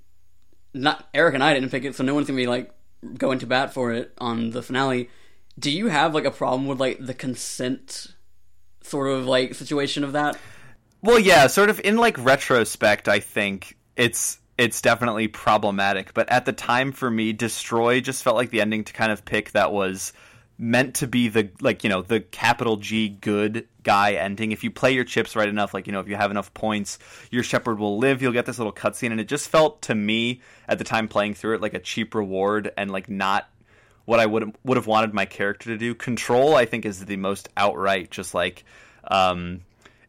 not 0.74 1.06
Eric 1.14 1.34
and 1.34 1.44
I 1.44 1.54
didn't 1.54 1.70
pick 1.70 1.84
it, 1.84 1.94
so 1.94 2.02
no 2.02 2.14
one's 2.14 2.26
gonna 2.26 2.36
be 2.36 2.48
like 2.48 2.72
going 3.16 3.38
to 3.40 3.46
bat 3.46 3.72
for 3.72 3.92
it 3.92 4.12
on 4.18 4.50
the 4.50 4.62
finale. 4.62 5.10
Do 5.58 5.70
you 5.70 5.88
have 5.88 6.14
like 6.14 6.24
a 6.24 6.30
problem 6.30 6.66
with 6.66 6.80
like 6.80 6.98
the 7.00 7.14
consent 7.14 8.14
sort 8.82 9.08
of 9.08 9.26
like 9.26 9.54
situation 9.54 10.04
of 10.04 10.12
that? 10.12 10.38
Well, 11.02 11.18
yeah, 11.18 11.46
sort 11.46 11.70
of 11.70 11.80
in 11.84 11.96
like 11.96 12.16
retrospect, 12.18 13.08
I 13.08 13.20
think 13.20 13.76
it's 13.96 14.38
it's 14.56 14.82
definitely 14.82 15.28
problematic. 15.28 16.12
But 16.14 16.28
at 16.30 16.44
the 16.44 16.52
time, 16.52 16.92
for 16.92 17.10
me, 17.10 17.32
destroy 17.32 18.00
just 18.00 18.22
felt 18.22 18.36
like 18.36 18.50
the 18.50 18.60
ending 18.60 18.84
to 18.84 18.92
kind 18.92 19.12
of 19.12 19.24
pick 19.24 19.52
that 19.52 19.72
was 19.72 20.12
meant 20.58 20.96
to 20.96 21.06
be 21.06 21.28
the 21.28 21.50
like 21.60 21.84
you 21.84 21.90
know 21.90 22.02
the 22.02 22.20
capital 22.20 22.76
G 22.76 23.08
good 23.08 23.68
guy 23.84 24.14
ending. 24.14 24.52
If 24.52 24.64
you 24.64 24.70
play 24.70 24.92
your 24.92 25.04
chips 25.04 25.36
right 25.36 25.48
enough, 25.48 25.72
like 25.72 25.86
you 25.86 25.92
know 25.92 26.00
if 26.00 26.08
you 26.08 26.16
have 26.16 26.30
enough 26.30 26.52
points, 26.52 26.98
your 27.30 27.42
Shepard 27.42 27.78
will 27.78 27.98
live. 27.98 28.20
You'll 28.20 28.32
get 28.32 28.46
this 28.46 28.58
little 28.58 28.72
cutscene, 28.72 29.12
and 29.12 29.20
it 29.20 29.28
just 29.28 29.48
felt 29.48 29.82
to 29.82 29.94
me 29.94 30.42
at 30.66 30.78
the 30.78 30.84
time 30.84 31.08
playing 31.08 31.34
through 31.34 31.54
it 31.54 31.60
like 31.60 31.74
a 31.74 31.78
cheap 31.78 32.14
reward 32.14 32.72
and 32.76 32.90
like 32.90 33.08
not 33.08 33.48
what 34.04 34.20
I 34.20 34.26
would 34.26 34.56
would 34.64 34.76
have 34.76 34.86
wanted 34.86 35.14
my 35.14 35.26
character 35.26 35.70
to 35.70 35.78
do. 35.78 35.94
Control, 35.94 36.54
I 36.56 36.64
think, 36.64 36.84
is 36.84 37.04
the 37.04 37.16
most 37.16 37.48
outright 37.56 38.10
just 38.10 38.34
like. 38.34 38.64
Um, 39.10 39.60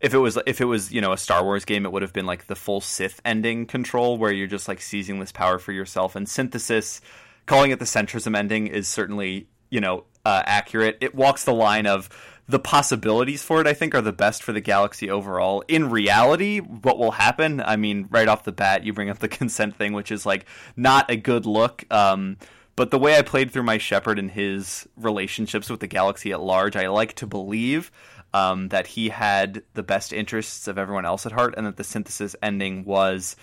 if 0.01 0.13
it 0.13 0.17
was 0.17 0.37
if 0.47 0.61
it 0.61 0.65
was 0.65 0.91
you 0.91 1.01
know 1.01 1.11
a 1.11 1.17
Star 1.17 1.43
Wars 1.43 1.65
game, 1.65 1.85
it 1.85 1.91
would 1.91 2.01
have 2.01 2.13
been 2.13 2.25
like 2.25 2.47
the 2.47 2.55
full 2.55 2.81
Sith 2.81 3.21
ending 3.25 3.65
control, 3.65 4.17
where 4.17 4.31
you're 4.31 4.47
just 4.47 4.67
like 4.67 4.81
seizing 4.81 5.19
this 5.19 5.31
power 5.31 5.59
for 5.59 5.73
yourself. 5.73 6.15
And 6.15 6.27
synthesis, 6.27 7.01
calling 7.45 7.71
it 7.71 7.79
the 7.79 7.85
centrism 7.85 8.37
ending, 8.37 8.67
is 8.67 8.87
certainly 8.87 9.47
you 9.69 9.81
know 9.81 10.05
uh, 10.25 10.43
accurate. 10.45 10.97
It 11.01 11.15
walks 11.15 11.43
the 11.43 11.53
line 11.53 11.85
of 11.85 12.09
the 12.47 12.59
possibilities 12.59 13.43
for 13.43 13.61
it. 13.61 13.67
I 13.67 13.73
think 13.73 13.93
are 13.93 14.01
the 14.01 14.11
best 14.11 14.43
for 14.43 14.51
the 14.51 14.61
galaxy 14.61 15.09
overall. 15.09 15.63
In 15.67 15.89
reality, 15.89 16.59
what 16.59 16.97
will 16.97 17.11
happen? 17.11 17.61
I 17.61 17.75
mean, 17.75 18.07
right 18.09 18.27
off 18.27 18.43
the 18.43 18.51
bat, 18.51 18.83
you 18.83 18.93
bring 18.93 19.09
up 19.09 19.19
the 19.19 19.27
consent 19.39 19.75
thing, 19.75 19.93
which 19.93 20.11
is 20.11 20.25
like 20.25 20.45
not 20.75 21.09
a 21.11 21.15
good 21.15 21.45
look. 21.45 21.85
Um, 21.91 22.37
but 22.75 22.91
the 22.91 22.99
way 22.99 23.17
I 23.17 23.21
played 23.23 23.51
through 23.51 23.63
my 23.63 23.77
Shepard 23.77 24.17
and 24.17 24.31
his 24.31 24.87
relationships 24.95 25.69
with 25.69 25.81
the 25.81 25.87
galaxy 25.87 26.31
at 26.31 26.39
large, 26.39 26.75
I 26.75 26.87
like 26.87 27.13
to 27.15 27.27
believe 27.27 27.91
um, 28.33 28.69
that 28.69 28.87
he 28.87 29.09
had 29.09 29.63
the 29.73 29.83
best 29.83 30.13
interests 30.13 30.67
of 30.67 30.77
everyone 30.77 31.05
else 31.05 31.25
at 31.25 31.31
heart, 31.31 31.55
and 31.57 31.65
that 31.65 31.77
the 31.77 31.83
synthesis 31.83 32.35
ending 32.41 32.85
was 32.85 33.35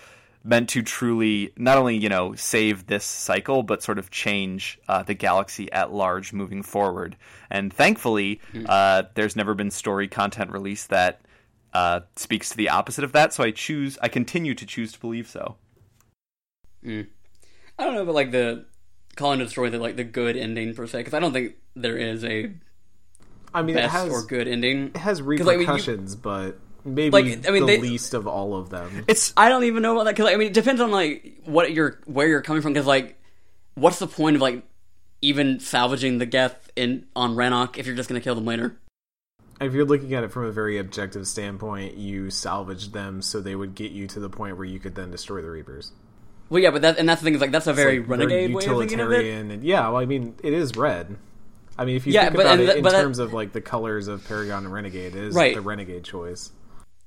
meant 0.46 0.68
to 0.70 0.82
truly 0.82 1.52
not 1.56 1.76
only 1.76 1.96
you 1.96 2.08
know 2.08 2.34
save 2.34 2.86
this 2.86 3.04
cycle, 3.04 3.62
but 3.62 3.82
sort 3.82 3.98
of 3.98 4.10
change 4.10 4.78
uh, 4.88 5.02
the 5.02 5.14
galaxy 5.14 5.70
at 5.72 5.92
large 5.92 6.32
moving 6.32 6.62
forward. 6.62 7.16
And 7.50 7.72
thankfully, 7.72 8.40
uh, 8.66 9.04
there's 9.14 9.36
never 9.36 9.54
been 9.54 9.70
story 9.70 10.08
content 10.08 10.50
released 10.52 10.88
that 10.90 11.20
uh, 11.74 12.00
speaks 12.16 12.48
to 12.50 12.56
the 12.56 12.68
opposite 12.70 13.04
of 13.04 13.12
that. 13.12 13.32
So 13.34 13.44
I 13.44 13.50
choose, 13.50 13.98
I 14.00 14.08
continue 14.08 14.54
to 14.54 14.64
choose 14.64 14.92
to 14.92 15.00
believe 15.00 15.26
so. 15.28 15.56
I 16.84 17.04
don't 17.78 17.94
know, 17.94 18.04
but 18.04 18.14
like 18.14 18.30
the 18.30 18.64
calling 19.16 19.38
to 19.40 19.44
destroy 19.44 19.70
the 19.70 19.78
like 19.78 19.96
the 19.96 20.04
good 20.04 20.36
ending 20.36 20.74
per 20.74 20.86
se, 20.86 20.98
because 21.00 21.14
I 21.14 21.20
don't 21.20 21.32
think 21.32 21.56
there 21.74 21.96
is 21.96 22.24
a 22.24 22.52
I 23.54 23.62
mean, 23.62 23.76
it 23.76 23.80
best 23.82 23.92
has 23.94 24.12
or 24.12 24.22
good 24.24 24.46
ending. 24.48 24.88
it 24.88 24.98
has 24.98 25.18
'Cause, 25.20 25.26
like, 25.26 25.40
I 25.40 25.58
mean, 25.58 25.60
you- 25.60 25.66
repercussions, 25.66 26.14
but 26.16 26.58
maybe 26.86 27.10
Like, 27.10 27.24
I 27.46 27.50
mean, 27.50 27.66
the 27.66 27.76
they- 27.76 27.80
least 27.80 28.14
of 28.14 28.26
all 28.26 28.54
of 28.56 28.70
them. 28.70 29.04
It's 29.08 29.32
I 29.36 29.48
don't 29.48 29.64
even 29.64 29.82
know 29.82 29.92
about 29.92 30.04
that 30.04 30.14
because 30.16 30.32
I 30.32 30.36
mean 30.36 30.48
it 30.48 30.54
depends 30.54 30.80
on 30.80 30.90
like 30.90 31.40
what 31.44 31.72
you're 31.72 32.00
where 32.06 32.26
you're 32.28 32.42
coming 32.42 32.62
from 32.62 32.72
because 32.72 32.86
like 32.86 33.18
what's 33.74 33.98
the 33.98 34.06
point 34.06 34.36
of 34.36 34.42
like 34.42 34.62
even 35.22 35.60
salvaging 35.60 36.18
the 36.18 36.26
Geth 36.26 36.70
in 36.76 37.06
on 37.16 37.34
Rannoch 37.36 37.76
if 37.78 37.86
you're 37.86 37.96
just 37.96 38.08
gonna 38.08 38.20
kill 38.20 38.34
them 38.34 38.44
later? 38.46 38.76
If 39.60 39.72
you're 39.72 39.86
looking 39.86 40.12
at 40.14 40.22
it 40.22 40.30
from 40.30 40.44
a 40.44 40.52
very 40.52 40.76
objective 40.78 41.26
standpoint, 41.26 41.96
you 41.96 42.30
salvaged 42.30 42.92
them 42.92 43.22
so 43.22 43.40
they 43.40 43.56
would 43.56 43.74
get 43.74 43.90
you 43.90 44.06
to 44.08 44.20
the 44.20 44.28
point 44.28 44.56
where 44.58 44.66
you 44.66 44.78
could 44.78 44.94
then 44.94 45.10
destroy 45.10 45.40
the 45.42 45.50
Reapers. 45.50 45.92
Well, 46.50 46.62
yeah, 46.62 46.70
but 46.70 46.82
that 46.82 46.98
and 46.98 47.08
that's 47.08 47.20
the 47.22 47.24
thing 47.24 47.34
is 47.34 47.40
like 47.40 47.50
that's 47.52 47.66
a 47.66 47.72
very 47.72 47.98
Like, 48.00 48.08
renegade 48.08 48.54
way 48.54 48.64
of 48.66 48.78
thinking 48.78 49.00
of 49.00 49.10
it. 49.10 49.16
utilitarian, 49.24 49.50
and 49.50 49.64
yeah, 49.64 49.88
well, 49.88 49.96
I 49.96 50.04
mean, 50.04 50.34
it 50.44 50.52
is 50.52 50.76
red. 50.76 51.16
I 51.78 51.84
mean, 51.84 51.96
if 51.96 52.06
you 52.06 52.12
Yeah, 52.12 52.24
think 52.24 52.36
but- 52.36 52.40
about 52.42 52.52
and 52.60 52.68
it 52.68 52.76
in 52.76 52.82
but 52.82 52.92
that- 52.92 53.02
terms 53.02 53.18
of 53.18 53.32
like 53.32 53.52
the 53.52 53.60
colors 53.60 54.08
of 54.08 54.26
Paragon 54.28 54.64
and 54.64 54.72
Renegade, 54.72 55.14
it 55.16 55.24
is 55.24 55.34
Right. 55.34 55.54
the 55.54 55.60
Renegade 55.60 56.04
choice. 56.04 56.52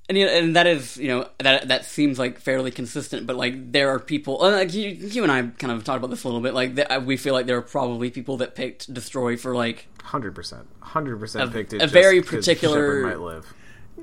And 0.10 0.18
you 0.18 0.26
know, 0.26 0.32
and 0.32 0.56
that 0.56 0.66
is 0.66 0.98
you 0.98 1.08
know 1.08 1.30
that 1.38 1.68
that 1.68 1.86
seems 1.86 2.18
like 2.18 2.40
fairly 2.40 2.72
consistent, 2.72 3.28
but 3.28 3.36
like 3.36 3.72
there 3.72 3.90
are 3.92 4.00
people 4.00 4.44
uh, 4.44 4.50
like 4.52 4.74
you, 4.74 4.90
you 4.90 5.22
and 5.22 5.32
I 5.32 5.44
kind 5.44 5.72
of 5.72 5.84
talked 5.84 6.00
about 6.00 6.10
this 6.10 6.24
a 6.24 6.28
little 6.28 6.42
bit. 6.42 6.56
Like 6.56 6.76
th- 6.76 6.88
we 7.04 7.16
feel 7.16 7.36
like 7.36 7.46
there 7.46 7.58
are 7.58 7.62
probably 7.62 8.10
people 8.10 8.38
that 8.38 8.56
picked 8.56 8.92
destroy 8.92 9.38
for 9.38 9.54
like 9.56 9.86
Hundred 10.04 10.34
percent, 10.34 10.68
hundred 10.80 11.20
percent 11.20 11.50
A- 11.50 11.54
picked 11.54 11.74
it. 11.74 11.78
a 11.78 11.80
just 11.82 11.94
very 11.94 12.22
'cause 12.24 12.32
particular- 12.44 13.04
might 13.04 13.20
live. 13.20 13.54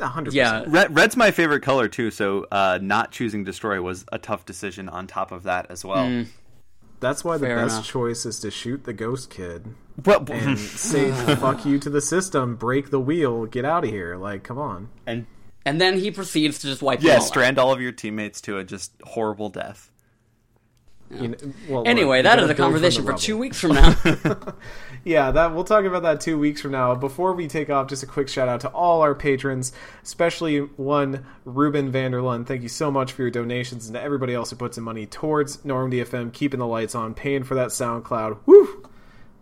hundred 0.00 0.32
yeah. 0.34 0.62
Red, 0.68 0.94
red's 0.94 1.16
my 1.16 1.32
favorite 1.32 1.62
color 1.62 1.88
too, 1.88 2.12
so 2.12 2.46
uh, 2.52 2.78
not 2.80 3.10
choosing 3.10 3.42
destroy 3.42 3.82
was 3.82 4.04
a 4.12 4.18
tough 4.18 4.46
decision. 4.46 4.88
On 4.88 5.08
top 5.08 5.32
of 5.32 5.42
that 5.42 5.66
as 5.70 5.84
well. 5.84 6.24
That's 7.00 7.24
why 7.24 7.36
the 7.36 7.46
Fair 7.46 7.56
best 7.56 7.74
enough. 7.74 7.86
choice 7.86 8.24
is 8.24 8.38
to 8.40 8.50
shoot 8.50 8.84
the 8.84 8.92
ghost 8.94 9.28
kid 9.28 9.74
But 10.00 10.30
and 10.30 10.56
say 10.58 11.10
"fuck 11.36 11.66
you" 11.66 11.78
to 11.80 11.90
the 11.90 12.00
system, 12.00 12.54
break 12.56 12.90
the 12.90 13.00
wheel, 13.00 13.44
get 13.46 13.64
out 13.64 13.82
of 13.84 13.90
here. 13.90 14.16
Like, 14.16 14.44
come 14.44 14.58
on. 14.58 14.88
and 15.06 15.26
and 15.66 15.80
then 15.80 15.98
he 15.98 16.10
proceeds 16.10 16.60
to 16.60 16.68
just 16.68 16.80
wipe 16.80 17.00
them 17.00 17.08
yeah, 17.08 17.14
all 17.14 17.22
out. 17.22 17.26
strand 17.26 17.58
all 17.58 17.72
of 17.72 17.80
your 17.80 17.92
teammates 17.92 18.40
to 18.42 18.56
a 18.56 18.64
just 18.64 18.92
horrible 19.02 19.50
death. 19.50 19.90
You 21.10 21.28
know, 21.28 21.36
well, 21.68 21.82
Anyway, 21.86 22.22
that 22.22 22.38
is 22.38 22.46
that 22.48 22.48
you 22.48 22.50
is 22.52 22.56
gotta 22.56 22.62
a 22.62 22.64
conversation 22.64 23.04
the 23.04 23.12
for 23.12 23.18
two 23.18 23.36
weeks 23.36 23.60
from 23.60 23.72
now. 23.74 23.94
Yeah, 25.04 25.30
that 25.30 25.54
we'll 25.54 25.62
talk 25.62 25.84
about 25.84 26.02
that 26.02 26.20
two 26.20 26.36
weeks 26.36 26.60
from 26.60 26.72
now. 26.72 26.92
Before 26.96 27.32
we 27.32 27.46
take 27.46 27.70
off, 27.70 27.86
just 27.86 28.02
a 28.02 28.06
quick 28.06 28.28
shout 28.28 28.48
out 28.48 28.62
to 28.62 28.68
all 28.70 29.02
our 29.02 29.14
patrons, 29.14 29.72
especially 30.02 30.58
one 30.58 31.24
Ruben 31.44 31.92
Vanderlund. 31.92 32.48
Thank 32.48 32.62
you 32.62 32.68
so 32.68 32.90
much 32.90 33.12
for 33.12 33.22
your 33.22 33.30
donations, 33.30 33.86
and 33.86 33.94
to 33.94 34.02
everybody 34.02 34.34
else 34.34 34.50
who 34.50 34.56
puts 34.56 34.78
in 34.78 34.82
money 34.82 35.06
towards 35.06 35.64
Normandy 35.64 36.02
FM, 36.02 36.32
keeping 36.32 36.58
the 36.58 36.66
lights 36.66 36.96
on, 36.96 37.14
paying 37.14 37.44
for 37.44 37.54
that 37.54 37.68
SoundCloud. 37.68 38.38
Woo! 38.46 38.88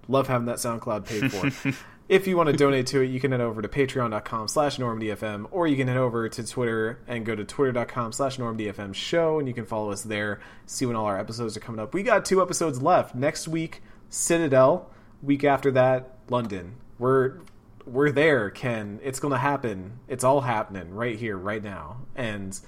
Love 0.07 0.29
having 0.29 0.45
that 0.49 0.57
SoundCloud 0.57 1.07
paid 1.07 1.33
for. 1.33 1.75
if 2.09 2.27
you 2.27 2.37
want 2.37 2.49
to 2.51 2.57
donate 2.57 2.87
to 2.89 3.01
it, 3.01 3.07
you 3.07 3.19
can 3.19 3.33
head 3.33 3.41
over 3.41 3.63
to 3.63 3.69
patreon.com 3.69 4.49
slash 4.49 4.77
normdfm, 4.77 5.47
or 5.51 5.67
you 5.67 5.77
can 5.77 5.89
head 5.89 5.97
over 5.97 6.29
to 6.29 6.47
Twitter 6.47 6.99
and 7.07 7.25
go 7.25 7.35
to 7.35 7.45
twitter.com 7.45 8.13
slash 8.13 8.37
normdfm 8.37 8.95
show, 8.95 9.39
and 9.39 9.49
you 9.49 9.55
can 9.55 9.65
follow 9.65 9.91
us 9.91 10.03
there, 10.03 10.41
see 10.67 10.85
when 10.85 10.97
all 10.97 11.07
our 11.07 11.19
episodes 11.19 11.57
are 11.57 11.61
coming 11.61 11.81
up. 11.81 11.95
We 11.95 12.03
got 12.03 12.25
two 12.25 12.43
episodes 12.43 12.83
left. 12.83 13.15
Next 13.15 13.49
week, 13.49 13.83
Citadel. 14.11 14.91
Week 15.23 15.45
after 15.45 15.71
that, 15.71 16.19
London. 16.29 16.75
We're 16.99 17.39
we're 17.87 18.11
there, 18.11 18.51
Ken. 18.51 19.01
It's 19.03 19.21
to 19.33 19.39
happen. 19.39 20.01
It's 20.07 20.25
all 20.25 20.43
happening 20.43 20.95
right 20.95 21.19
here, 21.19 21.37
right 21.37 21.63
now. 21.63 21.99
And 22.15 22.59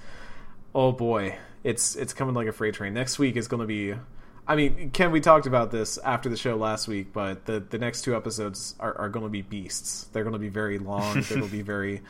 oh 0.73 0.91
boy, 0.91 1.37
it's 1.63 1.95
it's 1.95 2.13
coming 2.13 2.33
like 2.33 2.47
a 2.47 2.51
freight 2.51 2.73
train. 2.73 2.95
Next 2.95 3.19
week 3.19 3.35
is 3.35 3.47
to 3.61 3.67
be. 3.67 3.93
I 4.47 4.55
mean, 4.55 4.91
Ken, 4.91 5.11
we 5.11 5.19
talked 5.19 5.45
about 5.45 5.71
this 5.71 5.97
after 5.97 6.29
the 6.29 6.37
show 6.37 6.55
last 6.55 6.87
week, 6.87 7.11
but 7.11 7.45
the 7.45 7.59
the 7.59 7.77
next 7.77 8.03
two 8.03 8.15
episodes 8.15 8.75
are, 8.79 8.97
are 8.97 9.09
going 9.09 9.25
to 9.25 9.29
be 9.29 9.41
beasts. 9.41 10.05
They're 10.13 10.23
going 10.23 10.33
to 10.33 10.39
be 10.39 10.49
very 10.49 10.79
long. 10.79 11.15
They're 11.15 11.37
going 11.37 11.49
to 11.49 11.51
be 11.51 11.61
very 11.63 12.01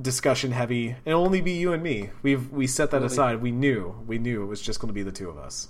discussion 0.00 0.52
heavy. 0.52 0.96
It'll 1.04 1.22
only 1.22 1.42
be 1.42 1.52
you 1.52 1.72
and 1.72 1.82
me. 1.82 2.10
We've 2.22 2.50
we 2.50 2.66
set 2.66 2.90
that 2.92 3.02
aside. 3.02 3.42
We 3.42 3.50
knew 3.52 3.94
we 4.06 4.18
knew 4.18 4.42
it 4.42 4.46
was 4.46 4.62
just 4.62 4.80
going 4.80 4.88
to 4.88 4.94
be 4.94 5.02
the 5.02 5.12
two 5.12 5.28
of 5.28 5.36
us 5.36 5.68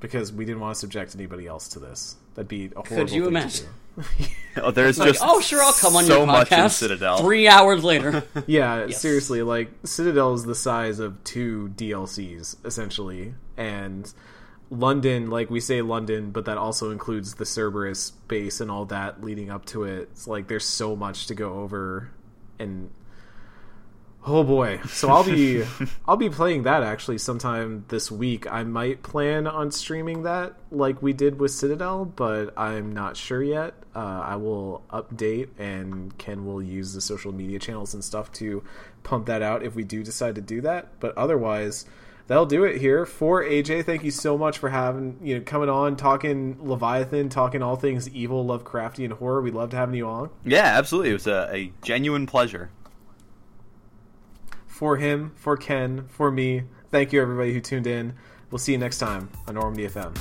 because 0.00 0.32
we 0.32 0.44
didn't 0.44 0.60
want 0.60 0.74
to 0.74 0.80
subject 0.80 1.14
anybody 1.14 1.46
else 1.46 1.68
to 1.68 1.78
this. 1.78 2.16
That'd 2.34 2.48
be 2.48 2.66
a 2.66 2.86
horrible. 2.86 2.96
Could 2.96 3.10
you 3.10 3.26
imagine? 3.26 3.68
Do. 3.96 4.02
Oh, 4.56 4.70
there's 4.70 5.00
Like, 5.00 5.08
just 5.08 5.20
oh, 5.24 5.40
sure, 5.40 5.60
I'll 5.60 5.72
come 5.72 5.96
on 5.96 6.04
so 6.04 6.18
your 6.18 6.26
much 6.28 6.52
in. 6.52 6.68
Citadel. 6.70 7.18
Three 7.18 7.48
hours 7.48 7.82
later. 7.82 8.22
Yeah, 8.46 8.86
Yes. 8.86 9.00
seriously, 9.00 9.42
like 9.42 9.68
Citadel 9.84 10.32
is 10.34 10.44
the 10.44 10.54
size 10.54 11.00
of 11.00 11.22
two 11.24 11.72
DLCs 11.76 12.64
essentially, 12.64 13.34
and 13.56 14.12
London, 14.70 15.28
like 15.28 15.50
we 15.50 15.58
say 15.58 15.82
London, 15.82 16.30
but 16.30 16.44
that 16.44 16.56
also 16.56 16.92
includes 16.92 17.34
the 17.34 17.44
Cerberus 17.44 18.12
base 18.28 18.60
and 18.60 18.70
all 18.70 18.84
that 18.86 19.24
leading 19.24 19.50
up 19.50 19.64
to 19.66 19.82
it. 19.82 20.08
It's 20.12 20.28
like 20.28 20.46
there's 20.46 20.64
so 20.64 20.94
much 20.94 21.26
to 21.26 21.34
go 21.34 21.54
over, 21.54 22.10
and 22.60 22.90
oh 24.24 24.44
boy, 24.44 24.80
so 24.86 25.08
I'll 25.10 25.24
be 25.24 25.64
I'll 26.06 26.16
be 26.16 26.30
playing 26.30 26.62
that 26.62 26.84
actually 26.84 27.18
sometime 27.18 27.86
this 27.88 28.08
week. 28.10 28.50
I 28.50 28.62
might 28.62 29.02
plan 29.02 29.48
on 29.48 29.72
streaming 29.72 30.22
that 30.22 30.54
like 30.70 31.02
we 31.02 31.12
did 31.12 31.40
with 31.40 31.50
Citadel, 31.50 32.04
but 32.04 32.56
I'm 32.56 32.92
not 32.92 33.16
sure 33.16 33.42
yet. 33.42 33.74
Uh, 33.94 34.22
I 34.24 34.36
will 34.36 34.82
update, 34.90 35.48
and 35.58 36.16
Ken 36.18 36.44
will 36.46 36.62
use 36.62 36.92
the 36.92 37.00
social 37.00 37.32
media 37.32 37.58
channels 37.58 37.94
and 37.94 38.04
stuff 38.04 38.32
to 38.32 38.64
pump 39.04 39.26
that 39.26 39.40
out 39.42 39.62
if 39.62 39.74
we 39.74 39.84
do 39.84 40.02
decide 40.02 40.34
to 40.34 40.40
do 40.40 40.60
that. 40.62 40.98
But 40.98 41.16
otherwise, 41.16 41.86
that'll 42.26 42.46
do 42.46 42.64
it 42.64 42.80
here 42.80 43.06
for 43.06 43.44
AJ. 43.44 43.84
Thank 43.84 44.02
you 44.02 44.10
so 44.10 44.36
much 44.36 44.58
for 44.58 44.70
having 44.70 45.18
you 45.22 45.36
know 45.38 45.44
coming 45.44 45.68
on, 45.68 45.96
talking 45.96 46.58
Leviathan, 46.60 47.28
talking 47.28 47.62
all 47.62 47.76
things 47.76 48.08
evil, 48.08 48.44
Lovecraftian 48.44 49.12
horror. 49.12 49.40
We 49.40 49.50
loved 49.52 49.72
having 49.72 49.94
you 49.94 50.08
on. 50.08 50.30
Yeah, 50.44 50.64
absolutely. 50.64 51.10
It 51.10 51.14
was 51.14 51.26
a, 51.26 51.48
a 51.52 51.72
genuine 51.82 52.26
pleasure. 52.26 52.70
for 54.66 54.96
him, 54.96 55.32
for 55.36 55.56
Ken, 55.56 56.06
for 56.08 56.30
me. 56.32 56.64
Thank 56.90 57.12
you, 57.12 57.22
everybody 57.22 57.52
who 57.52 57.60
tuned 57.60 57.86
in. 57.86 58.14
We'll 58.50 58.58
see 58.58 58.72
you 58.72 58.78
next 58.78 58.98
time 58.98 59.30
on 59.46 59.54
Normandy 59.54 59.86
FM. 59.86 60.16